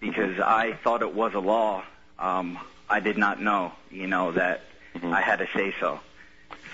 because 0.00 0.40
I 0.40 0.72
thought 0.82 1.02
it 1.02 1.14
was 1.14 1.34
a 1.34 1.38
law. 1.38 1.84
Um, 2.18 2.58
I 2.88 3.00
did 3.00 3.18
not 3.18 3.40
know, 3.40 3.72
you 3.90 4.06
know, 4.06 4.32
that 4.32 4.62
Mhm. 4.94 5.12
I 5.12 5.20
had 5.20 5.38
to 5.38 5.46
say 5.54 5.74
so. 5.78 6.00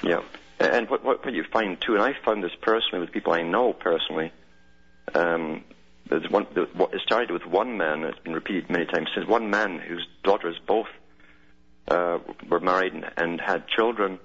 Yeah. 0.02 0.22
And 0.58 0.88
what, 0.88 1.04
what, 1.04 1.24
what 1.24 1.34
you 1.34 1.44
find 1.44 1.78
too, 1.80 1.94
and 1.94 2.02
I 2.02 2.14
found 2.24 2.42
this 2.42 2.54
personally 2.62 3.00
with 3.00 3.12
people 3.12 3.32
I 3.34 3.42
know 3.42 3.72
personally. 3.74 4.32
Um, 5.14 5.64
there's 6.08 6.30
one. 6.30 6.46
It 6.54 7.00
started 7.00 7.30
with 7.30 7.44
one 7.46 7.76
man. 7.76 8.04
It's 8.04 8.18
been 8.20 8.32
repeated 8.32 8.70
many 8.70 8.86
times 8.86 9.08
since. 9.14 9.26
One 9.26 9.50
man 9.50 9.78
whose 9.78 10.06
daughters 10.22 10.58
both 10.64 10.86
uh, 11.88 12.18
were 12.48 12.60
married 12.60 12.94
and, 12.94 13.10
and 13.16 13.40
had 13.40 13.66
children, 13.68 14.18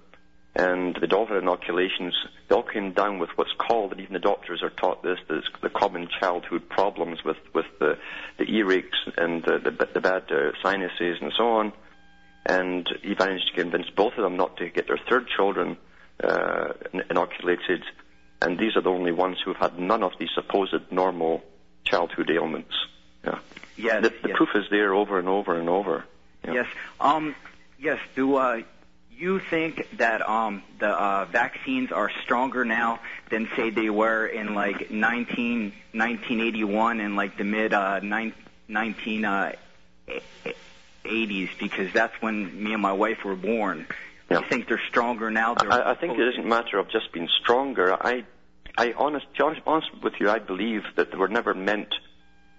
and 0.55 0.95
the 0.99 1.07
daughter 1.07 1.37
inoculations. 1.39 2.13
They 2.47 2.55
all 2.55 2.63
came 2.63 2.91
down 2.91 3.19
with 3.19 3.29
what's 3.35 3.53
called, 3.57 3.91
and 3.91 4.01
even 4.01 4.13
the 4.13 4.19
doctors 4.19 4.61
are 4.63 4.69
taught 4.69 5.01
this, 5.03 5.19
this 5.29 5.45
the 5.61 5.69
common 5.69 6.09
childhood 6.19 6.67
problems 6.69 7.23
with 7.23 7.37
with 7.53 7.67
the 7.79 7.97
the 8.37 8.45
earaches 8.45 9.17
and 9.17 9.43
the 9.43 9.59
the, 9.59 9.87
the 9.93 10.01
bad 10.01 10.31
uh, 10.31 10.51
sinuses 10.61 11.17
and 11.21 11.31
so 11.37 11.47
on 11.51 11.73
and 12.45 12.89
he 13.03 13.15
managed 13.17 13.47
to 13.47 13.61
convince 13.61 13.89
both 13.89 14.13
of 14.17 14.23
them 14.23 14.35
not 14.35 14.57
to 14.57 14.69
get 14.69 14.87
their 14.87 14.99
third 15.09 15.27
children 15.27 15.77
uh, 16.23 16.73
inoculated, 17.09 17.83
and 18.41 18.57
these 18.57 18.75
are 18.75 18.81
the 18.81 18.89
only 18.89 19.11
ones 19.11 19.37
who've 19.43 19.55
had 19.57 19.77
none 19.79 20.03
of 20.03 20.11
these 20.19 20.29
supposed 20.33 20.91
normal 20.91 21.43
childhood 21.83 22.29
ailments. 22.31 22.73
Yeah. 23.23 23.39
Yes, 23.77 24.03
The, 24.03 24.09
the 24.09 24.27
yes, 24.29 24.37
proof 24.37 24.49
is 24.55 24.65
there 24.69 24.93
over 24.93 25.19
and 25.19 25.27
over 25.27 25.57
and 25.59 25.69
over. 25.69 26.05
Yeah. 26.45 26.53
yes. 26.53 26.67
Um, 26.99 27.35
yes. 27.79 27.99
Do 28.15 28.35
uh, 28.35 28.61
you 29.17 29.39
think 29.39 29.97
that 29.97 30.27
um, 30.27 30.63
the 30.79 30.87
uh, 30.87 31.25
vaccines 31.25 31.91
are 31.91 32.09
stronger 32.23 32.65
now 32.65 32.99
than 33.29 33.47
say 33.55 33.69
they 33.69 33.89
were 33.89 34.25
in 34.25 34.55
like 34.55 34.91
19, 34.91 35.73
1981 35.93 36.99
and 36.99 37.15
like 37.15 37.37
the 37.37 37.43
mid 37.43 37.73
uh, 37.73 37.99
nine, 37.99 38.33
19 38.67 39.25
uh, 39.25 39.53
80s? 41.05 41.49
Because 41.59 41.93
that's 41.93 42.13
when 42.21 42.63
me 42.63 42.73
and 42.73 42.81
my 42.81 42.93
wife 42.93 43.23
were 43.23 43.35
born. 43.35 43.85
Yeah. 44.29 44.39
You 44.39 44.45
think 44.47 44.67
they're 44.67 44.81
stronger 44.89 45.29
now? 45.29 45.55
They're 45.55 45.71
I, 45.71 45.91
I 45.91 45.95
think 45.95 46.17
it 46.17 46.27
isn't 46.27 46.45
a 46.45 46.47
matter 46.47 46.79
of 46.79 46.89
just 46.89 47.11
being 47.11 47.29
stronger. 47.41 47.93
I, 47.93 48.23
I 48.77 48.93
honest, 48.93 49.25
to 49.35 49.51
be 49.51 49.61
honest, 49.67 49.89
with 50.01 50.13
you, 50.19 50.29
I 50.29 50.39
believe 50.39 50.83
that 50.95 51.11
they 51.11 51.17
were 51.17 51.27
never 51.27 51.53
meant. 51.53 51.93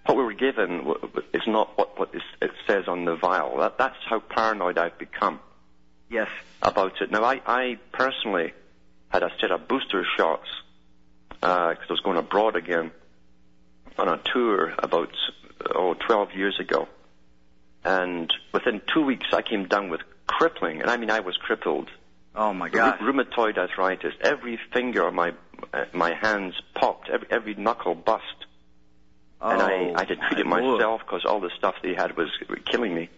What 0.05 0.17
we 0.17 0.23
were 0.23 0.33
given 0.33 0.79
w- 0.79 0.99
w- 0.99 1.27
is 1.33 1.41
not 1.47 1.77
what, 1.77 1.97
what 1.97 2.13
it 2.13 2.51
says 2.67 2.87
on 2.87 3.05
the 3.05 3.15
vial. 3.15 3.57
That, 3.57 3.77
that's 3.77 3.95
how 4.07 4.19
paranoid 4.19 4.77
I've 4.77 4.97
become. 4.97 5.39
Yes. 6.09 6.29
about 6.61 7.01
it. 7.01 7.11
Now, 7.11 7.23
I, 7.23 7.41
I 7.45 7.77
personally 7.91 8.53
had 9.09 9.23
a 9.23 9.31
set 9.39 9.51
of 9.51 9.67
booster 9.67 10.05
shots 10.17 10.47
because 11.29 11.77
I 11.89 11.91
was 11.91 12.01
going 12.01 12.17
abroad 12.17 12.55
again 12.55 12.91
on 13.97 14.07
a 14.07 14.19
tour 14.33 14.73
about 14.77 15.13
oh 15.75 15.93
12 15.93 16.33
years 16.35 16.59
ago, 16.59 16.87
and 17.83 18.31
within 18.53 18.81
two 18.93 19.03
weeks 19.03 19.27
I 19.33 19.41
came 19.41 19.67
down 19.67 19.89
with 19.89 20.01
crippling, 20.25 20.81
and 20.81 20.89
I 20.89 20.97
mean 20.97 21.11
I 21.11 21.19
was 21.19 21.37
crippled 21.37 21.89
Oh 22.35 22.53
my 22.53 22.69
gosh. 22.69 22.99
Rheumatoid 22.99 23.57
arthritis. 23.57 24.13
Every 24.21 24.59
finger 24.73 25.05
on 25.05 25.15
my 25.15 25.33
uh, 25.73 25.85
my 25.93 26.13
hands 26.15 26.55
popped. 26.73 27.09
Every, 27.09 27.27
every 27.29 27.53
knuckle 27.55 27.95
bust. 27.95 28.23
Oh, 29.39 29.49
and 29.49 29.61
I, 29.61 30.01
I 30.01 30.05
didn't 30.05 30.23
treat 30.27 30.39
it 30.39 30.47
myself 30.47 31.01
because 31.05 31.25
all 31.25 31.41
the 31.41 31.51
stuff 31.57 31.75
they 31.83 31.93
had 31.93 32.15
was 32.17 32.29
killing 32.65 32.95
me. 32.95 33.09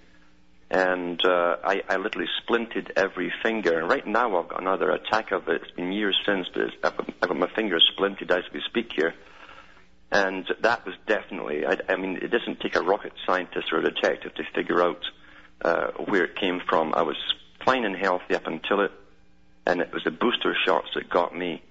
And 0.70 1.24
uh, 1.24 1.57
I, 1.63 1.84
I 1.88 1.97
literally 1.97 2.28
splinted 2.41 2.91
every 2.95 3.32
finger. 3.43 3.80
And 3.80 3.89
right 3.89 4.05
now 4.05 4.41
I've 4.41 4.49
got 4.49 4.61
another 4.61 4.91
attack 4.91 5.32
of 5.32 5.47
it. 5.47 5.61
It's 5.61 5.72
been 5.72 5.91
years 5.91 6.18
since, 6.26 6.47
but 6.53 6.63
I've, 6.84 6.97
got, 6.97 7.09
I've 7.22 7.30
got 7.30 7.38
my 7.38 7.49
fingers 7.55 7.89
splinted 7.97 8.32
as 8.32 8.43
we 8.53 8.61
speak 8.68 8.91
here. 8.95 9.13
And 10.11 10.45
that 10.61 10.86
was 10.86 10.95
definitely, 11.07 11.66
I, 11.66 11.78
I 11.89 11.95
mean, 11.97 12.18
it 12.22 12.32
doesn't 12.32 12.61
take 12.61 12.76
a 12.76 12.82
rocket 12.82 13.13
scientist 13.26 13.68
or 13.72 13.80
a 13.80 13.84
detective 13.84 14.34
to 14.36 14.43
figure 14.55 14.82
out 14.82 15.03
uh, 15.61 15.88
where 16.05 16.24
it 16.24 16.36
came 16.36 16.61
from. 16.68 16.93
I 16.93 17.03
was 17.03 17.18
fine 17.63 17.86
and 17.86 17.95
healthy 17.95 18.36
up 18.36 18.47
until 18.47 18.82
it, 18.82 18.91
and 19.66 19.82
it 19.82 19.91
was 19.91 20.03
the 20.03 20.11
booster 20.11 20.55
shots 20.66 20.88
that 20.95 21.09
got 21.09 21.36
me. 21.36 21.61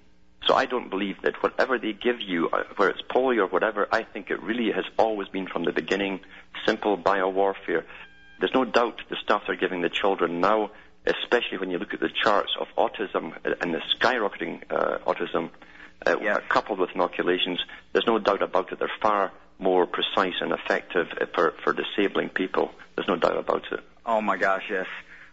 So 0.47 0.55
I 0.55 0.66
don't 0.66 0.90
believe 0.90 1.16
that 1.22 1.42
whatever 1.42 1.78
they 1.78 1.92
give 1.92 2.20
you, 2.20 2.49
uh, 2.51 2.64
whether 2.76 2.90
it's 2.90 3.03
polio 3.11 3.45
or 3.45 3.47
whatever, 3.47 3.88
I 3.90 4.03
think 4.03 4.30
it 4.30 4.42
really 4.42 4.70
has 4.72 4.84
always 4.99 5.28
been 5.28 5.47
from 5.47 5.64
the 5.64 5.72
beginning 5.72 6.20
simple 6.66 6.99
biowarfare. 6.99 7.84
There's 8.41 8.55
no 8.55 8.64
doubt 8.64 9.01
the 9.09 9.16
stuff 9.22 9.43
they're 9.47 9.57
giving 9.57 9.82
the 9.82 9.89
children 9.89 10.41
now, 10.41 10.70
especially 11.07 11.59
when 11.59 11.70
you 11.70 11.78
look 11.78 11.95
at 11.95 12.01
the 12.01 12.11
charts 12.11 12.53
of 12.59 12.66
autism 12.76 13.35
and 13.61 13.74
the 13.74 13.80
skyrocketing 13.97 14.62
uh, 14.70 14.99
autism, 15.07 15.51
uh, 16.07 16.41
coupled 16.49 16.78
with 16.78 16.91
inoculations, 16.95 17.61
there's 17.93 18.07
no 18.07 18.18
doubt 18.18 18.43
about 18.43 18.72
it. 18.72 18.78
They're 18.78 18.91
far 19.01 19.32
more 19.59 19.87
precise 19.87 20.35
and 20.41 20.53
effective 20.53 21.07
uh, 21.20 21.26
for, 21.35 21.55
for 21.62 21.72
disabling 21.72 22.28
people. 22.30 22.70
There's 22.97 23.09
no 23.09 23.16
doubt 23.16 23.39
about 23.39 23.64
it. 23.72 23.80
Oh 24.05 24.20
my 24.20 24.37
gosh, 24.37 24.64
yes. 24.68 24.87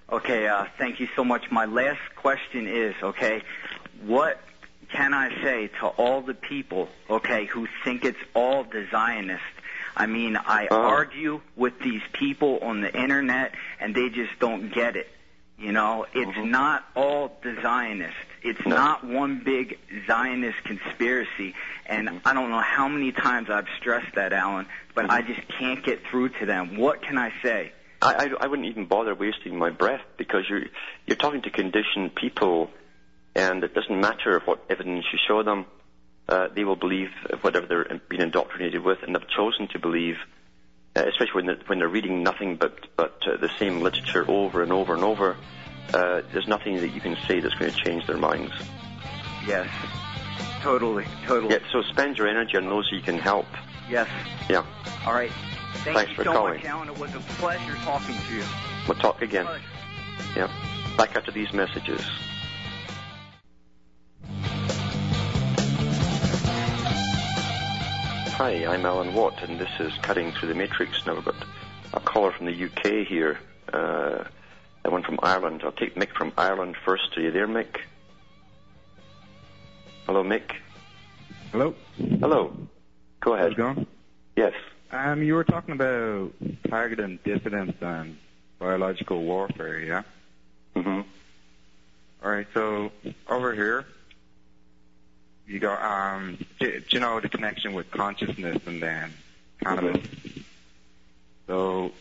Okay, 0.09 0.47
uh, 0.47 0.65
thank 0.77 0.99
you 0.99 1.07
so 1.15 1.23
much. 1.23 1.49
My 1.51 1.65
last 1.65 2.01
question 2.15 2.67
is, 2.67 2.95
okay, 3.01 3.41
what 4.05 4.39
can 4.91 5.13
I 5.13 5.29
say 5.41 5.69
to 5.79 5.87
all 5.87 6.21
the 6.21 6.33
people, 6.33 6.89
okay, 7.09 7.45
who 7.45 7.67
think 7.83 8.03
it's 8.03 8.19
all 8.33 8.63
the 8.63 8.85
Zionist? 8.91 9.41
I 9.95 10.05
mean, 10.05 10.37
I 10.37 10.67
Oh. 10.69 10.81
argue 10.81 11.41
with 11.55 11.79
these 11.79 12.01
people 12.13 12.59
on 12.61 12.81
the 12.81 12.93
internet 12.95 13.53
and 13.79 13.93
they 13.93 14.09
just 14.09 14.37
don't 14.39 14.73
get 14.73 14.95
it. 14.95 15.09
You 15.57 15.71
know, 15.71 16.07
it's 16.13 16.29
uh-huh. 16.29 16.45
not 16.45 16.85
all 16.95 17.37
the 17.43 17.55
Zionist. 17.61 18.15
It's 18.41 18.65
No. 18.65 18.75
not 18.75 19.03
one 19.03 19.41
big 19.45 19.77
Zionist 20.07 20.63
conspiracy. 20.63 21.53
And 21.85 22.07
mm-hmm. 22.07 22.27
I 22.27 22.33
don't 22.33 22.49
know 22.49 22.61
how 22.61 22.87
many 22.87 23.11
times 23.11 23.49
I've 23.49 23.67
stressed 23.79 24.15
that, 24.15 24.33
Alan, 24.33 24.65
but 24.95 25.11
I 25.11 25.21
mm-hmm. 25.21 25.33
just 25.33 25.47
can't 25.59 25.83
get 25.83 25.99
through 26.09 26.29
to 26.39 26.45
them. 26.45 26.77
What 26.77 27.03
can 27.03 27.17
I 27.17 27.31
say? 27.43 27.73
I, 28.01 28.13
I, 28.13 28.29
I 28.41 28.47
wouldn't 28.47 28.67
even 28.67 28.85
bother 28.85 29.13
wasting 29.13 29.57
my 29.57 29.69
breath 29.69 30.01
because 30.17 30.49
you're 30.49 30.63
you're 31.05 31.17
talking 31.17 31.43
to 31.43 31.51
conditioned 31.51 32.15
people, 32.15 32.71
and 33.35 33.63
it 33.63 33.75
doesn't 33.75 33.99
matter 33.99 34.41
what 34.43 34.63
evidence 34.69 35.05
you 35.13 35.19
show 35.27 35.43
them. 35.43 35.65
Uh, 36.29 36.47
they 36.55 36.63
will 36.63 36.75
believe 36.77 37.09
whatever 37.41 37.65
they're 37.65 37.99
being 38.09 38.21
indoctrinated 38.21 38.81
with, 38.83 38.99
and 39.03 39.15
they've 39.15 39.27
chosen 39.27 39.67
to 39.67 39.79
believe, 39.79 40.15
uh, 40.95 41.03
especially 41.07 41.33
when 41.33 41.45
they're, 41.47 41.59
when 41.67 41.79
they're 41.79 41.89
reading 41.89 42.23
nothing 42.23 42.55
but 42.55 42.87
but 42.95 43.21
uh, 43.27 43.35
the 43.37 43.49
same 43.59 43.81
literature 43.81 44.23
over 44.29 44.61
and 44.63 44.71
over 44.71 44.93
and 44.93 45.03
over. 45.03 45.35
Uh, 45.93 46.21
there's 46.31 46.47
nothing 46.47 46.75
that 46.77 46.89
you 46.89 47.01
can 47.01 47.17
say 47.27 47.39
that's 47.41 47.55
going 47.55 47.69
to 47.71 47.77
change 47.83 48.07
their 48.07 48.17
minds. 48.17 48.53
Yes. 49.45 49.67
Totally, 50.61 51.05
totally. 51.25 51.53
Yeah, 51.55 51.59
so 51.71 51.81
spend 51.81 52.17
your 52.17 52.27
energy 52.27 52.55
on 52.55 52.65
those 52.67 52.87
you 52.93 53.01
can 53.01 53.17
help. 53.17 53.47
Yes. 53.89 54.07
Yeah, 54.49 54.63
All 55.05 55.13
right. 55.13 55.31
Thank 55.83 55.97
Thanks 55.97 56.09
you 56.11 56.15
for 56.17 56.23
so 56.25 56.33
calling. 56.33 56.55
much, 56.55 56.65
Alan. 56.65 56.87
It 56.87 56.97
was 56.99 57.13
a 57.15 57.19
pleasure 57.19 57.75
talking 57.83 58.15
to 58.15 58.35
you. 58.35 58.43
we'll 58.87 58.97
talk 58.99 59.21
again. 59.21 59.47
Yeah, 60.35 60.49
back 60.97 61.15
after 61.15 61.31
these 61.31 61.51
messages. 61.51 62.01
Hi, 68.41 68.65
I'm 68.65 68.87
Alan 68.87 69.13
Watt, 69.13 69.43
and 69.43 69.59
this 69.59 69.69
is 69.79 69.93
Cutting 70.01 70.31
Through 70.31 70.47
the 70.47 70.55
Matrix. 70.55 71.05
Now 71.05 71.13
we've 71.13 71.23
got 71.23 71.35
a 71.93 71.99
caller 71.99 72.31
from 72.31 72.47
the 72.47 72.65
UK 72.65 73.05
here, 73.05 73.37
uh, 73.71 74.23
and 74.83 74.91
one 74.91 75.03
from 75.03 75.19
Ireland. 75.21 75.61
I'll 75.63 75.71
take 75.71 75.93
Mick 75.93 76.09
from 76.15 76.33
Ireland 76.35 76.75
first. 76.83 77.15
Are 77.15 77.21
you 77.21 77.29
there, 77.29 77.47
Mick? 77.47 77.81
Hello, 80.07 80.23
Mick. 80.23 80.55
Hello. 81.51 81.75
Hello. 81.99 82.51
Go 83.19 83.33
How's 83.33 83.39
ahead. 83.41 83.51
it 83.51 83.57
going? 83.57 83.87
Yes. 84.35 84.53
Um, 84.91 85.21
you 85.21 85.35
were 85.35 85.43
talking 85.43 85.75
about 85.75 86.33
targeting 86.67 87.19
dissidents 87.23 87.77
and 87.79 88.17
biological 88.57 89.21
warfare, 89.21 89.79
yeah? 89.81 90.01
Mm-hmm. 90.75 91.01
All 92.23 92.31
right. 92.31 92.47
So 92.55 92.91
over 93.29 93.53
here, 93.53 93.85
you 95.51 95.59
got 95.59 95.81
um, 95.81 96.37
you 96.59 96.99
know 96.99 97.19
the 97.19 97.29
connection 97.29 97.73
with 97.73 97.91
consciousness 97.91 98.57
and 98.65 98.81
then 98.81 99.11
cannabis? 99.63 100.01
So 101.47 101.91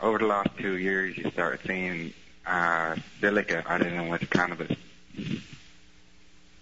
over 0.00 0.18
the 0.18 0.26
last 0.26 0.50
two 0.58 0.76
years, 0.76 1.16
you 1.18 1.28
started 1.30 1.60
seeing 1.66 2.12
uh, 2.46 2.96
silica 3.20 3.64
added 3.66 3.92
in 3.92 4.08
with 4.08 4.30
cannabis. 4.30 4.76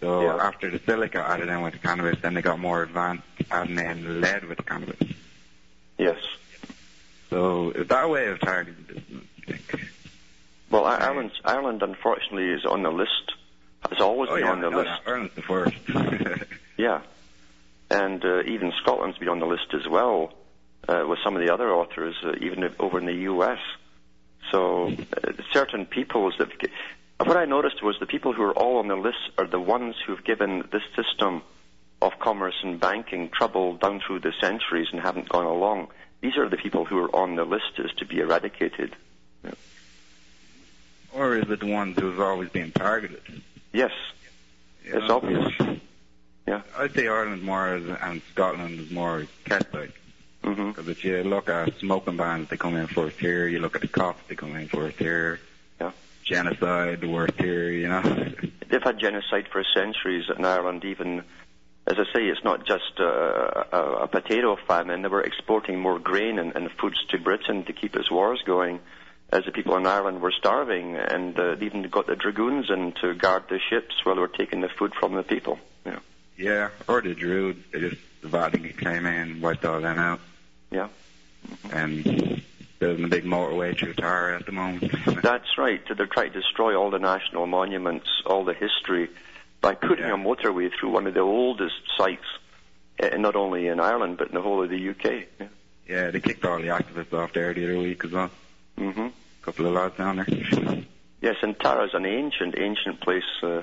So 0.00 0.22
Yeah. 0.22 0.36
after 0.36 0.70
the 0.70 0.78
silica 0.78 1.18
added 1.18 1.48
in 1.48 1.60
with 1.60 1.80
cannabis, 1.82 2.18
then 2.22 2.34
they 2.34 2.42
got 2.42 2.58
more 2.58 2.82
advanced 2.82 3.24
adding 3.50 3.78
in 3.78 4.20
lead 4.20 4.44
with 4.44 4.64
cannabis. 4.64 5.08
Yes. 5.98 6.18
So 7.28 7.70
is 7.70 7.88
that 7.88 8.04
a 8.04 8.08
way 8.08 8.28
of 8.28 8.40
targeting 8.40 8.84
dissidents? 8.88 9.28
you 9.36 9.54
think? 9.56 9.80
Well, 10.70 10.84
Ireland, 10.84 11.32
Ireland, 11.44 11.82
unfortunately, 11.82 12.48
is 12.50 12.64
on 12.64 12.82
the 12.82 12.90
list. 12.90 13.32
Has 13.91 14.01
always 14.01 14.30
Oh 14.30 14.34
been 14.34 14.45
yeah, 14.45 14.53
on 14.53 14.61
the 14.61 14.70
no, 14.70 14.76
list. 14.78 14.91
no, 15.07 15.12
Ireland's 15.12 15.34
the 15.34 15.43
first. 15.43 15.76
Yeah, 16.76 17.01
and 17.91 18.24
uh, 18.24 18.43
even 18.43 18.72
Scotland's 18.82 19.16
been 19.18 19.28
on 19.28 19.39
the 19.41 19.47
list 19.47 19.72
as 19.72 19.87
well, 19.89 20.32
uh, 20.89 21.05
with 21.09 21.18
some 21.24 21.34
of 21.37 21.43
the 21.47 21.53
other 21.53 21.72
authors, 21.72 22.14
uh, 22.24 22.32
even 22.41 22.62
if- 22.64 22.78
over 22.80 22.99
in 22.99 23.07
the 23.07 23.14
U.S. 23.32 23.59
So 24.53 24.89
uh, 24.89 25.32
certain 25.53 25.87
peoples 25.87 26.34
that 26.39 26.49
what 27.24 27.37
I 27.37 27.45
noticed 27.47 27.82
was 27.82 27.97
the 27.99 28.07
people 28.07 28.32
who 28.34 28.43
are 28.43 28.53
all 28.53 28.76
on 28.78 28.89
the 28.89 28.97
list 28.97 29.18
are 29.39 29.47
the 29.47 29.59
ones 29.61 29.95
who've 30.07 30.22
given 30.22 30.68
this 30.70 30.82
system 30.95 31.43
of 32.03 32.18
commerce 32.18 32.57
and 32.62 32.78
banking 32.78 33.30
trouble 33.30 33.76
down 33.76 34.03
through 34.07 34.20
the 34.20 34.32
centuries 34.41 34.89
and 34.93 35.01
haven't 35.01 35.28
gone 35.30 35.47
along. 35.47 35.89
These 36.20 36.37
are 36.37 36.49
the 36.49 36.59
people 36.59 36.84
who 36.84 36.99
are 36.99 37.16
on 37.16 37.37
the 37.37 37.45
list 37.45 37.78
as 37.82 37.91
to 37.99 38.05
be 38.05 38.18
eradicated. 38.18 38.95
or 41.14 41.37
is 41.37 41.49
it 41.49 41.61
the 41.61 41.66
ones 41.72 41.99
who's 41.99 42.18
always 42.20 42.51
being 42.51 42.70
targeted? 42.72 43.22
Yes, 43.76 43.92
You 44.86 44.96
it's 44.96 45.10
obvious. 45.10 45.52
Yeah. 46.48 46.62
I'd 46.78 46.94
say 46.94 47.08
Ireland 47.08 47.42
more 47.42 47.74
as, 47.74 47.84
and 48.00 48.22
Scotland 48.32 48.80
is 48.80 48.90
more 48.90 49.26
Catholic. 49.44 49.90
hmm 50.42 50.68
Because 50.70 50.88
if 50.88 51.04
you 51.04 51.22
look 51.24 51.50
at 51.50 51.78
smoking 51.80 52.16
bans, 52.16 52.48
they 52.48 52.56
come 52.56 52.74
in 52.74 52.86
first 52.86 53.18
here. 53.18 53.46
You 53.46 53.58
look 53.58 53.74
at 53.74 53.82
the 53.82 53.88
cops, 53.88 54.22
they 54.28 54.34
come 54.34 54.56
in 54.56 54.68
first 54.68 54.96
here. 54.96 55.40
Yeah. 55.78 55.90
Genocide, 56.24 57.02
the 57.02 57.08
worst 57.10 57.34
here, 57.38 57.68
you 57.70 57.88
know. 57.88 58.00
They've 58.70 58.82
had 58.82 58.98
genocide 58.98 59.48
for 59.52 59.62
centuries 59.74 60.24
in 60.34 60.42
Ireland. 60.46 60.82
Even, 60.86 61.18
as 61.86 61.98
I 61.98 62.04
say, 62.14 62.22
it's 62.28 62.42
not 62.44 62.64
just 62.66 62.98
uh, 62.98 63.64
a, 63.72 63.80
a 64.04 64.08
potato 64.08 64.56
famine. 64.66 65.02
They 65.02 65.08
were 65.08 65.22
exporting 65.22 65.78
more 65.78 65.98
grain 65.98 66.38
and, 66.38 66.56
and 66.56 66.70
foods 66.80 67.04
to 67.10 67.18
Britain 67.18 67.64
to 67.64 67.74
keep 67.74 67.94
its 67.94 68.10
wars 68.10 68.40
going, 68.46 68.80
as 69.30 69.44
the 69.44 69.50
people 69.52 69.76
in 69.76 69.86
Ireland 69.86 70.20
were 70.20 70.32
starving, 70.32 70.96
and 70.96 71.38
uh, 71.38 71.54
they 71.56 71.66
even 71.66 71.82
got 71.88 72.06
the 72.06 72.16
dragoons 72.16 72.70
in 72.70 72.92
to 73.02 73.14
guard 73.14 73.44
the 73.48 73.58
ships 73.70 73.94
while 74.04 74.14
they 74.14 74.20
were 74.20 74.28
taking 74.28 74.60
the 74.60 74.68
food 74.68 74.92
from 74.98 75.14
the 75.14 75.22
people. 75.22 75.58
Yeah, 75.84 75.98
yeah, 76.36 76.68
or 76.88 77.00
the 77.02 77.14
Druids. 77.14 77.58
They 77.72 77.80
just, 77.80 77.96
the 78.22 78.28
Vatican 78.28 78.72
came 78.72 79.04
in, 79.06 79.40
wiped 79.40 79.64
all 79.64 79.80
them 79.80 79.98
out. 79.98 80.20
yeah. 80.70 80.88
And 81.72 82.42
building 82.78 83.04
a 83.04 83.08
big 83.08 83.24
motorway 83.24 83.76
through 83.78 83.94
Tara 83.94 84.36
at 84.38 84.46
the 84.46 84.52
moment. 84.52 84.92
That's 85.22 85.56
right. 85.58 85.80
They're 85.96 86.06
trying 86.06 86.32
to 86.32 86.40
destroy 86.40 86.74
all 86.76 86.90
the 86.90 86.98
national 86.98 87.46
monuments, 87.46 88.08
all 88.26 88.44
the 88.44 88.52
history, 88.54 89.08
by 89.60 89.74
putting 89.74 90.06
Yeah. 90.06 90.14
a 90.14 90.16
motorway 90.18 90.70
through 90.78 90.90
one 90.90 91.06
of 91.06 91.14
the 91.14 91.20
oldest 91.20 91.80
sites, 91.96 92.24
uh, 93.02 93.16
not 93.16 93.36
only 93.36 93.68
in 93.68 93.80
Ireland 93.80 94.18
but 94.18 94.28
in 94.28 94.34
the 94.34 94.42
whole 94.42 94.62
of 94.62 94.70
the 94.70 94.90
UK. 94.90 95.26
Yeah. 95.40 95.46
yeah, 95.88 96.10
they 96.10 96.20
kicked 96.20 96.44
all 96.44 96.58
the 96.58 96.68
activists 96.68 97.12
off 97.12 97.32
there 97.32 97.54
the 97.54 97.64
other 97.64 97.78
week 97.78 98.04
as 98.04 98.10
well. 98.12 98.30
Hmm 98.76 99.08
couple 99.46 99.66
of 99.66 99.74
lads 99.74 99.96
down 99.96 100.16
there. 100.16 100.82
Yes, 101.22 101.36
and 101.40 101.58
Tara's 101.58 101.94
an 101.94 102.04
ancient, 102.04 102.58
ancient 102.58 103.00
place, 103.00 103.22
uh, 103.42 103.62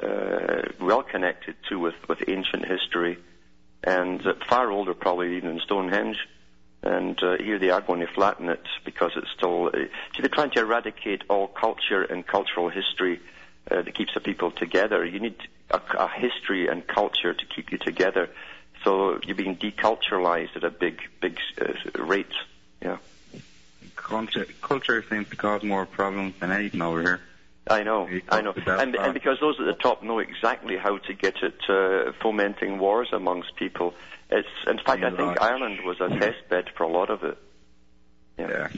uh, 0.00 0.62
well 0.78 1.02
connected 1.02 1.56
too 1.68 1.78
with, 1.78 1.94
with 2.06 2.18
ancient 2.28 2.66
history, 2.66 3.18
and 3.82 4.24
uh, 4.26 4.34
far 4.46 4.70
older 4.70 4.92
probably 4.92 5.36
even 5.38 5.48
than 5.48 5.60
Stonehenge. 5.60 6.18
And 6.82 7.20
uh, 7.22 7.38
here 7.38 7.58
they 7.58 7.70
are 7.70 7.80
going 7.80 8.00
to 8.00 8.06
flatten 8.06 8.48
it 8.50 8.62
because 8.84 9.12
it's 9.16 9.30
still. 9.36 9.68
Uh, 9.68 9.86
see, 10.14 10.20
they're 10.20 10.28
trying 10.28 10.50
to 10.50 10.60
eradicate 10.60 11.22
all 11.28 11.48
culture 11.48 12.02
and 12.02 12.24
cultural 12.24 12.68
history 12.68 13.18
uh, 13.70 13.82
that 13.82 13.94
keeps 13.94 14.14
the 14.14 14.20
people 14.20 14.50
together. 14.50 15.04
You 15.04 15.18
need 15.18 15.36
a, 15.70 15.80
a 15.98 16.08
history 16.08 16.68
and 16.68 16.86
culture 16.86 17.32
to 17.32 17.46
keep 17.46 17.72
you 17.72 17.78
together. 17.78 18.28
So 18.84 19.18
you're 19.26 19.34
being 19.34 19.56
deculturalized 19.56 20.54
at 20.56 20.62
a 20.62 20.70
big, 20.70 21.00
big 21.20 21.38
uh, 21.60 22.02
rate. 22.04 22.26
Yeah. 22.82 22.98
Culture, 24.06 24.46
culture 24.62 25.04
seems 25.10 25.28
to 25.30 25.36
cause 25.36 25.62
more 25.62 25.84
problems 25.84 26.34
than 26.40 26.52
anything 26.52 26.80
over 26.80 27.02
here. 27.02 27.20
I 27.68 27.82
know, 27.82 28.08
I 28.28 28.42
know, 28.42 28.54
and, 28.54 28.94
and 28.94 29.12
because 29.12 29.40
those 29.40 29.58
at 29.58 29.66
the 29.66 29.72
top 29.72 30.00
know 30.04 30.20
exactly 30.20 30.76
how 30.76 30.98
to 30.98 31.14
get 31.14 31.42
it 31.42 31.58
uh, 31.68 32.12
fomenting 32.22 32.78
wars 32.78 33.08
amongst 33.12 33.56
people. 33.56 33.92
It's 34.30 34.48
in 34.68 34.78
fact, 34.78 35.02
I 35.02 35.10
think 35.10 35.40
Ireland 35.40 35.80
was 35.84 36.00
a 36.00 36.08
test 36.08 36.48
bed 36.48 36.70
for 36.76 36.84
a 36.84 36.88
lot 36.88 37.10
of 37.10 37.24
it. 37.24 37.38
Yeah. 38.38 38.68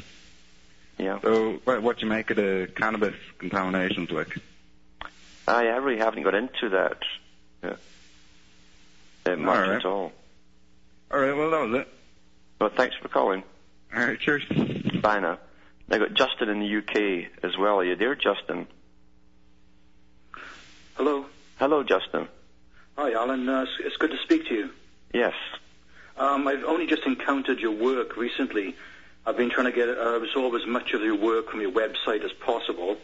Yeah, 0.99 1.20
So 1.20 1.61
what 1.64 1.83
what 1.83 2.03
you 2.03 2.09
make 2.09 2.31
of 2.31 2.37
the 2.37 2.68
cannabis 2.74 3.14
contaminations 3.39 4.11
like? 4.11 4.37
I, 5.47 5.66
I 5.66 5.76
really 5.76 5.99
haven't 5.99 6.22
got 6.24 6.35
into 6.35 6.70
that 6.70 6.99
yeah. 7.62 7.76
uh, 9.26 9.37
much 9.37 9.57
All 9.57 9.62
right. 9.62 9.76
at 9.76 9.85
all. 9.85 10.12
All 11.12 11.20
right, 11.20 11.37
well 11.37 11.51
that 11.51 11.68
was 11.68 11.81
it. 11.83 11.89
But 12.59 12.74
thanks 12.74 12.97
for 12.97 13.09
calling. 13.09 13.43
All 13.95 14.05
right, 14.05 14.18
cheers. 14.18 14.45
Bye 15.01 15.20
now. 15.20 15.38
I 15.90 15.99
got 15.99 16.14
Justin 16.14 16.49
in 16.49 16.61
the 16.61 16.76
UK 16.78 17.30
as 17.42 17.57
well. 17.57 17.78
Are 17.78 17.84
you 17.84 17.96
there, 17.96 18.14
Justin? 18.14 18.66
Hello. 20.94 21.26
Hello, 21.57 21.82
Justin. 21.82 22.28
Hi, 22.96 23.12
Alan. 23.12 23.49
Uh, 23.49 23.64
it's, 23.80 23.96
good 23.96 24.11
to 24.11 24.18
speak 24.18 24.46
to 24.49 24.55
you. 24.55 24.70
Yes. 25.14 25.34
Um, 26.16 26.46
I've 26.49 26.64
only 26.64 26.86
just 26.86 27.05
encountered 27.05 27.61
your 27.61 27.72
work 27.72 28.16
recently. 28.16 28.74
I've 29.24 29.36
been 29.36 29.51
trying 29.51 29.66
to 29.66 29.72
get 29.72 29.88
uh, 29.88 30.20
absorb 30.20 30.55
as 30.55 30.66
much 30.66 30.92
of 30.92 31.03
your 31.03 31.14
work 31.14 31.51
from 31.51 31.61
your 31.61 31.70
website 31.70 32.24
as 32.24 32.32
possible. 32.32 32.96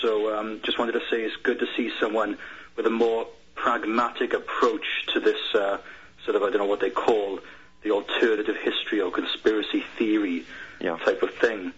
So, 0.00 0.34
um, 0.34 0.60
just 0.62 0.78
wanted 0.78 0.92
to 0.92 1.00
say 1.10 1.22
it's 1.22 1.36
good 1.36 1.58
to 1.58 1.66
see 1.76 1.90
someone 2.00 2.38
with 2.76 2.86
a 2.86 2.90
more 2.90 3.26
pragmatic 3.54 4.32
approach 4.32 4.86
to 5.12 5.20
this 5.20 5.54
uh, 5.54 5.78
sort 6.24 6.36
of 6.36 6.42
I 6.42 6.50
don't 6.50 6.58
know 6.58 6.64
what 6.64 6.80
they 6.80 6.88
call 6.90 7.40
the 7.82 7.90
alternative 7.90 8.56
history 8.56 9.00
or 9.00 9.10
conspiracy 9.10 9.84
theory 9.98 10.44
Yeah. 10.80 10.96
type 11.04 11.22
of 11.22 11.34
thing. 11.34 11.72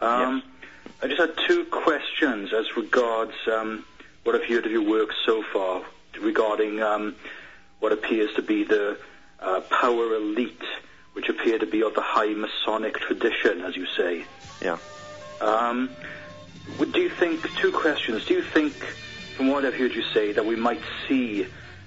Um, 0.00 0.42
I 1.02 1.06
just 1.06 1.20
had 1.20 1.32
two 1.46 1.64
questions 1.66 2.52
as 2.52 2.76
regards 2.76 3.32
um, 3.46 3.84
what 4.24 4.34
I've 4.34 4.44
heard 4.44 4.66
of 4.66 4.72
your 4.72 4.82
work 4.82 5.10
so 5.26 5.42
far 5.52 5.82
regarding 6.20 6.82
um, 6.82 7.14
what 7.80 7.92
appears 7.92 8.34
to 8.34 8.42
be 8.42 8.64
the 8.64 8.98
uh, 9.40 9.60
power 9.62 10.14
elite, 10.14 10.62
which 11.12 11.28
appear 11.28 11.58
to 11.58 11.66
be 11.66 11.82
of 11.82 11.94
the 11.94 12.02
high 12.02 12.34
Masonic 12.34 12.98
tradition, 12.98 13.62
as 13.62 13.76
you 13.76 13.86
say. 13.96 14.24
Yeah. 14.62 14.78
Um, 15.40 15.90
do 16.78 17.00
you 17.00 17.10
think, 17.10 17.42
two 17.56 17.72
questions, 17.72 18.24
do 18.26 18.34
you 18.34 18.42
think, 18.42 18.74
from 19.36 19.48
what 19.48 19.64
I've 19.64 19.74
heard 19.74 19.94
you 19.94 20.02
say, 20.14 20.32
that 20.32 20.44
we 20.44 20.56
might 20.56 20.82
see 21.08 21.46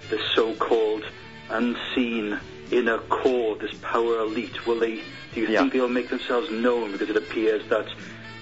the 0.09 0.19
so-called 0.35 1.03
unseen 1.49 2.39
inner 2.77 2.97
core, 2.97 3.55
this 3.57 3.73
power 3.81 4.19
elite? 4.19 4.65
Will 4.65 4.79
they, 4.79 5.01
do 5.33 5.41
you 5.41 5.47
Yeah. 5.47 5.61
think 5.61 5.73
they'll 5.73 5.87
make 5.87 6.09
themselves 6.09 6.49
known 6.51 6.91
because 6.91 7.09
it 7.09 7.17
appears 7.17 7.67
that 7.69 7.87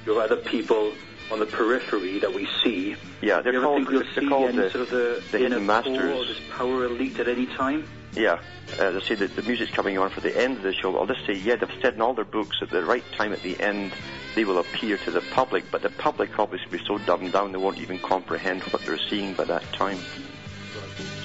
there 0.05 0.15
are 0.15 0.21
other 0.21 0.37
people 0.37 0.93
on 1.31 1.39
the 1.39 1.45
periphery 1.45 2.19
that 2.19 2.33
we 2.33 2.47
see? 2.63 2.95
Yeah, 3.21 3.41
they're 3.41 3.53
you 3.53 3.61
called, 3.61 3.87
we'll 3.87 4.03
they're 4.15 4.29
called 4.29 4.55
the, 4.55 4.69
sort 4.69 4.83
of 4.83 4.89
the, 4.89 5.23
the 5.31 5.37
inner 5.39 5.49
hidden 5.59 5.65
masters. 5.65 6.27
this 6.27 6.39
power 6.57 6.85
elite 6.85 7.19
at 7.19 7.27
any 7.27 7.45
time? 7.45 7.87
Yeah, 8.13 8.39
uh, 8.77 8.91
they 8.91 8.99
say 9.01 9.15
that 9.15 9.35
the 9.37 9.41
music's 9.43 9.71
coming 9.71 9.97
on 9.97 10.09
for 10.09 10.19
the 10.19 10.35
end 10.37 10.57
of 10.57 10.63
the 10.63 10.73
show. 10.73 10.97
I'll 10.97 11.05
just 11.07 11.25
say, 11.25 11.33
yeah, 11.33 11.55
they've 11.55 11.69
said 11.81 11.93
in 11.93 12.01
all 12.01 12.13
their 12.13 12.25
books 12.25 12.57
at 12.61 12.69
the 12.69 12.83
right 12.83 13.03
time 13.13 13.31
at 13.31 13.41
the 13.41 13.57
end 13.61 13.93
they 14.35 14.45
will 14.45 14.59
appear 14.59 14.97
to 14.97 15.11
the 15.11 15.21
public, 15.33 15.69
but 15.71 15.81
the 15.81 15.89
public 15.89 16.37
obviously 16.39 16.67
will 16.71 16.77
be 16.79 16.85
so 16.85 16.97
dumbed 16.99 17.33
down 17.33 17.51
they 17.51 17.57
won't 17.57 17.77
even 17.79 17.99
comprehend 17.99 18.63
what 18.63 18.81
they're 18.83 18.97
seeing 19.09 19.33
by 19.33 19.43
that 19.43 19.63
time. 19.73 19.97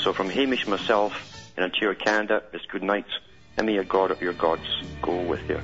So 0.01 0.13
from 0.13 0.29
Hamish 0.31 0.67
myself 0.67 1.13
in 1.57 1.63
Ontario, 1.63 1.95
Canada, 1.95 2.43
it's 2.53 2.67
good 2.67 2.83
night, 2.83 3.07
and 3.57 3.67
may 3.67 3.75
your 3.75 3.85
God 3.85 4.11
of 4.11 4.21
your 4.21 4.35
gods 4.35 4.67
go 5.01 5.23
with 5.23 5.49
you. 5.49 5.59